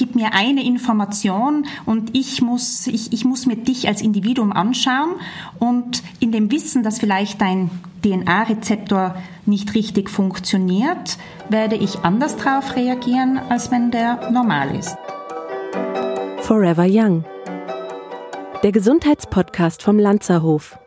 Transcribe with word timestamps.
gib 0.00 0.14
mir 0.14 0.32
eine 0.32 0.64
Information 0.64 1.66
und 1.84 2.16
ich 2.16 2.40
muss, 2.40 2.86
ich, 2.86 3.12
ich 3.12 3.26
muss 3.26 3.44
mir 3.44 3.56
dich 3.56 3.86
als 3.86 4.00
Individuum 4.00 4.50
anschauen 4.50 5.16
und 5.58 6.02
in 6.20 6.32
dem 6.32 6.50
Wissen, 6.50 6.82
dass 6.82 6.98
vielleicht 6.98 7.38
dein 7.42 7.70
DNA-Rezeptor 8.02 9.14
nicht 9.44 9.74
richtig 9.74 10.08
funktioniert, 10.08 11.18
werde 11.50 11.76
ich 11.76 11.98
anders 11.98 12.38
darauf 12.38 12.76
reagieren, 12.76 13.38
als 13.50 13.70
wenn 13.70 13.90
der 13.90 14.30
normal 14.30 14.74
ist. 14.74 14.96
Forever 16.44 16.86
Young. 16.88 17.26
Der 18.62 18.72
Gesundheitspodcast 18.72 19.82
vom 19.82 19.98
Lanzerhof. 19.98 20.78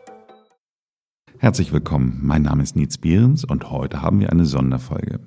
Herzlich 1.38 1.72
willkommen. 1.72 2.18
Mein 2.20 2.42
Name 2.42 2.64
ist 2.64 2.74
Nietz 2.74 2.98
Behrens 2.98 3.44
und 3.44 3.70
heute 3.70 4.02
haben 4.02 4.18
wir 4.18 4.32
eine 4.32 4.44
Sonderfolge. 4.44 5.20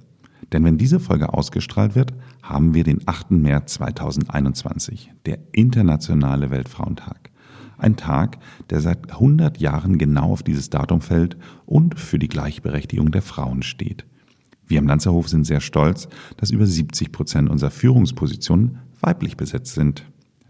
Denn 0.53 0.63
wenn 0.63 0.77
diese 0.77 0.99
Folge 0.99 1.33
ausgestrahlt 1.33 1.95
wird, 1.95 2.13
haben 2.41 2.73
wir 2.73 2.83
den 2.83 3.01
8. 3.05 3.31
März 3.31 3.73
2021, 3.75 5.11
der 5.25 5.39
Internationale 5.51 6.49
Weltfrauentag. 6.49 7.31
Ein 7.77 7.95
Tag, 7.95 8.39
der 8.69 8.81
seit 8.81 9.11
100 9.11 9.59
Jahren 9.59 9.97
genau 9.97 10.31
auf 10.31 10.43
dieses 10.43 10.69
Datum 10.69 11.01
fällt 11.01 11.37
und 11.65 11.99
für 11.99 12.17
die 12.17 12.29
Gleichberechtigung 12.29 13.11
der 13.11 13.21
Frauen 13.21 13.61
steht. 13.61 14.05
Wir 14.65 14.79
im 14.79 14.87
Lanzerhof 14.87 15.29
sind 15.29 15.45
sehr 15.45 15.61
stolz, 15.61 16.09
dass 16.37 16.51
über 16.51 16.65
70 16.65 17.11
Prozent 17.11 17.49
unserer 17.49 17.71
Führungspositionen 17.71 18.79
weiblich 18.99 19.37
besetzt 19.37 19.75
sind. 19.75 20.05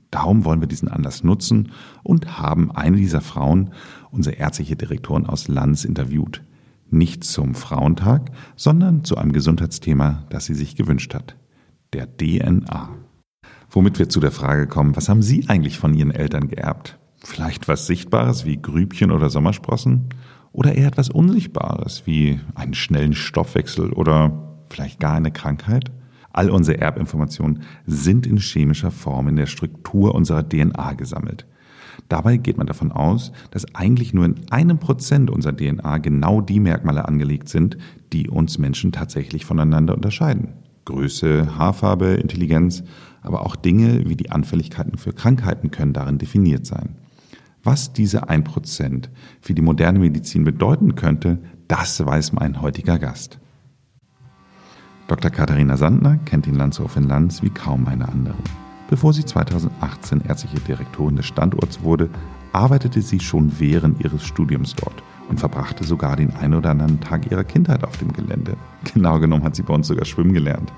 Darum 0.09 0.45
wollen 0.45 0.61
wir 0.61 0.67
diesen 0.67 0.87
Anlass 0.87 1.23
nutzen 1.23 1.71
und 2.01 2.39
haben 2.39 2.71
eine 2.71 2.97
dieser 2.97 3.21
Frauen, 3.21 3.71
unsere 4.09 4.37
ärztliche 4.37 4.75
Direktorin 4.75 5.25
aus 5.25 5.49
Lanz, 5.49 5.83
interviewt. 5.83 6.41
Nicht 6.89 7.23
zum 7.23 7.53
Frauentag, 7.53 8.31
sondern 8.55 9.03
zu 9.03 9.17
einem 9.17 9.33
Gesundheitsthema, 9.33 10.25
das 10.29 10.45
sie 10.45 10.55
sich 10.55 10.75
gewünscht 10.75 11.13
hat. 11.13 11.35
Der 11.93 12.07
DNA. 12.17 12.89
Womit 13.69 13.99
wir 13.99 14.09
zu 14.09 14.19
der 14.19 14.31
Frage 14.31 14.67
kommen, 14.67 14.95
was 14.95 15.09
haben 15.09 15.21
Sie 15.21 15.49
eigentlich 15.49 15.77
von 15.77 15.93
Ihren 15.93 16.11
Eltern 16.11 16.47
geerbt? 16.47 16.97
Vielleicht 17.23 17.67
was 17.67 17.87
Sichtbares 17.87 18.45
wie 18.45 18.61
Grübchen 18.61 19.11
oder 19.11 19.29
Sommersprossen? 19.29 20.09
Oder 20.53 20.75
eher 20.75 20.87
etwas 20.87 21.09
Unsichtbares 21.09 22.03
wie 22.05 22.39
einen 22.55 22.73
schnellen 22.73 23.13
Stoffwechsel 23.13 23.91
oder 23.91 24.63
vielleicht 24.69 24.99
gar 24.99 25.15
eine 25.15 25.31
Krankheit? 25.31 25.91
All 26.31 26.49
unsere 26.49 26.79
Erbinformationen 26.79 27.63
sind 27.85 28.25
in 28.25 28.37
chemischer 28.37 28.91
Form 28.91 29.27
in 29.27 29.35
der 29.35 29.47
Struktur 29.47 30.15
unserer 30.15 30.47
DNA 30.47 30.93
gesammelt. 30.93 31.45
Dabei 32.09 32.37
geht 32.37 32.57
man 32.57 32.67
davon 32.67 32.91
aus, 32.91 33.31
dass 33.51 33.75
eigentlich 33.75 34.13
nur 34.13 34.25
in 34.25 34.35
einem 34.49 34.77
Prozent 34.79 35.29
unserer 35.29 35.55
DNA 35.55 35.97
genau 35.97 36.41
die 36.41 36.59
Merkmale 36.59 37.07
angelegt 37.07 37.49
sind, 37.49 37.77
die 38.13 38.29
uns 38.29 38.57
Menschen 38.57 38.91
tatsächlich 38.91 39.45
voneinander 39.45 39.93
unterscheiden. 39.93 40.53
Größe, 40.85 41.57
Haarfarbe, 41.57 42.13
Intelligenz, 42.13 42.83
aber 43.21 43.45
auch 43.45 43.57
Dinge 43.57 44.07
wie 44.07 44.15
die 44.15 44.31
Anfälligkeiten 44.31 44.97
für 44.97 45.11
Krankheiten 45.11 45.69
können 45.69 45.91
darin 45.91 46.17
definiert 46.17 46.65
sein. 46.65 46.95
Was 47.61 47.91
diese 47.91 48.29
ein 48.29 48.45
Prozent 48.45 49.09
für 49.41 49.53
die 49.53 49.61
moderne 49.61 49.99
Medizin 49.99 50.45
bedeuten 50.45 50.95
könnte, 50.95 51.39
das 51.67 52.05
weiß 52.05 52.31
mein 52.31 52.61
heutiger 52.61 52.97
Gast. 52.97 53.39
Dr. 55.09 55.31
Katharina 55.31 55.75
Sandner 55.75 56.17
kennt 56.23 56.45
den 56.45 56.55
Landshof 56.55 56.95
in 56.95 57.03
Lanz 57.03 57.43
wie 57.43 57.49
kaum 57.49 57.85
eine 57.87 58.07
andere. 58.07 58.35
Bevor 58.89 59.13
sie 59.13 59.25
2018 59.25 60.21
ärztliche 60.21 60.59
Direktorin 60.61 61.17
des 61.17 61.25
Standorts 61.25 61.83
wurde, 61.83 62.09
arbeitete 62.53 63.01
sie 63.01 63.19
schon 63.19 63.51
während 63.59 64.03
ihres 64.03 64.23
Studiums 64.23 64.75
dort 64.75 65.03
und 65.29 65.39
verbrachte 65.39 65.83
sogar 65.83 66.15
den 66.15 66.33
einen 66.35 66.53
oder 66.53 66.71
anderen 66.71 67.01
Tag 67.01 67.29
ihrer 67.29 67.43
Kindheit 67.43 67.83
auf 67.83 67.97
dem 67.97 68.13
Gelände. 68.13 68.55
Genau 68.93 69.19
genommen 69.19 69.43
hat 69.43 69.55
sie 69.55 69.63
bei 69.63 69.73
uns 69.73 69.87
sogar 69.87 70.05
schwimmen 70.05 70.33
gelernt. 70.33 70.71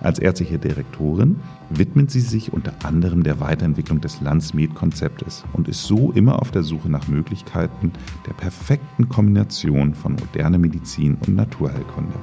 Als 0.00 0.18
ärztliche 0.18 0.58
Direktorin 0.58 1.36
widmet 1.70 2.10
sie 2.10 2.20
sich 2.20 2.52
unter 2.52 2.72
anderem 2.84 3.22
der 3.22 3.40
Weiterentwicklung 3.40 4.00
des 4.00 4.20
Landsmed-Konzeptes 4.20 5.44
und 5.52 5.68
ist 5.68 5.84
so 5.84 6.10
immer 6.12 6.40
auf 6.40 6.50
der 6.50 6.62
Suche 6.62 6.88
nach 6.88 7.06
Möglichkeiten 7.08 7.92
der 8.26 8.32
perfekten 8.32 9.08
Kombination 9.08 9.94
von 9.94 10.14
moderner 10.14 10.58
Medizin 10.58 11.16
und 11.26 11.36
Naturheilkunde. 11.36 12.14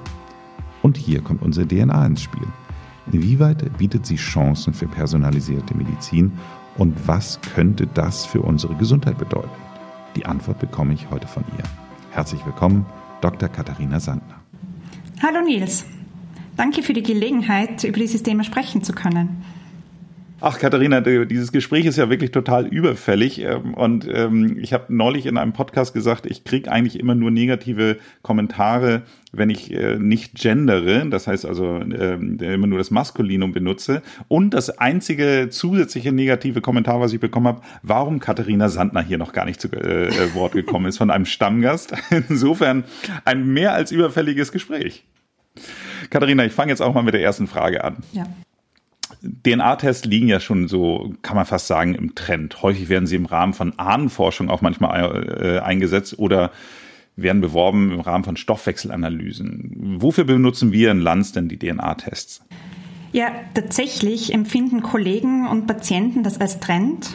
Und 0.82 0.98
hier 0.98 1.22
kommt 1.22 1.42
unsere 1.42 1.68
DNA 1.68 2.06
ins 2.06 2.22
Spiel. 2.22 2.48
Inwieweit 3.12 3.78
bietet 3.78 4.06
sie 4.06 4.18
Chancen 4.18 4.74
für 4.74 4.88
personalisierte 4.88 5.76
Medizin 5.76 6.32
und 6.78 6.96
was 7.08 7.40
könnte 7.56 7.88
das 7.88 8.26
für 8.26 8.42
unsere 8.42 8.76
Gesundheit 8.76 9.18
bedeuten? 9.18 9.50
Die 10.16 10.26
Antwort 10.26 10.60
bekomme 10.60 10.94
ich 10.94 11.10
heute 11.10 11.28
von 11.28 11.44
ihr. 11.58 11.64
Herzlich 12.12 12.46
willkommen, 12.46 12.86
Dr. 13.22 13.50
Katharina 13.50 14.00
Sandner. 14.00 14.40
Hallo 15.24 15.42
Nils, 15.42 15.86
danke 16.56 16.84
für 16.84 16.94
die 16.94 17.04
Gelegenheit, 17.04 17.84
über 17.84 17.98
dieses 17.98 18.22
Thema 18.22 18.44
sprechen 18.44 18.84
zu 18.84 18.94
können. 18.94 19.44
Ach, 20.42 20.58
Katharina, 20.58 21.02
dieses 21.02 21.52
Gespräch 21.52 21.86
ist 21.86 21.98
ja 21.98 22.10
wirklich 22.10 22.32
total 22.32 22.66
überfällig. 22.66 23.40
Ähm, 23.42 23.74
und 23.74 24.08
ähm, 24.10 24.58
ich 24.60 24.72
habe 24.72 24.86
neulich 24.88 25.26
in 25.26 25.38
einem 25.38 25.52
Podcast 25.52 25.94
gesagt, 25.94 26.26
ich 26.26 26.46
kriege 26.46 26.72
eigentlich 26.72 26.98
immer 27.00 27.14
nur 27.14 27.30
negative 27.30 27.98
Kommentare, 28.22 29.02
wenn 29.34 29.50
ich 29.50 29.74
äh, 29.74 29.98
nicht 29.98 30.36
gendere, 30.36 31.08
das 31.10 31.28
heißt 31.28 31.46
also 31.46 31.82
ähm, 31.82 32.38
immer 32.40 32.68
nur 32.68 32.78
das 32.78 32.90
Maskulinum 32.90 33.52
benutze. 33.52 34.02
Und 34.30 34.54
das 34.54 34.70
einzige 34.78 35.50
zusätzliche 35.50 36.14
negative 36.14 36.62
Kommentar, 36.62 37.02
was 37.02 37.12
ich 37.12 37.20
bekommen 37.20 37.48
habe, 37.48 37.62
warum 37.84 38.20
Katharina 38.20 38.70
Sandner 38.70 39.02
hier 39.02 39.18
noch 39.18 39.34
gar 39.34 39.46
nicht 39.46 39.60
zu 39.60 39.68
äh, 39.70 40.08
äh 40.08 40.34
Wort 40.36 40.54
gekommen 40.54 40.86
ist 40.86 40.98
von 40.98 41.12
einem 41.12 41.26
Stammgast. 41.26 41.94
Insofern 42.30 42.86
ein 43.26 43.46
mehr 43.46 43.74
als 43.74 43.92
überfälliges 43.92 44.54
Gespräch. 44.54 45.04
Katharina, 46.10 46.46
ich 46.46 46.54
fange 46.54 46.72
jetzt 46.72 46.82
auch 46.82 46.94
mal 46.94 47.04
mit 47.04 47.14
der 47.14 47.22
ersten 47.22 47.48
Frage 47.48 47.84
an. 47.84 47.98
Ja. 48.14 48.26
DNA-Tests 49.22 50.06
liegen 50.06 50.28
ja 50.28 50.40
schon 50.40 50.68
so, 50.68 51.14
kann 51.22 51.36
man 51.36 51.46
fast 51.46 51.68
sagen, 51.68 51.94
im 51.96 52.16
Trend. 52.16 52.62
Häufig 52.62 52.90
werden 52.90 53.08
sie 53.08 53.16
im 53.16 53.26
Rahmen 53.26 53.54
von 53.54 53.78
Ahnenforschung 53.78 54.50
auch 54.50 54.62
manchmal 54.62 55.38
äh, 55.42 55.60
eingesetzt 55.60 56.18
oder 56.18 56.52
werden 57.16 57.42
beworben 57.42 57.92
im 57.92 58.00
Rahmen 58.00 58.24
von 58.24 58.38
Stoffwechselanalysen. 58.38 59.98
Wofür 60.00 60.24
benutzen 60.24 60.72
wir 60.72 60.92
in 60.92 61.00
Lanz 61.00 61.34
denn 61.34 61.50
die 61.50 61.60
DNA-Tests? 61.60 62.42
Ja, 63.12 63.32
tatsächlich 63.54 64.34
empfinden 64.34 64.84
Kollegen 64.84 65.48
und 65.48 65.68
Patienten 65.68 66.24
das 66.24 66.40
als 66.40 66.60
Trend. 66.60 67.10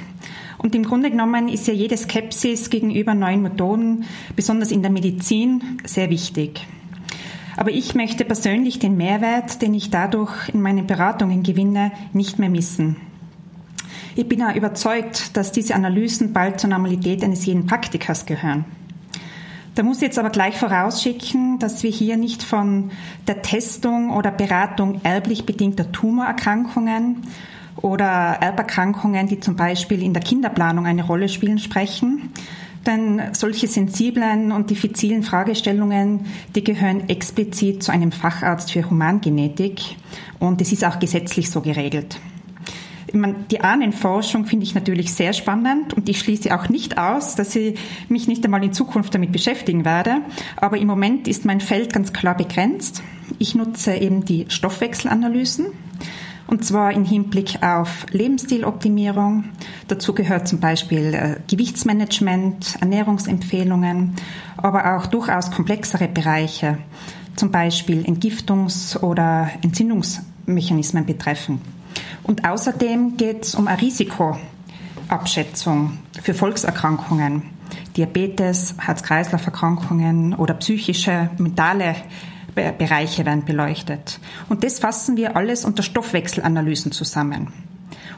Und 0.58 0.74
im 0.74 0.84
Grunde 0.84 1.10
genommen 1.10 1.48
ist 1.48 1.66
ja 1.68 1.74
jede 1.74 1.96
Skepsis 1.96 2.70
gegenüber 2.70 3.14
neuen 3.14 3.42
Methoden, 3.42 4.04
besonders 4.34 4.72
in 4.72 4.82
der 4.82 4.90
Medizin, 4.90 5.78
sehr 5.84 6.10
wichtig. 6.10 6.66
Aber 7.56 7.70
ich 7.70 7.94
möchte 7.94 8.24
persönlich 8.24 8.78
den 8.78 8.96
Mehrwert, 8.96 9.62
den 9.62 9.74
ich 9.74 9.90
dadurch 9.90 10.48
in 10.48 10.60
meinen 10.60 10.86
Beratungen 10.86 11.42
gewinne, 11.42 11.92
nicht 12.12 12.38
mehr 12.38 12.50
missen. 12.50 12.96
Ich 14.16 14.28
bin 14.28 14.42
auch 14.42 14.54
überzeugt, 14.54 15.36
dass 15.36 15.52
diese 15.52 15.74
Analysen 15.74 16.32
bald 16.32 16.60
zur 16.60 16.70
Normalität 16.70 17.24
eines 17.24 17.46
jeden 17.46 17.66
Praktikers 17.66 18.26
gehören. 18.26 18.64
Da 19.74 19.82
muss 19.82 19.96
ich 19.96 20.02
jetzt 20.04 20.20
aber 20.20 20.30
gleich 20.30 20.56
vorausschicken, 20.56 21.58
dass 21.58 21.82
wir 21.82 21.90
hier 21.90 22.16
nicht 22.16 22.44
von 22.44 22.92
der 23.26 23.42
Testung 23.42 24.10
oder 24.10 24.30
Beratung 24.30 25.00
erblich 25.02 25.46
bedingter 25.46 25.90
Tumorerkrankungen 25.90 27.22
oder 27.82 28.06
Erberkrankungen, 28.40 29.26
die 29.26 29.40
zum 29.40 29.56
Beispiel 29.56 30.00
in 30.00 30.12
der 30.12 30.22
Kinderplanung 30.22 30.86
eine 30.86 31.04
Rolle 31.04 31.28
spielen, 31.28 31.58
sprechen, 31.58 32.30
denn 32.86 33.22
solche 33.32 33.68
sensiblen 33.68 34.52
und 34.52 34.70
diffizilen 34.70 35.22
Fragestellungen, 35.22 36.26
die 36.54 36.64
gehören 36.64 37.08
explizit 37.08 37.82
zu 37.82 37.92
einem 37.92 38.12
Facharzt 38.12 38.72
für 38.72 38.88
Humangenetik 38.88 39.96
und 40.38 40.60
es 40.60 40.72
ist 40.72 40.84
auch 40.84 40.98
gesetzlich 40.98 41.50
so 41.50 41.60
geregelt. 41.60 42.18
Die 43.50 43.60
Ahnenforschung 43.60 44.44
finde 44.44 44.64
ich 44.64 44.74
natürlich 44.74 45.14
sehr 45.14 45.32
spannend 45.32 45.94
und 45.94 46.08
ich 46.08 46.18
schließe 46.18 46.52
auch 46.52 46.68
nicht 46.68 46.98
aus, 46.98 47.36
dass 47.36 47.54
ich 47.54 47.78
mich 48.08 48.26
nicht 48.26 48.44
einmal 48.44 48.64
in 48.64 48.72
Zukunft 48.72 49.14
damit 49.14 49.30
beschäftigen 49.30 49.84
werde. 49.84 50.16
Aber 50.56 50.78
im 50.78 50.88
Moment 50.88 51.28
ist 51.28 51.44
mein 51.44 51.60
Feld 51.60 51.92
ganz 51.92 52.12
klar 52.12 52.36
begrenzt. 52.36 53.04
Ich 53.38 53.54
nutze 53.54 53.94
eben 53.94 54.24
die 54.24 54.46
Stoffwechselanalysen 54.48 55.66
und 56.54 56.64
zwar 56.64 56.92
im 56.92 57.04
Hinblick 57.04 57.64
auf 57.64 58.06
Lebensstiloptimierung. 58.12 59.46
Dazu 59.88 60.14
gehört 60.14 60.46
zum 60.46 60.60
Beispiel 60.60 61.12
äh, 61.12 61.40
Gewichtsmanagement, 61.50 62.76
Ernährungsempfehlungen, 62.80 64.14
aber 64.56 64.94
auch 64.94 65.06
durchaus 65.06 65.50
komplexere 65.50 66.06
Bereiche, 66.06 66.78
zum 67.34 67.50
Beispiel 67.50 68.04
Entgiftungs- 68.04 68.96
oder 68.96 69.50
Entzündungsmechanismen 69.62 71.04
betreffen. 71.04 71.60
Und 72.22 72.48
außerdem 72.48 73.16
geht 73.16 73.46
es 73.46 73.56
um 73.56 73.66
eine 73.66 73.82
Risikoabschätzung 73.82 75.98
für 76.22 76.34
Volkserkrankungen, 76.34 77.42
Diabetes, 77.96 78.76
Herz-Kreislauf-Erkrankungen 78.78 80.34
oder 80.34 80.54
psychische, 80.54 81.30
mentale 81.36 81.96
Bereiche 82.54 83.26
werden 83.26 83.44
beleuchtet. 83.44 84.20
Und 84.48 84.64
das 84.64 84.78
fassen 84.78 85.16
wir 85.16 85.36
alles 85.36 85.64
unter 85.64 85.82
Stoffwechselanalysen 85.82 86.92
zusammen. 86.92 87.52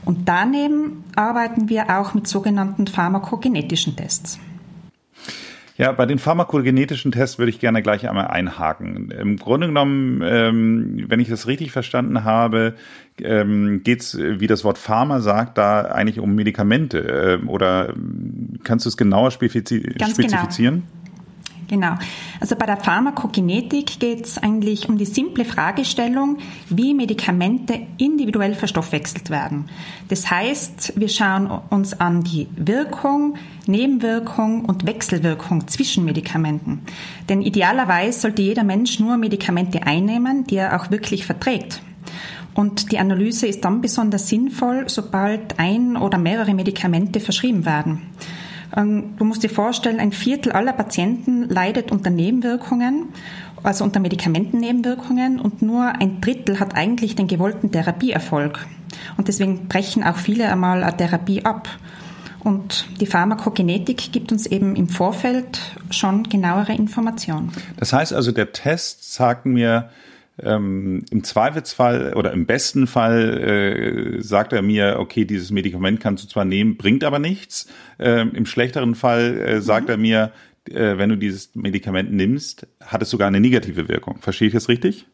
Und 0.05 0.29
daneben 0.29 1.05
arbeiten 1.17 1.69
wir 1.69 1.99
auch 1.99 2.15
mit 2.15 2.27
sogenannten 2.29 2.87
pharmakogenetischen 2.87 3.97
Tests. 3.97 4.39
Ja, 5.79 5.93
bei 5.93 6.07
den 6.07 6.19
pharmakogenetischen 6.19 7.13
Tests 7.13 7.39
würde 7.39 7.51
ich 7.51 7.61
gerne 7.61 7.83
gleich 7.83 8.09
einmal 8.09 8.29
einhaken. 8.29 9.11
Im 9.11 9.37
Grunde 9.37 9.67
genommen, 9.67 10.23
ähm, 10.25 11.05
wenn 11.09 11.21
ich 11.21 11.29
das 11.29 11.47
richtig 11.47 11.71
verstanden 11.71 12.25
habe, 12.25 12.75
ähm, 13.21 13.83
geht 13.83 14.01
es, 14.01 14.17
wie 14.19 14.47
das 14.47 14.65
Wort 14.65 14.79
Pharma 14.79 15.21
sagt, 15.21 15.59
da 15.59 15.83
eigentlich 15.83 16.19
um 16.19 16.35
Medikamente. 16.35 17.41
Äh, 17.43 17.47
oder 17.47 17.93
kannst 18.65 18.87
du 18.87 18.89
es 18.89 18.97
genauer 18.97 19.31
spezifiz 19.33 19.99
Ganz 19.99 20.13
spezifizieren? 20.13 20.75
Genau. 20.75 21.06
Genau. 21.69 21.95
Also 22.39 22.55
bei 22.55 22.67
der 22.67 22.77
Pharmakokinetik 22.77 23.99
geht 23.99 24.25
es 24.25 24.39
eigentlich 24.39 24.89
um 24.89 24.99
die 24.99 25.05
simple 25.05 25.45
Fragestellung, 25.45 26.39
wie 26.69 26.95
Medikamente 26.95 27.81
individuell 27.99 28.55
verstoffwechselt 28.55 29.31
werden. 29.31 29.69
Das 30.09 30.31
heißt, 30.31 30.93
wir 30.97 31.09
schauen 31.09 31.51
uns 31.71 31.99
an 32.01 32.23
die 32.23 32.47
Wirkung, 32.57 33.35
Nebenwirkung 33.67 34.65
und 34.65 34.87
Wechselwirkung 34.87 35.67
zwischen 35.67 36.05
Medikamenten. 36.05 36.83
Denn 37.29 37.43
idealerweise 37.43 38.21
sollte 38.21 38.43
jeder 38.43 38.65
Mensch 38.65 39.01
nur 39.01 39.17
Medikamente 39.17 39.83
einnehmen, 39.83 40.45
die 40.45 40.57
er 40.57 40.81
auch 40.81 40.91
wirklich 40.93 41.27
verträgt. 41.27 41.83
Und 42.55 42.91
die 42.93 42.99
Analyse 42.99 43.47
ist 43.47 43.65
dann 43.65 43.83
besonders 43.83 44.29
sinnvoll, 44.29 44.85
sobald 44.87 45.59
ein 45.59 45.97
oder 45.97 46.17
mehrere 46.17 46.55
Medikamente 46.55 47.21
verschrieben 47.21 47.67
werden. 47.67 48.03
Ähm, 48.75 49.15
du 49.19 49.25
musst 49.25 49.43
dir 49.43 49.51
vorstellen, 49.51 50.01
ein 50.01 50.13
Viertel 50.13 50.53
aller 50.53 50.73
Patienten 50.73 51.49
leidet 51.49 51.93
unter 51.93 52.11
Nebenwirkungen, 52.11 53.09
also 53.63 53.85
unter 53.85 54.01
Medikamentennebenwirkungen 54.01 55.41
und 55.41 55.63
nur 55.63 55.87
ein 55.87 56.21
Drittel 56.21 56.61
hat 56.61 56.77
eigentlich 56.77 57.17
den 57.17 57.27
gewollten 57.27 57.71
Therapieerfolg. 57.71 58.67
Und 59.17 59.29
deswegen 59.29 59.69
brechen 59.69 60.05
auch 60.05 60.17
viele 60.17 60.51
einmal 60.51 60.83
eine 60.83 60.97
Therapie 60.97 61.45
ab. 61.45 61.69
Und 62.41 62.87
die 63.01 63.07
Pharmakogenetik 63.07 64.13
gibt 64.13 64.31
uns 64.31 64.47
eben 64.47 64.77
im 64.77 64.89
Vorfeld 64.89 65.61
schon 65.91 66.23
genauere 66.25 66.73
Informationen. 66.73 67.51
Das 67.77 67.93
heißt 67.93 68.13
also, 68.13 68.31
der 68.31 68.53
Test 68.53 69.13
sagt 69.13 69.47
mir, 69.47 69.91
ähm, 70.43 71.03
Im 71.11 71.25
Zweifelsfall 71.25 72.13
oder 72.15 72.33
im 72.33 72.45
besten 72.45 72.87
Fall 72.87 74.19
äh, 74.19 74.23
sagt 74.23 74.53
er 74.53 74.61
mir, 74.61 74.97
okay, 74.99 75.25
dieses 75.25 75.51
Medikament 75.51 76.01
kannst 76.01 76.25
du 76.25 76.29
zwar 76.29 76.45
nehmen, 76.45 76.77
bringt 76.77 77.05
aber 77.05 77.19
nichts. 77.19 77.69
Ähm, 77.99 78.33
Im 78.35 78.45
schlechteren 78.45 78.95
Fall 78.95 79.39
äh, 79.39 79.61
sagt 79.63 79.87
mhm. 79.87 79.91
er 79.91 79.97
mir, 79.97 80.33
äh, 80.69 80.99
wenn 80.99 81.09
du 81.09 81.17
dieses 81.17 81.55
Medikament 81.55 82.13
nimmst, 82.13 82.67
hat 82.85 83.01
es 83.01 83.11
sogar 83.11 83.29
eine 83.29 83.41
negative 83.41 83.89
Wirkung. 83.89 84.19
Verstehe 84.21 84.49
ich 84.49 84.55
das 84.55 84.69
richtig? 84.69 85.07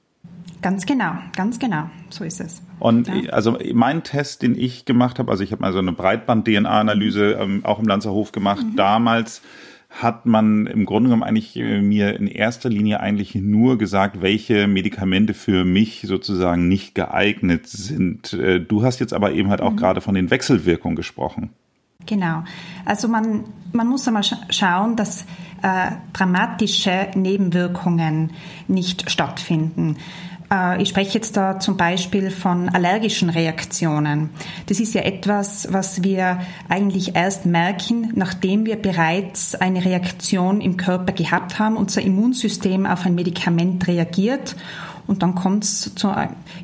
Ganz 0.61 0.87
genau, 0.87 1.15
ganz 1.37 1.59
genau, 1.59 1.91
so 2.09 2.25
ist 2.25 2.41
es. 2.41 2.63
Und 2.79 3.09
ja. 3.09 3.31
also 3.31 3.59
mein 3.75 4.05
Test, 4.05 4.43
den 4.43 4.57
ich 4.57 4.85
gemacht 4.85 5.19
habe, 5.19 5.31
also 5.31 5.43
ich 5.43 5.51
habe 5.53 5.63
mal 5.63 5.73
so 5.73 5.81
eine 5.81 5.93
Breitband-DNA-Analyse 5.93 7.33
ähm, 7.41 7.65
auch 7.65 7.81
im 7.81 7.87
Lanzerhof 7.87 8.33
gemacht, 8.33 8.65
mhm. 8.65 8.77
damals 8.77 9.43
hat 10.01 10.25
man 10.25 10.67
im 10.67 10.87
Grunde 10.87 11.09
genommen 11.09 11.23
eigentlich 11.23 11.57
äh, 11.57 11.81
mir 11.83 12.17
in 12.19 12.27
erster 12.27 12.71
Linie 12.71 13.01
eigentlich 13.01 13.35
nur 13.35 13.77
gesagt, 13.79 14.23
welche 14.23 14.67
Medikamente 14.67 15.35
für 15.35 15.65
mich 15.65 16.03
sozusagen 16.07 16.67
nicht 16.69 16.95
geeignet 16.95 17.67
sind. 17.67 18.33
Äh, 18.33 18.61
du 18.61 18.83
hast 18.83 19.01
jetzt 19.01 19.13
aber 19.13 19.33
eben 19.33 19.51
halt 19.51 19.61
auch 19.61 19.73
mhm. 19.73 19.77
gerade 19.77 20.01
von 20.01 20.15
den 20.15 20.31
Wechselwirkungen 20.31 20.97
gesprochen. 20.97 21.51
Genau. 22.07 22.43
Also 22.85 23.07
man, 23.07 23.45
man 23.73 23.87
muss 23.87 24.07
einmal 24.09 24.25
schauen, 24.51 24.97
dass 24.97 25.25
äh, 25.63 25.93
dramatische 26.13 27.09
Nebenwirkungen 27.15 28.33
nicht 28.67 29.11
stattfinden. 29.11 29.97
Äh, 30.53 30.83
ich 30.83 30.91
spreche 30.91 31.15
jetzt 31.15 31.37
da 31.37 31.59
zum 31.59 31.77
Beispiel 31.77 32.31
von 32.31 32.69
allergischen 32.69 33.31
Reaktionen. 33.31 34.31
Das 34.67 34.79
ist 34.79 34.95
ja 34.95 35.03
etwas, 35.03 35.73
was 35.73 36.03
wir 36.03 36.41
eigentlich 36.69 37.17
erst 37.17 37.47
merken, 37.47 38.13
nachdem 38.15 38.67
wir 38.67 38.77
bereits 38.77 39.55
eine 39.55 39.85
Reaktion 39.85 40.61
im 40.61 40.77
Körper 40.77 41.13
gehabt 41.13 41.59
haben, 41.59 41.77
unser 41.77 42.03
Immunsystem 42.03 42.87
auf 42.87 43.07
ein 43.07 43.15
Medikament 43.15 43.89
reagiert 43.89 44.55
und 45.07 45.23
dann 45.23 45.35
kommt 45.35 45.65
es 45.65 45.91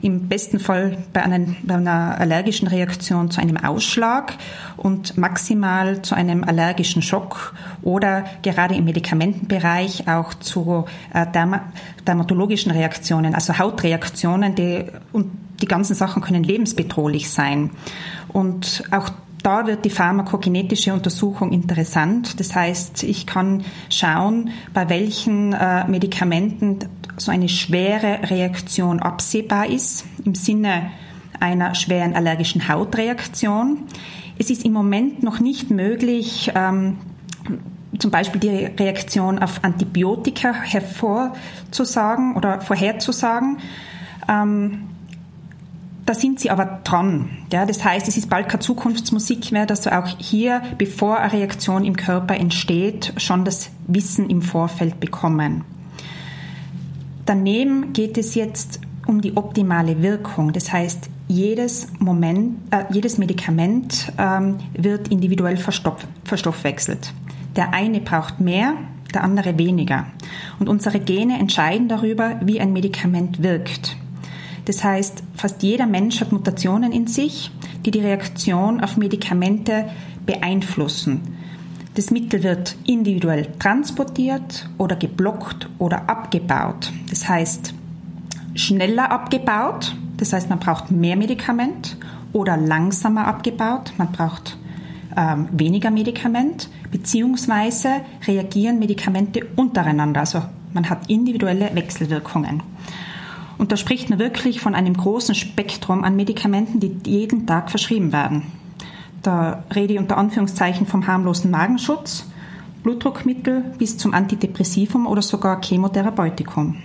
im 0.01 0.29
besten 0.29 0.61
Fall 0.61 0.99
bei, 1.13 1.23
einen, 1.23 1.57
bei 1.63 1.75
einer 1.75 2.19
allergischen 2.19 2.69
Reaktion 2.69 3.31
zu 3.31 3.41
einem 3.41 3.57
Ausschlag 3.57 4.35
und 4.77 5.19
maximal 5.19 6.03
zu 6.03 6.15
einem 6.15 6.45
allergischen 6.45 7.03
Schock 7.03 7.55
oder 7.83 8.25
gerade 8.43 8.75
im 8.75 8.85
Medikamentenbereich 8.85 10.09
auch 10.09 10.35
zu 10.35 10.85
äh, 11.13 11.27
derma 11.27 11.61
dermatologischen 12.07 12.73
Reaktionen, 12.73 13.35
also 13.35 13.59
Hautreaktionen, 13.59 14.55
die, 14.55 14.87
und 15.13 15.31
die 15.61 15.67
ganzen 15.67 15.95
Sachen 15.95 16.23
können 16.23 16.43
lebensbedrohlich 16.43 17.31
sein. 17.31 17.71
Und 18.29 18.85
auch 18.91 19.11
da 19.43 19.67
wird 19.67 19.85
die 19.85 19.91
pharmakokinetische 19.91 20.93
Untersuchung 20.93 21.53
interessant. 21.53 22.41
Das 22.41 22.55
heißt, 22.55 23.03
ich 23.03 23.27
kann 23.27 23.65
schauen, 23.91 24.51
bei 24.75 24.89
welchen 24.89 25.53
äh, 25.53 25.87
Medikamenten 25.87 26.81
so 27.19 27.31
eine 27.31 27.49
schwere 27.49 28.31
Reaktion 28.31 29.01
absehbar 29.01 29.67
ist, 29.67 30.05
im 30.25 30.35
Sinne 30.35 30.91
einer 31.41 31.75
schweren 31.75 32.15
allergischen 32.15 32.69
Hautreaktion. 32.69 33.85
Es 34.39 34.51
ist 34.51 34.65
im 34.65 34.73
Moment 34.73 35.23
noch 35.23 35.41
nicht 35.41 35.71
möglich, 35.71 36.53
ähm, 36.55 36.99
zum 37.99 38.11
Beispiel 38.11 38.41
die 38.41 38.49
Reaktion 38.49 39.39
auf 39.39 39.65
Antibiotika 39.65 40.53
hervorzusagen 40.53 42.37
oder 42.37 42.61
vorherzusagen. 42.61 43.59
Ähm, 44.29 44.85
da 46.07 46.15
sind 46.15 46.41
sie 46.41 46.51
aber 46.51 46.81
dran. 46.85 47.29
Ja, 47.53 47.67
das 47.67 47.85
heißt, 47.85 48.09
es 48.09 48.17
ist 48.17 48.31
bald 48.31 48.49
keine 48.49 48.61
Zukunftsmusik 48.61 49.53
mehr, 49.53 49.67
dass 49.67 49.83
du 49.83 49.97
auch 49.97 50.07
hier, 50.19 50.63
bevor 50.79 51.19
eine 51.19 51.33
Reaktion 51.33 51.85
im 51.85 51.97
Körper 51.97 52.35
entsteht, 52.35 53.13
schon 53.19 53.45
das 53.45 53.71
Wissen 53.87 54.31
im 54.31 54.41
Vorfeld 54.41 55.01
bekommen. 55.01 55.65
Daneben 57.29 57.93
geht 57.93 58.17
es 58.17 58.35
jetzt 58.35 58.81
um 59.07 59.21
die 59.21 59.37
optimale 59.37 60.01
Wirkung. 60.01 60.55
Das 60.55 60.73
heißt, 60.73 61.11
jedes, 61.29 61.89
Moment, 61.99 62.57
äh, 62.71 62.85
jedes 62.91 63.19
Medikament 63.19 64.11
ähm, 64.17 64.57
wird 64.73 65.09
individuell 65.09 65.59
verstoff, 65.59 66.07
verstoffwechselt. 66.25 67.13
Der 67.55 67.75
eine 67.75 68.01
braucht 68.01 68.41
mehr, 68.41 68.77
der 69.13 69.25
andere 69.25 69.59
weniger. 69.59 70.07
Und 70.59 70.71
unsere 70.71 71.01
Gene 71.01 71.39
entscheiden 71.39 71.87
darüber, 71.87 72.41
wie 72.43 72.63
ein 72.63 72.73
Medikament 72.73 73.43
wirkt. 73.43 73.99
Das 74.65 74.83
heißt, 74.83 75.23
fast 75.35 75.63
jeder 75.63 75.87
Mensch 75.87 76.23
hat 76.23 76.33
Mutationen 76.33 76.93
in 76.93 77.09
sich, 77.09 77.51
die 77.85 77.91
die 77.91 78.01
Reaktion 78.01 78.81
auf 78.81 78.97
Medikamente 78.97 79.91
beeinflussen. 80.25 81.37
Das 81.99 82.13
Mittel 82.13 82.45
wird 82.45 82.77
individuell 82.87 83.49
transportiert 83.59 84.69
oder 84.79 84.95
geblockt 84.95 85.69
oder 85.79 86.09
abgebaut. 86.09 86.93
Das 87.11 87.29
heißt, 87.29 87.75
schneller 88.55 89.11
abgebaut, 89.11 89.97
das 90.17 90.33
heißt, 90.33 90.49
man 90.49 90.61
braucht 90.61 90.93
mehr 90.93 91.17
Medikament 91.17 91.97
oder 92.33 92.57
langsamer 92.57 93.27
abgebaut, 93.27 93.95
man 93.99 94.13
braucht 94.13 94.57
ähm, 95.17 95.49
weniger 95.51 95.91
Medikament, 95.91 96.71
beziehungsweise 96.93 98.03
reagieren 98.29 98.79
Medikamente 98.79 99.45
untereinander. 99.57 100.21
Also 100.21 100.43
man 100.75 100.89
hat 100.89 101.11
individuelle 101.11 101.75
Wechselwirkungen. 101.75 102.63
Und 103.59 103.73
da 103.73 103.77
spricht 103.77 104.09
man 104.09 104.21
wirklich 104.21 104.61
von 104.61 104.77
einem 104.77 104.95
großen 104.95 105.35
Spektrum 105.35 106.05
an 106.05 106.15
Medikamenten, 106.15 106.79
die 106.79 106.95
jeden 107.05 107.45
Tag 107.45 107.73
verschrieben 107.73 108.13
werden. 108.13 108.45
Da 109.29 109.63
rede 109.75 109.93
ich 109.93 109.99
unter 109.99 110.17
Anführungszeichen 110.17 110.87
vom 110.87 111.07
harmlosen 111.07 111.51
Magenschutz, 111.51 112.25
Blutdruckmittel 112.83 113.63
bis 113.77 113.99
zum 113.99 114.15
Antidepressivum 114.15 115.07
oder 115.07 115.21
sogar 115.21 115.61
Chemotherapeutikum. 115.61 116.77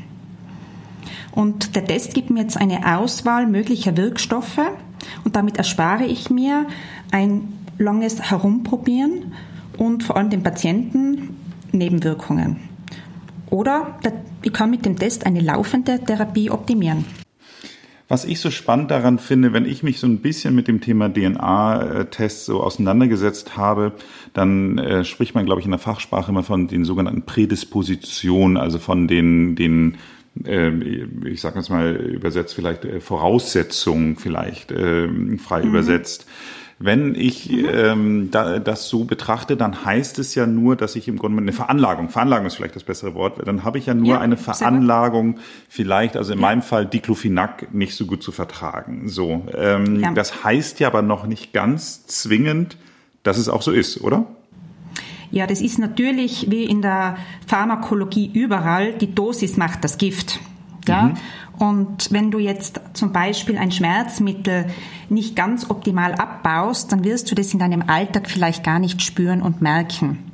Und 1.31 1.77
der 1.77 1.85
Test 1.85 2.13
gibt 2.13 2.31
mir 2.31 2.41
jetzt 2.41 2.57
eine 2.57 2.97
Auswahl 2.97 3.47
möglicher 3.47 3.95
Wirkstoffe 3.95 4.59
und 5.23 5.37
damit 5.37 5.55
erspare 5.55 6.03
ich 6.03 6.29
mir 6.29 6.65
ein 7.11 7.43
langes 7.77 8.21
Herumprobieren 8.29 9.31
und 9.77 10.03
vor 10.03 10.17
allem 10.17 10.29
den 10.29 10.43
Patienten 10.43 11.37
Nebenwirkungen. 11.71 12.57
Oder 13.51 13.99
ich 14.41 14.51
kann 14.51 14.69
mit 14.69 14.85
dem 14.85 14.97
Test 14.99 15.25
eine 15.25 15.39
laufende 15.39 15.97
Therapie 15.97 16.49
optimieren. 16.49 17.05
Was 18.13 18.25
ich 18.25 18.41
so 18.41 18.51
spannend 18.51 18.91
daran 18.91 19.17
finde, 19.17 19.53
wenn 19.53 19.65
ich 19.65 19.81
mich 19.81 19.99
so 19.99 20.05
ein 20.05 20.19
bisschen 20.19 20.53
mit 20.53 20.67
dem 20.67 20.81
Thema 20.81 21.11
DNA-Tests 21.11 22.45
so 22.45 22.61
auseinandergesetzt 22.61 23.57
habe, 23.57 23.93
dann 24.33 24.77
äh, 24.77 25.03
spricht 25.03 25.33
man, 25.33 25.47
glaube 25.47 25.61
ich, 25.61 25.65
in 25.65 25.71
der 25.71 25.79
Fachsprache 25.79 26.29
immer 26.29 26.43
von 26.43 26.67
den 26.67 26.85
sogenannten 26.85 27.23
Prädispositionen, 27.23 28.57
also 28.57 28.77
von 28.77 29.07
den, 29.07 29.55
den 29.55 29.97
äh, 30.45 30.69
ich 31.25 31.41
sage 31.41 31.57
jetzt 31.57 31.71
mal 31.71 31.95
übersetzt 31.95 32.53
vielleicht 32.53 32.85
äh, 32.85 32.99
Voraussetzungen 32.99 34.15
vielleicht 34.15 34.71
äh, 34.71 35.07
frei 35.39 35.63
mhm. 35.63 35.69
übersetzt. 35.69 36.27
Wenn 36.83 37.15
ich 37.15 37.49
mhm. 37.49 37.69
ähm, 37.71 38.31
da, 38.31 38.59
das 38.59 38.89
so 38.89 39.05
betrachte, 39.05 39.55
dann 39.55 39.85
heißt 39.85 40.19
es 40.19 40.35
ja 40.35 40.45
nur, 40.45 40.75
dass 40.75 40.97
ich 40.97 41.07
im 41.07 41.17
Grunde 41.17 41.41
eine 41.41 41.53
Veranlagung, 41.53 42.09
Veranlagung 42.09 42.47
ist 42.47 42.55
vielleicht 42.55 42.75
das 42.75 42.83
bessere 42.83 43.15
Wort, 43.15 43.39
dann 43.47 43.63
habe 43.63 43.77
ich 43.77 43.85
ja 43.85 43.93
nur 43.93 44.15
ja, 44.15 44.19
eine 44.19 44.35
Veranlagung, 44.35 45.39
vielleicht, 45.69 46.17
also 46.17 46.33
in 46.33 46.39
ja. 46.39 46.45
meinem 46.45 46.61
Fall 46.61 46.85
Diclofenac 46.85 47.73
nicht 47.73 47.95
so 47.95 48.05
gut 48.05 48.21
zu 48.21 48.33
vertragen. 48.33 49.07
So, 49.07 49.45
ähm, 49.55 50.01
ja. 50.01 50.11
das 50.11 50.43
heißt 50.43 50.81
ja 50.81 50.87
aber 50.87 51.01
noch 51.01 51.25
nicht 51.25 51.53
ganz 51.53 52.05
zwingend, 52.05 52.75
dass 53.23 53.37
es 53.37 53.47
auch 53.47 53.61
so 53.61 53.71
ist, 53.71 54.01
oder? 54.01 54.25
Ja, 55.31 55.47
das 55.47 55.61
ist 55.61 55.79
natürlich 55.79 56.51
wie 56.51 56.65
in 56.65 56.81
der 56.81 57.15
Pharmakologie 57.47 58.29
überall, 58.33 58.91
die 58.91 59.15
Dosis 59.15 59.55
macht 59.55 59.85
das 59.85 59.97
Gift. 59.97 60.41
Ja? 60.85 61.03
Mhm. 61.03 61.13
Und 61.59 62.11
wenn 62.11 62.31
du 62.31 62.39
jetzt 62.39 62.81
zum 62.93 63.11
Beispiel 63.11 63.57
ein 63.57 63.71
Schmerzmittel 63.71 64.65
nicht 65.09 65.35
ganz 65.35 65.69
optimal 65.69 66.15
abbaust, 66.15 66.91
dann 66.91 67.03
wirst 67.03 67.29
du 67.29 67.35
das 67.35 67.53
in 67.53 67.59
deinem 67.59 67.83
Alltag 67.87 68.29
vielleicht 68.29 68.63
gar 68.63 68.79
nicht 68.79 69.01
spüren 69.01 69.41
und 69.41 69.61
merken. 69.61 70.31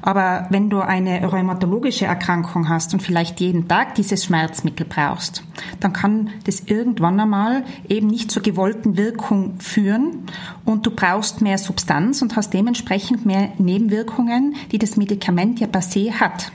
Aber 0.00 0.46
wenn 0.50 0.70
du 0.70 0.80
eine 0.80 1.30
rheumatologische 1.30 2.06
Erkrankung 2.06 2.68
hast 2.68 2.94
und 2.94 3.02
vielleicht 3.02 3.40
jeden 3.40 3.68
Tag 3.68 3.94
dieses 3.96 4.24
Schmerzmittel 4.24 4.86
brauchst, 4.88 5.42
dann 5.80 5.92
kann 5.92 6.30
das 6.44 6.60
irgendwann 6.66 7.18
einmal 7.18 7.64
eben 7.88 8.06
nicht 8.06 8.30
zur 8.30 8.42
gewollten 8.42 8.96
Wirkung 8.96 9.58
führen 9.58 10.26
und 10.64 10.86
du 10.86 10.90
brauchst 10.90 11.40
mehr 11.42 11.58
Substanz 11.58 12.22
und 12.22 12.36
hast 12.36 12.54
dementsprechend 12.54 13.26
mehr 13.26 13.50
Nebenwirkungen, 13.58 14.54
die 14.70 14.78
das 14.78 14.96
Medikament 14.96 15.60
ja 15.60 15.66
per 15.66 15.82
se 15.82 16.12
hat. 16.20 16.52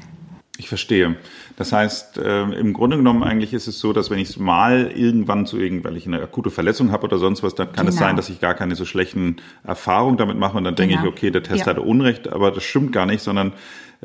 Ich 0.60 0.70
verstehe. 0.70 1.16
Das 1.56 1.72
heißt, 1.72 2.20
äh, 2.20 2.44
im 2.44 2.74
Grunde 2.74 2.98
genommen 2.98 3.24
eigentlich 3.24 3.54
ist 3.54 3.66
es 3.68 3.80
so, 3.80 3.92
dass 3.92 4.12
wenn 4.12 4.20
ich 4.20 4.30
es 4.30 4.38
mal 4.38 4.92
irgendwann 4.94 5.48
zu 5.48 5.58
irgendwann, 5.58 5.92
weil 5.92 5.98
ich 5.98 6.06
eine 6.06 6.22
akute 6.22 6.52
Verletzung 6.52 6.92
habe 6.92 7.06
oder 7.06 7.18
sonst 7.18 7.42
was, 7.42 7.56
dann 7.56 7.68
kann 7.72 7.88
genau. 7.88 7.90
es 7.90 7.98
sein, 7.98 8.16
dass 8.16 8.30
ich 8.30 8.40
gar 8.40 8.54
keine 8.54 8.76
so 8.76 8.86
schlechten 8.86 9.38
Erfahrungen 9.64 10.18
damit 10.18 10.38
mache 10.38 10.56
und 10.56 10.64
dann 10.64 10.76
genau. 10.76 10.90
denke 10.90 11.08
ich, 11.08 11.12
okay, 11.12 11.32
der 11.32 11.42
Test 11.42 11.62
ja. 11.62 11.66
hatte 11.66 11.82
Unrecht, 11.82 12.32
aber 12.32 12.52
das 12.52 12.64
stimmt 12.64 12.92
gar 12.92 13.08
nicht, 13.08 13.24
sondern 13.24 13.54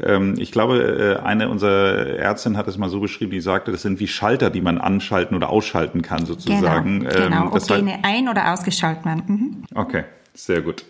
ähm, 0.03 0.37
ich 0.39 0.51
glaube, 0.51 1.19
äh, 1.21 1.23
eine 1.23 1.51
unserer 1.51 2.17
Ärztinnen 2.17 2.57
hat 2.57 2.67
es 2.67 2.79
mal 2.79 2.89
so 2.89 3.01
beschrieben, 3.01 3.31
die 3.31 3.41
sagte, 3.41 3.71
das 3.71 3.83
sind 3.83 4.01
wie 4.01 4.09
Schalter, 4.09 4.49
die 4.49 4.63
man 4.63 4.79
anschalten 4.79 5.37
oder 5.37 5.51
ausschalten 5.51 6.01
kann 6.01 6.25
sozusagen. 6.25 7.01
Genau, 7.01 7.15
genau. 7.15 7.43
Ähm, 7.43 7.53
ob 7.53 7.67
Gene 7.67 7.99
ein- 8.05 8.29
oder 8.29 8.55
ausgeschaltet 8.55 9.05
werden. 9.05 9.23
Mhm. 9.27 9.65
Okay, 9.75 10.05
sehr 10.35 10.63
gut. 10.63 10.85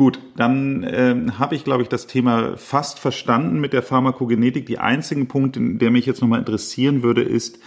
Gut, 0.00 0.18
dann 0.34 0.82
äh, 0.82 1.14
habe 1.38 1.54
ich, 1.54 1.62
glaube 1.62 1.82
ich, 1.82 1.90
das 1.90 2.06
Thema 2.06 2.56
fast 2.56 2.98
verstanden 2.98 3.60
mit 3.60 3.74
der 3.74 3.82
Pharmakogenetik. 3.82 4.64
Die 4.64 4.78
einzigen 4.78 5.28
Punkte, 5.28 5.60
der 5.60 5.90
mich 5.90 6.06
jetzt 6.06 6.22
nochmal 6.22 6.38
interessieren 6.38 7.02
würde, 7.02 7.20
ist, 7.20 7.58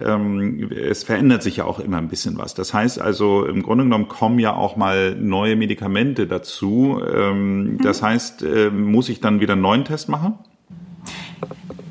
ähm, 0.00 0.70
es 0.70 1.02
verändert 1.02 1.42
sich 1.42 1.56
ja 1.56 1.64
auch 1.64 1.80
immer 1.80 1.98
ein 1.98 2.06
bisschen 2.06 2.38
was. 2.38 2.54
Das 2.54 2.72
heißt 2.72 3.00
also, 3.00 3.44
im 3.44 3.64
Grunde 3.64 3.82
genommen 3.82 4.06
kommen 4.06 4.38
ja 4.38 4.54
auch 4.54 4.76
mal 4.76 5.16
neue 5.16 5.56
Medikamente 5.56 6.28
dazu. 6.28 7.00
Ähm, 7.12 7.72
mhm. 7.72 7.78
Das 7.78 8.04
heißt, 8.04 8.44
äh, 8.44 8.70
muss 8.70 9.08
ich 9.08 9.20
dann 9.20 9.40
wieder 9.40 9.54
einen 9.54 9.62
neuen 9.62 9.84
Test 9.84 10.08
machen? 10.08 10.34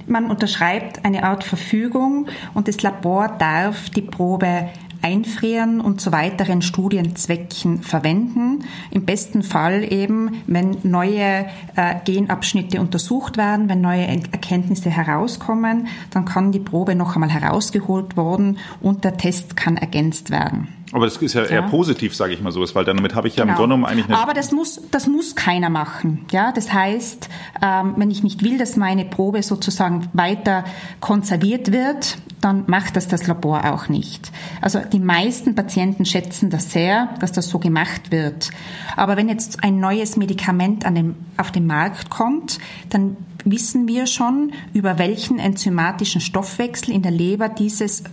Man 0.08 0.32
unterschreibt 0.32 1.04
eine 1.04 1.24
Art 1.24 1.44
Verfügung 1.44 2.28
und 2.54 2.70
das 2.70 2.82
Labor 2.82 3.36
darf 3.38 3.90
die 3.90 4.02
Probe 4.02 4.70
einfrieren 5.02 5.82
und 5.82 6.02
zu 6.02 6.12
weiteren 6.12 6.62
Studienzwecken 6.62 7.82
verwenden. 7.82 8.66
Im 8.92 9.06
besten 9.06 9.44
Fall 9.44 9.92
eben, 9.92 10.42
wenn 10.48 10.78
neue 10.84 11.46
äh, 11.76 11.96
Genabschnitte 12.06 12.82
untersucht 12.82 13.38
werden, 13.38 13.70
wenn 13.70 13.82
neue 13.82 14.08
Erkenntnisse 14.08 14.90
herauskommen, 14.90 15.88
dann 16.12 16.26
kann 16.26 16.52
die 16.52 16.60
Probe 16.60 16.96
noch 16.96 17.16
einmal 17.16 17.30
herausgeholt 17.30 18.18
werden 18.18 18.58
und 18.82 19.04
der 19.04 19.18
Test 19.18 19.56
kann 19.56 19.78
ergänzt 19.78 20.30
werden. 20.30 20.68
Aber 20.92 21.06
das 21.06 21.18
ist 21.18 21.34
ja, 21.34 21.44
ja. 21.44 21.50
eher 21.50 21.62
positiv, 21.64 22.16
sage 22.16 22.34
ich 22.34 22.42
mal 22.42 22.52
so, 22.52 22.66
weil 22.74 22.86
damit 22.86 23.14
habe 23.14 23.28
ich 23.28 23.36
ja 23.36 23.44
genau. 23.44 23.54
im 23.54 23.58
Grunde 23.58 23.76
genommen 23.76 23.86
eigentlich 23.86 24.08
eine 24.08 24.18
Aber 24.18 24.34
das 24.34 24.52
muss, 24.52 24.82
das 24.92 25.08
muss 25.08 25.36
keiner 25.36 25.70
machen. 25.70 26.26
Ja, 26.32 26.52
das 26.52 26.74
heißt, 26.74 27.30
ähm, 27.62 27.94
wenn 27.98 28.10
ich 28.10 28.24
nicht 28.24 28.44
will, 28.44 28.58
dass 28.58 28.76
meine 28.76 29.06
Probe 29.06 29.44
sozusagen 29.44 30.08
weiter 30.14 30.64
konserviert 31.00 31.72
wird, 31.72 32.18
dann 32.42 32.64
macht 32.68 32.96
das 32.96 33.08
das 33.08 33.28
Labor 33.28 33.72
auch 33.72 33.90
nicht. 33.90 34.32
Also 34.62 34.80
die 34.80 35.00
meisten 35.00 35.56
Patienten 35.56 36.06
schätzen 36.06 36.50
das 36.50 36.72
sehr, 36.72 37.10
dass 37.20 37.32
das 37.32 37.50
so 37.50 37.60
gemacht 37.60 38.12
wird. 38.12 38.50
Aber 38.96 39.18
wenn 39.18 39.30
jetzt 39.30 39.64
ein 39.64 39.80
neues 39.80 40.18
Medikament 40.18 40.86
an 40.86 40.96
den, 40.96 41.16
auf 41.38 41.52
den 41.52 41.68
Markt 41.68 42.10
kommt, 42.10 42.60
dann 42.90 43.18
wissen 43.46 43.88
wir 43.88 44.08
schon, 44.08 44.54
über 44.74 44.98
welchen 44.98 45.40
enzymatischen 45.40 46.22
Stoffwechsel 46.22 46.94
in 46.94 47.02
der 47.02 47.12
Leber 47.12 47.50
dieses 47.50 48.04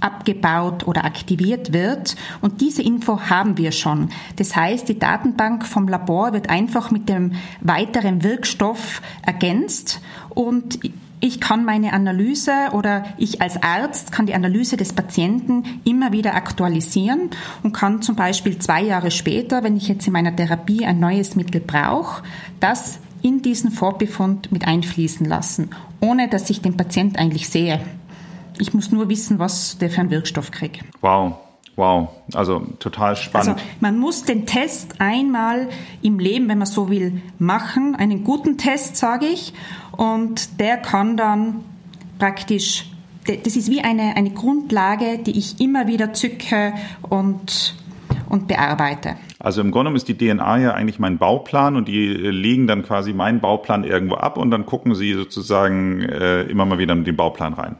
abgebaut 0.00 0.86
oder 0.86 1.04
aktiviert 1.04 1.72
wird. 1.72 2.16
Und 2.40 2.60
diese 2.60 2.82
Info 2.82 3.20
haben 3.20 3.58
wir 3.58 3.72
schon. 3.72 4.10
Das 4.36 4.56
heißt, 4.56 4.88
die 4.88 4.98
Datenbank 4.98 5.66
vom 5.66 5.88
Labor 5.88 6.32
wird 6.32 6.50
einfach 6.50 6.90
mit 6.90 7.08
dem 7.08 7.32
weiteren 7.60 8.22
Wirkstoff 8.22 9.02
ergänzt 9.22 10.00
und 10.30 10.78
ich 11.20 11.40
kann 11.40 11.64
meine 11.64 11.92
Analyse 11.92 12.52
oder 12.72 13.04
ich 13.16 13.42
als 13.42 13.60
Arzt 13.60 14.12
kann 14.12 14.26
die 14.26 14.34
Analyse 14.34 14.76
des 14.76 14.92
Patienten 14.92 15.64
immer 15.84 16.12
wieder 16.12 16.34
aktualisieren 16.34 17.30
und 17.62 17.72
kann 17.72 18.02
zum 18.02 18.14
Beispiel 18.14 18.58
zwei 18.58 18.82
Jahre 18.82 19.10
später, 19.10 19.64
wenn 19.64 19.76
ich 19.76 19.88
jetzt 19.88 20.06
in 20.06 20.12
meiner 20.12 20.34
Therapie 20.34 20.86
ein 20.86 21.00
neues 21.00 21.34
Mittel 21.34 21.60
brauche, 21.60 22.22
das 22.60 23.00
in 23.22 23.42
diesen 23.42 23.72
Vorbefund 23.72 24.52
mit 24.52 24.66
einfließen 24.66 25.26
lassen, 25.26 25.70
ohne 26.00 26.28
dass 26.28 26.50
ich 26.50 26.60
den 26.60 26.76
Patient 26.76 27.18
eigentlich 27.18 27.48
sehe. 27.48 27.80
Ich 28.60 28.74
muss 28.74 28.90
nur 28.90 29.08
wissen, 29.08 29.38
was 29.38 29.78
der 29.78 29.90
für 29.90 30.00
einen 30.00 30.10
Wirkstoff 30.10 30.50
kriegt. 30.50 30.84
Wow. 31.00 31.34
Wow, 31.78 32.08
also 32.34 32.66
total 32.80 33.14
spannend. 33.14 33.50
Also 33.50 33.62
man 33.78 34.00
muss 34.00 34.24
den 34.24 34.46
Test 34.46 34.96
einmal 34.98 35.68
im 36.02 36.18
Leben, 36.18 36.48
wenn 36.48 36.58
man 36.58 36.66
so 36.66 36.90
will, 36.90 37.22
machen. 37.38 37.94
Einen 37.94 38.24
guten 38.24 38.58
Test, 38.58 38.96
sage 38.96 39.26
ich. 39.26 39.54
Und 39.92 40.58
der 40.58 40.76
kann 40.78 41.16
dann 41.16 41.60
praktisch, 42.18 42.90
das 43.26 43.54
ist 43.54 43.70
wie 43.70 43.80
eine, 43.80 44.16
eine 44.16 44.30
Grundlage, 44.30 45.18
die 45.18 45.38
ich 45.38 45.60
immer 45.60 45.86
wieder 45.86 46.12
zücke 46.12 46.72
und, 47.08 47.76
und 48.28 48.48
bearbeite. 48.48 49.14
Also 49.38 49.60
im 49.60 49.70
Grunde 49.70 49.92
ist 49.92 50.08
die 50.08 50.18
DNA 50.18 50.58
ja 50.58 50.74
eigentlich 50.74 50.98
mein 50.98 51.18
Bauplan 51.18 51.76
und 51.76 51.86
die 51.86 52.08
legen 52.08 52.66
dann 52.66 52.82
quasi 52.82 53.12
meinen 53.12 53.38
Bauplan 53.38 53.84
irgendwo 53.84 54.16
ab 54.16 54.36
und 54.36 54.50
dann 54.50 54.66
gucken 54.66 54.96
sie 54.96 55.12
sozusagen 55.12 56.02
äh, 56.02 56.42
immer 56.42 56.66
mal 56.66 56.78
wieder 56.78 56.94
in 56.94 57.04
den 57.04 57.14
Bauplan 57.14 57.54
rein. 57.54 57.76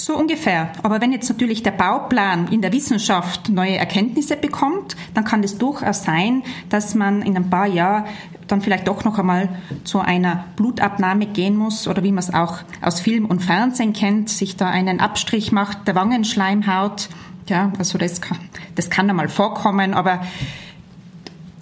So 0.00 0.16
ungefähr. 0.16 0.72
Aber 0.82 1.02
wenn 1.02 1.12
jetzt 1.12 1.28
natürlich 1.28 1.62
der 1.62 1.72
Bauplan 1.72 2.48
in 2.48 2.62
der 2.62 2.72
Wissenschaft 2.72 3.50
neue 3.50 3.76
Erkenntnisse 3.76 4.34
bekommt, 4.34 4.96
dann 5.12 5.24
kann 5.24 5.44
es 5.44 5.58
durchaus 5.58 6.04
sein, 6.04 6.42
dass 6.70 6.94
man 6.94 7.20
in 7.20 7.36
ein 7.36 7.50
paar 7.50 7.66
Jahren 7.66 8.04
dann 8.46 8.62
vielleicht 8.62 8.88
doch 8.88 9.04
noch 9.04 9.18
einmal 9.18 9.50
zu 9.84 9.98
einer 10.00 10.46
Blutabnahme 10.56 11.26
gehen 11.26 11.54
muss 11.54 11.86
oder 11.86 12.02
wie 12.02 12.12
man 12.12 12.20
es 12.20 12.32
auch 12.32 12.60
aus 12.80 12.98
Film 12.98 13.26
und 13.26 13.40
Fernsehen 13.40 13.92
kennt, 13.92 14.30
sich 14.30 14.56
da 14.56 14.70
einen 14.70 15.00
Abstrich 15.00 15.52
macht 15.52 15.86
der 15.86 15.94
Wangenschleimhaut. 15.96 17.10
Ja, 17.50 17.70
also 17.78 17.98
das 17.98 18.22
kann, 18.22 18.38
das 18.76 18.88
kann 18.88 19.10
einmal 19.10 19.28
vorkommen, 19.28 19.92
aber 19.92 20.22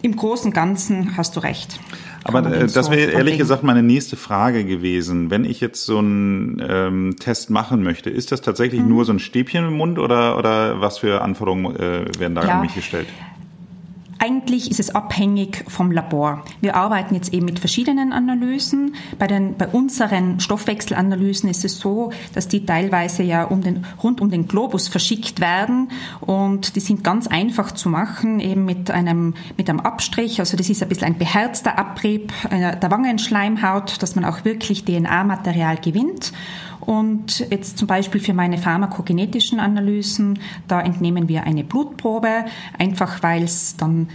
im 0.00 0.14
Großen 0.14 0.46
und 0.46 0.54
Ganzen 0.54 1.16
hast 1.16 1.34
du 1.34 1.40
recht. 1.40 1.80
Aber 2.28 2.52
äh, 2.52 2.66
das 2.66 2.90
wäre 2.90 3.10
ehrlich 3.10 3.38
gesagt 3.38 3.62
meine 3.62 3.82
nächste 3.82 4.16
Frage 4.16 4.64
gewesen. 4.64 5.30
Wenn 5.30 5.44
ich 5.44 5.60
jetzt 5.60 5.84
so 5.84 5.98
einen 5.98 6.62
ähm, 6.66 7.16
Test 7.18 7.50
machen 7.50 7.82
möchte, 7.82 8.10
ist 8.10 8.32
das 8.32 8.42
tatsächlich 8.42 8.82
mhm. 8.82 8.88
nur 8.88 9.04
so 9.04 9.12
ein 9.12 9.18
Stäbchen 9.18 9.66
im 9.66 9.74
Mund 9.74 9.98
oder, 9.98 10.38
oder 10.38 10.80
was 10.80 10.98
für 10.98 11.22
Anforderungen 11.22 11.74
äh, 11.76 12.04
werden 12.18 12.34
da 12.34 12.44
ja. 12.44 12.54
an 12.56 12.60
mich 12.60 12.74
gestellt? 12.74 13.08
Eigentlich 14.20 14.70
ist 14.70 14.80
es 14.80 14.92
abhängig 14.94 15.64
vom 15.68 15.92
Labor. 15.92 16.44
Wir 16.60 16.74
arbeiten 16.74 17.14
jetzt 17.14 17.32
eben 17.32 17.44
mit 17.44 17.60
verschiedenen 17.60 18.12
Analysen. 18.12 18.96
Bei, 19.16 19.28
den, 19.28 19.56
bei 19.56 19.68
unseren 19.68 20.40
Stoffwechselanalysen 20.40 21.48
ist 21.48 21.64
es 21.64 21.78
so, 21.78 22.10
dass 22.34 22.48
die 22.48 22.66
teilweise 22.66 23.22
ja 23.22 23.44
um 23.44 23.62
den, 23.62 23.86
rund 24.02 24.20
um 24.20 24.30
den 24.30 24.48
Globus 24.48 24.88
verschickt 24.88 25.40
werden 25.40 25.90
und 26.20 26.74
die 26.74 26.80
sind 26.80 27.04
ganz 27.04 27.28
einfach 27.28 27.70
zu 27.72 27.88
machen, 27.88 28.40
eben 28.40 28.64
mit 28.64 28.90
einem, 28.90 29.34
mit 29.56 29.70
einem 29.70 29.80
Abstrich. 29.80 30.40
Also 30.40 30.56
das 30.56 30.68
ist 30.68 30.82
ein 30.82 30.88
bisschen 30.88 31.06
ein 31.06 31.18
beherzter 31.18 31.78
Abrieb 31.78 32.32
äh, 32.50 32.76
der 32.76 32.90
Wangenschleimhaut, 32.90 34.02
dass 34.02 34.16
man 34.16 34.24
auch 34.24 34.44
wirklich 34.44 34.84
DNA-Material 34.84 35.76
gewinnt. 35.76 36.32
Und 36.88 37.40
jetzt 37.50 37.76
zum 37.76 37.86
Beispiel 37.86 38.18
für 38.18 38.32
meine 38.32 38.56
pharmakogenetischen 38.56 39.60
Analysen, 39.60 40.38
da 40.68 40.80
entnehmen 40.80 41.28
wir 41.28 41.42
eine 41.44 41.62
Blutprobe, 41.62 42.46
einfach 42.78 43.22
weil 43.22 43.42
es 43.42 43.76
dann 43.76 44.08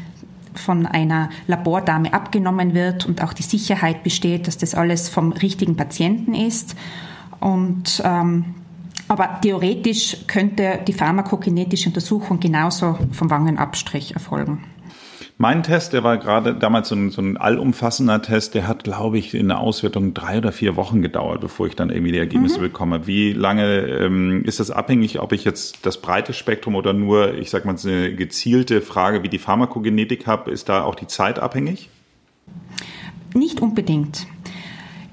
von 0.55 0.87
einer 0.87 1.29
Labordame 1.45 2.15
abgenommen 2.15 2.73
wird 2.73 3.05
und 3.05 3.21
auch 3.21 3.33
die 3.33 3.43
Sicherheit 3.43 4.01
besteht, 4.01 4.47
dass 4.47 4.57
das 4.57 4.73
alles 4.73 5.07
vom 5.07 5.33
richtigen 5.33 5.75
Patienten 5.75 6.33
ist. 6.33 6.75
Und 7.39 8.01
ähm, 8.03 8.55
aber 9.07 9.39
theoretisch 9.43 10.25
könnte 10.25 10.79
die 10.87 10.93
pharmakokinetische 10.93 11.89
Untersuchung 11.89 12.39
genauso 12.39 12.97
vom 13.11 13.29
Wangenabstrich 13.29 14.15
erfolgen. 14.15 14.63
Mein 15.37 15.63
Test, 15.63 15.93
der 15.93 16.03
war 16.03 16.17
gerade 16.17 16.53
damals 16.53 16.89
so 16.89 16.95
ein, 16.95 17.09
so 17.09 17.21
ein 17.21 17.37
allumfassender 17.37 18.21
Test, 18.21 18.53
der 18.53 18.67
hat, 18.67 18.83
glaube 18.83 19.17
ich, 19.17 19.33
in 19.33 19.47
der 19.47 19.59
Auswertung 19.59 20.13
drei 20.13 20.37
oder 20.37 20.51
vier 20.51 20.75
Wochen 20.75 21.01
gedauert, 21.01 21.41
bevor 21.41 21.65
ich 21.67 21.75
dann 21.75 21.89
irgendwie 21.89 22.11
die 22.11 22.19
Ergebnisse 22.19 22.59
mhm. 22.59 22.63
bekomme. 22.63 23.07
Wie 23.07 23.33
lange 23.33 23.79
ähm, 23.79 24.43
ist 24.45 24.59
das 24.59 24.69
abhängig, 24.69 25.19
ob 25.19 25.31
ich 25.31 25.43
jetzt 25.43 25.85
das 25.85 25.99
breite 25.99 26.33
Spektrum 26.33 26.75
oder 26.75 26.93
nur, 26.93 27.33
ich 27.33 27.49
sag 27.49 27.65
mal, 27.65 27.75
eine 27.83 28.13
gezielte 28.13 28.81
Frage 28.81 29.23
wie 29.23 29.29
die 29.29 29.39
Pharmakogenetik 29.39 30.27
habe? 30.27 30.51
Ist 30.51 30.69
da 30.69 30.83
auch 30.83 30.95
die 30.95 31.07
Zeit 31.07 31.39
abhängig? 31.39 31.89
Nicht 33.33 33.59
unbedingt. 33.59 34.27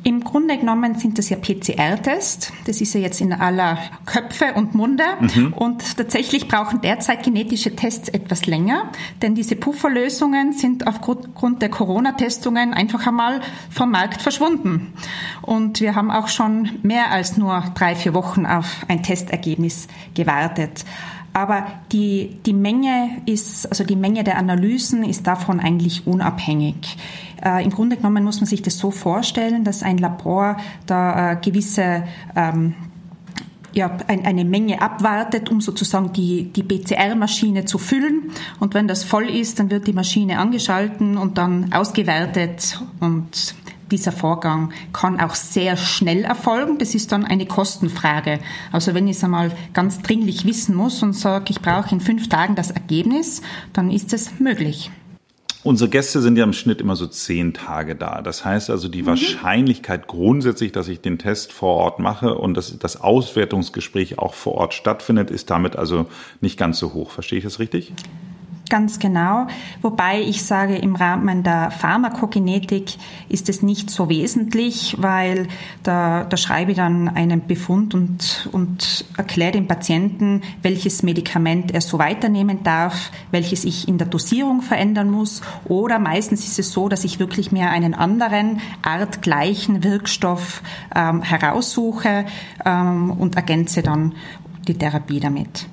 Im 0.02 0.24
Grunde 0.24 0.56
genommen 0.56 0.94
sind 0.94 1.18
das 1.18 1.28
ja 1.28 1.36
PCR-Tests. 1.36 2.52
Das 2.64 2.80
ist 2.80 2.94
ja 2.94 3.00
jetzt 3.00 3.20
in 3.20 3.34
aller 3.34 3.78
Köpfe 4.06 4.54
und 4.54 4.74
Munde. 4.74 5.04
Mhm. 5.20 5.52
Und 5.52 5.96
tatsächlich 5.96 6.48
brauchen 6.48 6.80
derzeit 6.80 7.22
genetische 7.22 7.76
Tests 7.76 8.08
etwas 8.08 8.46
länger, 8.46 8.90
denn 9.20 9.34
diese 9.34 9.56
Pufferlösungen 9.56 10.52
sind 10.52 10.86
aufgrund 10.86 11.60
der 11.60 11.68
Corona-Testungen 11.68 12.72
einfach 12.72 13.06
einmal 13.06 13.40
vom 13.70 13.90
Markt 13.90 14.22
verschwunden. 14.22 14.94
Und 15.42 15.80
wir 15.80 15.94
haben 15.94 16.10
auch 16.10 16.28
schon 16.28 16.78
mehr 16.82 17.10
als 17.10 17.36
nur 17.36 17.62
drei, 17.74 17.94
vier 17.94 18.14
Wochen 18.14 18.46
auf 18.46 18.84
ein 18.88 19.02
Testergebnis 19.02 19.86
gewartet. 20.14 20.84
Aber 21.32 21.66
die, 21.92 22.38
die 22.44 22.52
Menge 22.52 23.22
ist, 23.26 23.66
also 23.66 23.84
die 23.84 23.96
Menge 23.96 24.24
der 24.24 24.36
Analysen 24.36 25.04
ist 25.04 25.26
davon 25.26 25.60
eigentlich 25.60 26.06
unabhängig. 26.06 26.96
Äh, 27.44 27.64
Im 27.64 27.70
Grunde 27.70 27.96
genommen 27.96 28.24
muss 28.24 28.40
man 28.40 28.46
sich 28.46 28.62
das 28.62 28.78
so 28.78 28.90
vorstellen, 28.90 29.64
dass 29.64 29.82
ein 29.82 29.98
Labor 29.98 30.56
da 30.86 31.32
äh, 31.32 31.36
gewisse 31.36 32.04
ähm, 32.36 32.74
ja, 33.72 33.96
ein, 34.08 34.26
eine 34.26 34.44
Menge 34.44 34.82
abwartet, 34.82 35.48
um 35.48 35.60
sozusagen 35.60 36.12
die, 36.12 36.52
die 36.52 36.62
BCR-Maschine 36.62 37.64
zu 37.64 37.78
füllen. 37.78 38.30
Und 38.58 38.74
wenn 38.74 38.88
das 38.88 39.04
voll 39.04 39.28
ist, 39.28 39.60
dann 39.60 39.70
wird 39.70 39.86
die 39.86 39.92
Maschine 39.92 40.38
angeschalten 40.38 41.16
und 41.16 41.38
dann 41.38 41.72
ausgewertet 41.72 42.80
und 43.00 43.54
dieser 43.90 44.12
Vorgang 44.12 44.72
kann 44.92 45.18
auch 45.20 45.34
sehr 45.34 45.76
schnell 45.76 46.22
erfolgen. 46.22 46.78
Das 46.78 46.94
ist 46.94 47.10
dann 47.12 47.24
eine 47.24 47.46
Kostenfrage. 47.46 48.38
Also 48.70 48.94
wenn 48.94 49.08
ich 49.08 49.16
es 49.16 49.24
einmal 49.24 49.50
ganz 49.72 50.00
dringlich 50.00 50.44
wissen 50.44 50.76
muss 50.76 51.02
und 51.02 51.12
sage, 51.12 51.46
ich 51.48 51.60
brauche 51.60 51.92
in 51.92 52.00
fünf 52.00 52.28
Tagen 52.28 52.54
das 52.54 52.70
Ergebnis, 52.70 53.42
dann 53.72 53.90
ist 53.90 54.12
es 54.12 54.38
möglich. 54.38 54.90
Unsere 55.62 55.90
Gäste 55.90 56.22
sind 56.22 56.38
ja 56.38 56.44
im 56.44 56.54
Schnitt 56.54 56.80
immer 56.80 56.96
so 56.96 57.06
zehn 57.06 57.52
Tage 57.52 57.94
da. 57.94 58.22
Das 58.22 58.46
heißt 58.46 58.70
also, 58.70 58.88
die 58.88 59.02
mhm. 59.02 59.06
Wahrscheinlichkeit 59.06 60.06
grundsätzlich, 60.06 60.72
dass 60.72 60.88
ich 60.88 61.00
den 61.00 61.18
Test 61.18 61.52
vor 61.52 61.76
Ort 61.76 61.98
mache 61.98 62.34
und 62.34 62.54
dass 62.54 62.78
das 62.78 63.00
Auswertungsgespräch 63.00 64.18
auch 64.18 64.32
vor 64.32 64.54
Ort 64.54 64.72
stattfindet, 64.72 65.30
ist 65.30 65.50
damit 65.50 65.76
also 65.76 66.06
nicht 66.40 66.58
ganz 66.58 66.78
so 66.78 66.94
hoch. 66.94 67.10
Verstehe 67.10 67.38
ich 67.38 67.44
das 67.44 67.58
richtig? 67.58 67.92
Ganz 68.70 69.00
genau. 69.00 69.48
Wobei 69.82 70.20
ich 70.20 70.44
sage, 70.44 70.76
im 70.76 70.94
Rahmen 70.94 71.42
der 71.42 71.72
Pharmakogenetik 71.72 72.92
ist 73.28 73.48
es 73.48 73.62
nicht 73.62 73.90
so 73.90 74.08
wesentlich, 74.08 74.94
weil 75.00 75.48
da, 75.82 76.22
da 76.22 76.36
schreibe 76.36 76.70
ich 76.70 76.76
dann 76.76 77.08
einen 77.08 77.48
Befund 77.48 77.94
und, 77.94 78.48
und 78.52 79.04
erkläre 79.16 79.50
dem 79.50 79.66
Patienten, 79.66 80.42
welches 80.62 81.02
Medikament 81.02 81.72
er 81.72 81.80
so 81.80 81.98
weiternehmen 81.98 82.62
darf, 82.62 83.10
welches 83.32 83.64
ich 83.64 83.88
in 83.88 83.98
der 83.98 84.06
Dosierung 84.06 84.62
verändern 84.62 85.10
muss. 85.10 85.42
Oder 85.64 85.98
meistens 85.98 86.44
ist 86.46 86.60
es 86.60 86.70
so, 86.70 86.88
dass 86.88 87.02
ich 87.02 87.18
wirklich 87.18 87.50
mehr 87.50 87.70
einen 87.70 87.94
anderen, 87.94 88.60
artgleichen 88.82 89.82
Wirkstoff 89.82 90.62
ähm, 90.94 91.22
heraussuche 91.22 92.24
ähm, 92.64 93.10
und 93.10 93.34
ergänze 93.34 93.82
dann 93.82 94.14
die 94.68 94.74
Therapie 94.74 95.18
damit. 95.18 95.66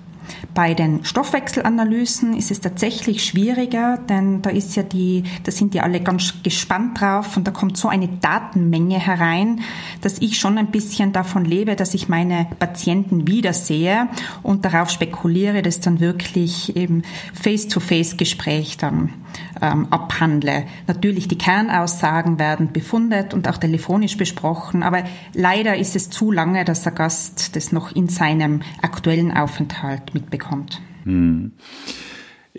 Bei 0.57 0.73
den 0.73 1.05
Stoffwechselanalysen 1.05 2.35
ist 2.35 2.49
es 2.49 2.61
tatsächlich 2.61 3.23
schwieriger, 3.23 3.99
denn 4.09 4.41
da 4.41 4.49
ist 4.49 4.75
ja 4.75 4.81
die, 4.81 5.21
da 5.43 5.51
sind 5.51 5.75
die 5.75 5.81
alle 5.81 5.99
ganz 5.99 6.33
gespannt 6.41 6.99
drauf 6.99 7.37
und 7.37 7.45
da 7.45 7.51
kommt 7.51 7.77
so 7.77 7.89
eine 7.89 8.07
Datenmenge 8.07 8.97
herein, 8.97 9.59
dass 10.01 10.17
ich 10.17 10.39
schon 10.39 10.57
ein 10.57 10.71
bisschen 10.71 11.13
davon 11.13 11.45
lebe, 11.45 11.75
dass 11.75 11.93
ich 11.93 12.09
meine 12.09 12.47
Patienten 12.57 13.27
wiedersehe 13.27 14.07
und 14.41 14.65
darauf 14.65 14.89
spekuliere, 14.89 15.61
dass 15.61 15.79
dann 15.79 15.99
wirklich 15.99 16.75
eben 16.75 17.03
Face-to-Face-Gespräch 17.35 18.77
dann 18.77 19.13
ähm, 19.61 19.87
abhandle. 19.91 20.65
Natürlich 20.87 21.27
die 21.27 21.37
Kernaussagen 21.37 22.39
werden 22.39 22.71
befundet 22.71 23.33
und 23.33 23.47
auch 23.47 23.57
telefonisch 23.57 24.17
besprochen, 24.17 24.83
aber 24.83 25.03
leider 25.33 25.77
ist 25.77 25.95
es 25.95 26.09
zu 26.09 26.31
lange, 26.31 26.65
dass 26.65 26.83
der 26.83 26.91
Gast 26.91 27.55
das 27.55 27.71
noch 27.71 27.91
in 27.91 28.07
seinem 28.07 28.61
aktuellen 28.81 29.35
Aufenthalt 29.35 30.13
mitbekommt. 30.13 30.81
Hm. 31.03 31.53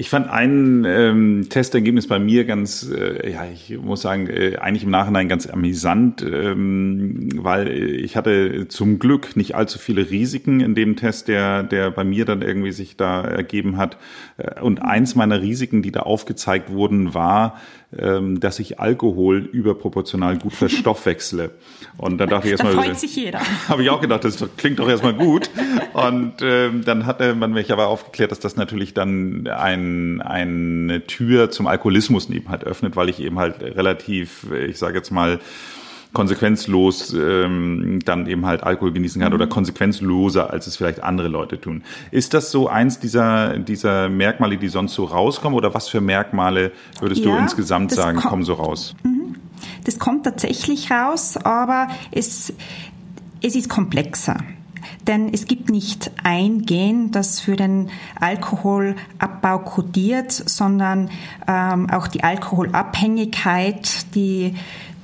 Ich 0.01 0.11
fand 0.11 0.31
ein 0.31 0.85
ähm, 0.87 1.47
Testergebnis 1.49 2.07
bei 2.07 2.21
mir 2.21 2.45
ganz, 2.45 2.89
äh, 2.89 3.33
ja, 3.33 3.45
ich 3.53 3.77
muss 3.83 4.03
sagen, 4.03 4.29
äh, 4.29 4.57
eigentlich 4.59 4.85
im 4.85 4.91
Nachhinein 4.91 5.29
ganz 5.29 5.49
amüsant, 5.49 6.23
ähm, 6.23 7.31
weil 7.35 7.69
ich 7.69 8.17
hatte 8.17 8.69
zum 8.69 9.01
Glück 9.01 9.37
nicht 9.37 9.57
allzu 9.57 9.81
viele 9.81 10.09
Risiken 10.09 10.61
in 10.61 10.77
dem 10.77 10.95
Test, 10.95 11.27
der, 11.27 11.65
der 11.65 11.91
bei 11.91 12.05
mir 12.05 12.27
dann 12.27 12.43
irgendwie 12.43 12.71
sich 12.71 12.97
da 12.97 13.23
ergeben 13.23 13.77
hat. 13.77 13.97
Äh, 14.37 14.61
und 14.61 14.83
eins 14.83 15.17
meiner 15.17 15.43
Risiken, 15.43 15.83
die 15.83 15.91
da 15.91 16.03
aufgezeigt 16.03 16.71
wurden, 16.71 17.13
war, 17.13 17.59
ähm, 17.97 18.39
dass 18.39 18.59
ich 18.59 18.81
Alkohol 18.81 19.39
überproportional 19.39 20.37
gut 20.39 20.53
verstoffwechsle. 20.53 21.53
Und 21.97 22.19
dann 22.19 22.29
dachte 22.29 22.47
ich 22.47 22.53
erstmal, 22.53 22.75
da 22.75 22.83
freut 22.83 22.99
sich 22.99 23.17
jeder. 23.17 23.41
Habe 23.69 23.83
ich 23.83 23.91
auch 23.91 24.01
gedacht, 24.01 24.25
das 24.25 24.45
klingt 24.57 24.79
doch 24.79 24.89
erstmal 24.89 25.15
gut. 25.15 25.51
Und 25.95 26.35
ähm, 26.43 26.85
dann 26.85 27.07
hatte 27.07 27.35
man 27.35 27.53
mich 27.53 27.73
aber 27.73 27.89
aufgeklärt, 27.89 28.31
dass 28.31 28.41
das 28.41 28.57
natürlich 28.57 28.95
dann 28.95 29.47
ein, 29.49 30.21
eine 30.21 31.07
Tür 31.07 31.51
zum 31.51 31.67
Alkoholismus 31.67 32.29
eben 32.31 32.51
halt 32.51 32.65
öffnet, 32.65 32.95
weil 32.95 33.09
ich 33.09 33.21
eben 33.21 33.39
halt 33.39 33.63
relativ, 33.63 34.47
ich 34.53 34.79
sage 34.79 34.99
jetzt 34.99 35.11
mal, 35.11 35.41
konsequenzlos 36.13 37.13
ähm, 37.13 38.01
dann 38.05 38.27
eben 38.27 38.47
halt 38.47 38.63
Alkohol 38.63 38.93
genießen 38.93 39.21
kann 39.21 39.31
mhm. 39.31 39.37
oder 39.37 39.47
konsequenzloser, 39.47 40.51
als 40.51 40.67
es 40.67 40.77
vielleicht 40.77 41.03
andere 41.03 41.29
Leute 41.29 41.61
tun. 41.61 41.83
Ist 42.11 42.35
das 42.35 42.51
so 42.51 42.69
eins 42.69 42.99
dieser, 42.99 43.59
dieser 43.59 44.09
Merkmale, 44.09 44.57
die 44.57 44.69
sonst 44.69 44.95
so 44.95 45.05
rauskommen 45.05 45.57
oder 45.57 45.75
was 45.75 45.89
für 45.89 46.01
Merkmale 46.01 46.73
würdest 47.01 47.25
ja, 47.25 47.31
du 47.31 47.37
insgesamt 47.37 47.93
sagen, 47.93 48.19
kommen 48.19 48.45
so 48.45 48.55
raus? 48.55 48.95
Mhm. 49.03 49.37
Das 49.85 49.99
kommt 49.99 50.25
tatsächlich 50.25 50.91
raus, 50.91 51.37
aber 51.37 51.89
es, 52.11 52.53
es 53.43 53.55
ist 53.55 53.69
komplexer. 53.69 54.37
Denn 55.07 55.33
es 55.33 55.47
gibt 55.47 55.71
nicht 55.71 56.11
ein 56.23 56.63
Gen, 56.63 57.11
das 57.11 57.41
für 57.41 57.57
den 57.57 57.89
Alkoholabbau 58.21 59.59
kodiert, 59.61 60.33
sondern 60.33 61.11
ähm, 61.47 61.89
auch 61.91 62.09
die 62.09 62.23
Alkoholabhängigkeit, 62.23 64.15
die 64.15 64.55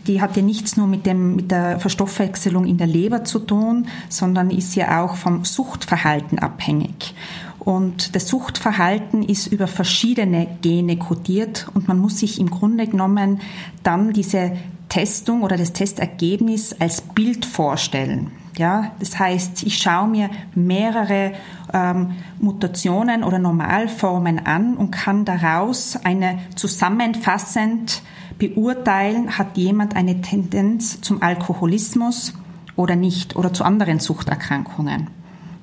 die 0.07 0.21
hat 0.21 0.37
ja 0.37 0.43
nichts 0.43 0.77
nur 0.77 0.87
mit, 0.87 1.07
dem, 1.07 1.37
mit 1.37 1.51
der 1.51 1.79
Verstoffwechselung 1.81 2.67
in 2.67 2.79
der 2.79 2.87
Leber 2.87 3.25
zu 3.25 3.39
tun, 3.39 3.87
sondern 4.09 4.51
ist 4.51 4.75
ja 4.75 5.03
auch 5.03 5.17
vom 5.17 5.45
Suchtverhalten 5.45 6.39
abhängig. 6.39 7.15
Und 7.59 8.15
das 8.15 8.29
Suchtverhalten 8.29 9.23
ist 9.23 9.47
über 9.47 9.67
verschiedene 9.67 10.47
Gene 10.61 10.99
kodiert 10.99 11.67
und 11.73 11.89
man 11.89 11.99
muss 11.99 12.19
sich 12.19 12.39
im 12.39 12.51
Grunde 12.51 12.87
genommen 12.87 13.41
dann 13.83 14.13
diese 14.13 14.53
Testung 14.91 15.43
oder 15.43 15.57
das 15.57 15.73
Testergebnis 15.73 16.77
als 16.79 17.01
Bild 17.01 17.47
vorstellen. 17.47 18.31
Ja, 18.57 18.93
das 19.01 19.19
heißt, 19.19 19.65
ich 19.65 19.79
schaue 19.79 20.09
mir 20.09 20.31
mehrere 20.55 21.33
ähm, 21.73 22.13
Mutationen 22.39 23.25
oder 23.25 23.41
Normalformen 23.41 24.47
an 24.47 24.77
und 24.77 24.93
kann 24.93 25.25
daraus 25.25 25.99
eine 26.05 26.39
zusammenfassend 26.55 28.03
beurteilen, 28.39 29.39
hat 29.39 29.57
jemand 29.57 29.97
eine 29.97 30.21
Tendenz 30.21 31.01
zum 31.01 31.23
Alkoholismus 31.23 32.35
oder 32.77 32.97
nicht 32.97 33.37
oder 33.37 33.53
zu 33.53 33.65
anderen 33.65 34.01
Suchterkrankungen. 34.01 35.09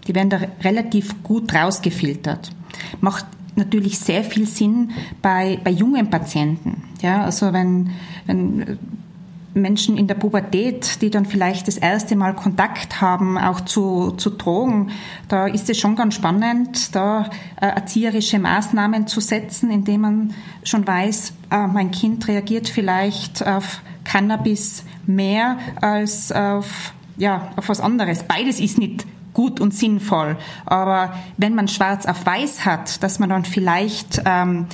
Die 0.08 0.16
werden 0.16 0.30
da 0.30 0.40
relativ 0.64 1.22
gut 1.24 1.54
rausgefiltert. 1.54 2.52
Macht 3.02 3.26
natürlich 3.56 4.00
sehr 4.00 4.24
viel 4.24 4.48
Sinn 4.48 4.92
bei, 5.22 5.60
bei 5.64 5.72
jungen 5.72 6.10
Patienten. 6.10 6.84
Ja, 7.02 7.26
also 7.26 7.54
wenn, 7.54 7.92
wenn 8.26 8.80
Menschen 9.54 9.98
in 9.98 10.08
der 10.08 10.16
Pubertät, 10.16 11.02
die 11.02 11.10
dann 11.10 11.26
vielleicht 11.26 11.68
das 11.68 11.78
erste 11.78 12.16
Mal 12.16 12.34
Kontakt 12.36 13.02
haben, 13.02 13.38
auch 13.38 13.62
zu, 13.62 14.12
zu 14.12 14.30
Drogen, 14.30 14.92
da 15.28 15.48
ist 15.48 15.70
es 15.70 15.80
schon 15.80 15.96
ganz 15.96 16.16
spannend, 16.16 16.96
da 16.96 17.30
äh, 17.60 17.68
erzieherische 17.68 18.40
Maßnahmen 18.40 19.08
zu 19.08 19.20
setzen, 19.20 19.72
indem 19.72 20.02
man 20.02 20.34
schon 20.64 20.88
weiß, 20.88 21.34
äh, 21.52 21.68
mein 21.68 21.92
Kind 21.92 22.28
reagiert 22.28 22.70
vielleicht 22.70 23.46
auf 23.46 23.82
Cannabis 24.04 24.84
mehr 25.06 25.58
als 25.82 26.32
auf, 26.32 26.94
ja, 27.18 27.52
auf 27.56 27.70
was 27.70 27.82
anderes. 27.82 28.24
Beides 28.24 28.60
ist 28.60 28.78
nicht 28.78 29.06
gut 29.34 29.60
und 29.60 29.74
sinnvoll. 29.74 30.38
Aber 30.66 31.14
wenn 31.38 31.56
man 31.56 31.68
schwarz 31.68 32.06
auf 32.06 32.26
weiß 32.26 32.66
hat, 32.66 33.02
dass 33.04 33.20
man 33.20 33.30
dann 33.30 33.46
vielleicht 33.46 34.22
ähm, 34.26 34.68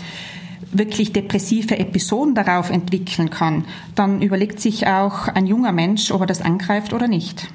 wirklich 0.72 1.14
depressive 1.14 1.78
Episoden 1.80 2.36
darauf 2.36 2.70
entwickeln 2.70 3.30
kann, 3.30 3.66
dann 3.96 4.22
überlegt 4.22 4.60
sich 4.60 4.88
auch 4.88 5.28
ein 5.28 5.48
junger 5.48 5.72
Mensch, 5.72 6.12
ob 6.12 6.22
er 6.22 6.28
das 6.28 6.42
angreift 6.42 6.94
oder 6.94 7.08
nicht. 7.08 7.48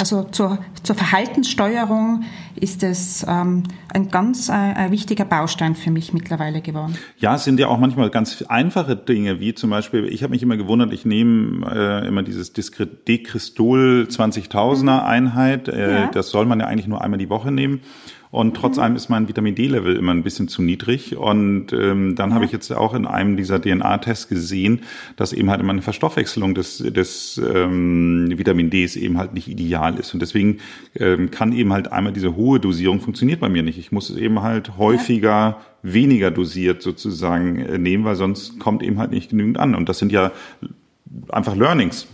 Also 0.00 0.22
zur, 0.22 0.58
zur 0.84 0.94
Verhaltenssteuerung 0.94 2.22
ist 2.54 2.84
es 2.84 3.26
ähm, 3.28 3.64
ein 3.92 4.08
ganz 4.10 4.48
äh, 4.48 4.52
ein 4.52 4.92
wichtiger 4.92 5.24
Baustein 5.24 5.74
für 5.74 5.90
mich 5.90 6.12
mittlerweile 6.12 6.60
geworden. 6.60 6.96
Ja, 7.18 7.34
es 7.34 7.42
sind 7.42 7.58
ja 7.58 7.66
auch 7.66 7.78
manchmal 7.78 8.08
ganz 8.10 8.42
einfache 8.42 8.94
Dinge, 8.94 9.40
wie 9.40 9.54
zum 9.54 9.70
Beispiel, 9.70 10.04
ich 10.04 10.22
habe 10.22 10.30
mich 10.30 10.42
immer 10.44 10.56
gewundert, 10.56 10.92
ich 10.92 11.04
nehme 11.04 11.66
äh, 11.74 12.06
immer 12.06 12.22
dieses 12.22 12.52
Dekristol 12.52 14.06
20.000er 14.08 15.04
Einheit, 15.04 15.66
äh, 15.66 16.02
ja. 16.02 16.06
das 16.12 16.30
soll 16.30 16.46
man 16.46 16.60
ja 16.60 16.66
eigentlich 16.66 16.86
nur 16.86 17.02
einmal 17.02 17.18
die 17.18 17.28
Woche 17.28 17.50
nehmen. 17.50 17.80
Und 18.30 18.54
trotz 18.56 18.76
mhm. 18.76 18.82
allem 18.82 18.96
ist 18.96 19.08
mein 19.08 19.28
Vitamin 19.28 19.54
D-Level 19.54 19.96
immer 19.96 20.12
ein 20.12 20.22
bisschen 20.22 20.48
zu 20.48 20.62
niedrig. 20.62 21.16
Und 21.16 21.72
ähm, 21.72 22.14
dann 22.14 22.30
ja. 22.30 22.34
habe 22.34 22.44
ich 22.44 22.52
jetzt 22.52 22.70
auch 22.72 22.94
in 22.94 23.06
einem 23.06 23.36
dieser 23.36 23.60
DNA-Tests 23.60 24.28
gesehen, 24.28 24.82
dass 25.16 25.32
eben 25.32 25.50
halt 25.50 25.60
immer 25.60 25.72
eine 25.72 25.82
Verstoffwechselung 25.82 26.54
des, 26.54 26.78
des 26.78 27.40
ähm, 27.52 28.32
Vitamin 28.36 28.70
Ds 28.70 28.96
eben 28.96 29.18
halt 29.18 29.34
nicht 29.34 29.48
ideal 29.48 29.98
ist. 29.98 30.12
Und 30.12 30.20
deswegen 30.20 30.58
ähm, 30.94 31.30
kann 31.30 31.52
eben 31.52 31.72
halt 31.72 31.90
einmal 31.90 32.12
diese 32.12 32.36
hohe 32.36 32.60
Dosierung 32.60 33.00
funktioniert 33.00 33.40
bei 33.40 33.48
mir 33.48 33.62
nicht. 33.62 33.78
Ich 33.78 33.92
muss 33.92 34.10
es 34.10 34.16
eben 34.16 34.42
halt 34.42 34.76
häufiger 34.76 35.28
ja. 35.28 35.58
weniger 35.82 36.30
dosiert 36.30 36.82
sozusagen 36.82 37.58
äh, 37.58 37.78
nehmen, 37.78 38.04
weil 38.04 38.16
sonst 38.16 38.58
kommt 38.58 38.82
eben 38.82 38.98
halt 38.98 39.10
nicht 39.10 39.30
genügend 39.30 39.58
an. 39.58 39.74
Und 39.74 39.88
das 39.88 39.98
sind 39.98 40.12
ja 40.12 40.32
einfach 41.30 41.56
Learnings. 41.56 42.06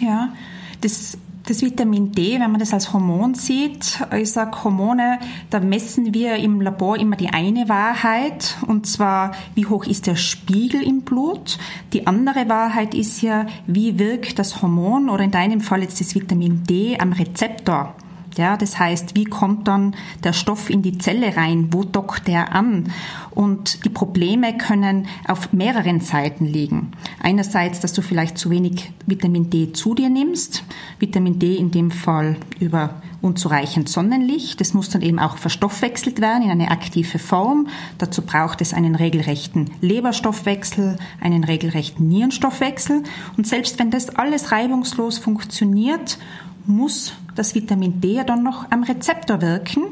Ja, 0.00 0.32
das 0.80 1.18
das 1.46 1.62
Vitamin 1.62 2.12
D, 2.12 2.38
wenn 2.38 2.50
man 2.50 2.60
das 2.60 2.72
als 2.72 2.92
Hormon 2.92 3.34
sieht, 3.34 4.00
ich 4.16 4.30
sage 4.30 4.64
Hormone, 4.64 5.18
da 5.50 5.60
messen 5.60 6.14
wir 6.14 6.36
im 6.36 6.60
Labor 6.60 6.98
immer 6.98 7.16
die 7.16 7.30
eine 7.30 7.68
Wahrheit, 7.68 8.56
und 8.66 8.86
zwar, 8.86 9.32
wie 9.54 9.66
hoch 9.66 9.84
ist 9.84 10.06
der 10.06 10.16
Spiegel 10.16 10.82
im 10.82 11.02
Blut. 11.02 11.58
Die 11.92 12.06
andere 12.06 12.48
Wahrheit 12.48 12.94
ist 12.94 13.22
ja, 13.22 13.46
wie 13.66 13.98
wirkt 13.98 14.38
das 14.38 14.62
Hormon 14.62 15.08
oder 15.08 15.24
in 15.24 15.30
deinem 15.30 15.60
Fall 15.60 15.82
jetzt 15.82 16.00
das 16.00 16.14
Vitamin 16.14 16.64
D 16.64 16.98
am 16.98 17.12
Rezeptor. 17.12 17.94
Ja, 18.36 18.56
das 18.56 18.78
heißt, 18.78 19.14
wie 19.14 19.24
kommt 19.24 19.68
dann 19.68 19.94
der 20.24 20.32
Stoff 20.32 20.70
in 20.70 20.82
die 20.82 20.98
Zelle 20.98 21.36
rein? 21.36 21.68
Wo 21.70 21.84
dockt 21.84 22.28
der 22.28 22.54
an? 22.54 22.90
Und 23.30 23.84
die 23.84 23.90
Probleme 23.90 24.56
können 24.56 25.06
auf 25.26 25.52
mehreren 25.52 26.00
Seiten 26.00 26.46
liegen. 26.46 26.92
Einerseits, 27.20 27.80
dass 27.80 27.92
du 27.92 28.02
vielleicht 28.02 28.38
zu 28.38 28.50
wenig 28.50 28.92
Vitamin 29.06 29.50
D 29.50 29.72
zu 29.72 29.94
dir 29.94 30.08
nimmst. 30.08 30.64
Vitamin 30.98 31.38
D 31.38 31.56
in 31.56 31.70
dem 31.70 31.90
Fall 31.90 32.36
über 32.58 33.02
unzureichend 33.22 33.88
Sonnenlicht. 33.88 34.60
Das 34.60 34.74
muss 34.74 34.90
dann 34.90 35.02
eben 35.02 35.18
auch 35.18 35.38
verstoffwechselt 35.38 36.20
werden 36.20 36.44
in 36.44 36.50
eine 36.50 36.70
aktive 36.70 37.18
Form. 37.18 37.68
Dazu 37.98 38.22
braucht 38.22 38.60
es 38.60 38.74
einen 38.74 38.94
regelrechten 38.94 39.70
Leberstoffwechsel, 39.80 40.96
einen 41.20 41.44
regelrechten 41.44 42.08
Nierenstoffwechsel. 42.08 43.02
Und 43.36 43.46
selbst 43.46 43.78
wenn 43.78 43.90
das 43.90 44.10
alles 44.10 44.52
reibungslos 44.52 45.18
funktioniert, 45.18 46.18
muss 46.66 47.14
das 47.34 47.54
Vitamin 47.54 48.00
D 48.00 48.14
ja 48.14 48.24
dann 48.24 48.42
noch 48.42 48.70
am 48.70 48.82
Rezeptor 48.82 49.40
wirken. 49.40 49.84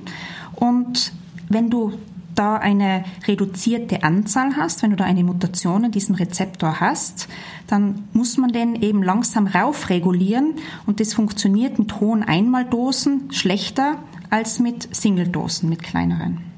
Und 0.56 1.12
wenn 1.48 1.70
du 1.70 1.92
da 2.34 2.56
eine 2.56 3.04
reduzierte 3.26 4.02
Anzahl 4.02 4.56
hast, 4.56 4.82
wenn 4.82 4.90
du 4.90 4.96
da 4.96 5.04
eine 5.04 5.24
Mutation 5.24 5.84
in 5.84 5.90
diesem 5.90 6.14
Rezeptor 6.14 6.80
hast, 6.80 7.28
dann 7.66 8.04
muss 8.12 8.36
man 8.36 8.52
den 8.52 8.76
eben 8.76 9.02
langsam 9.02 9.46
raufregulieren 9.46 10.54
und 10.86 11.00
das 11.00 11.12
funktioniert 11.12 11.78
mit 11.78 12.00
hohen 12.00 12.22
Einmaldosen 12.22 13.30
schlechter 13.32 13.96
als 14.30 14.58
mit 14.58 14.94
Singledosen, 14.94 15.68
mit 15.68 15.82
kleineren. 15.82 16.49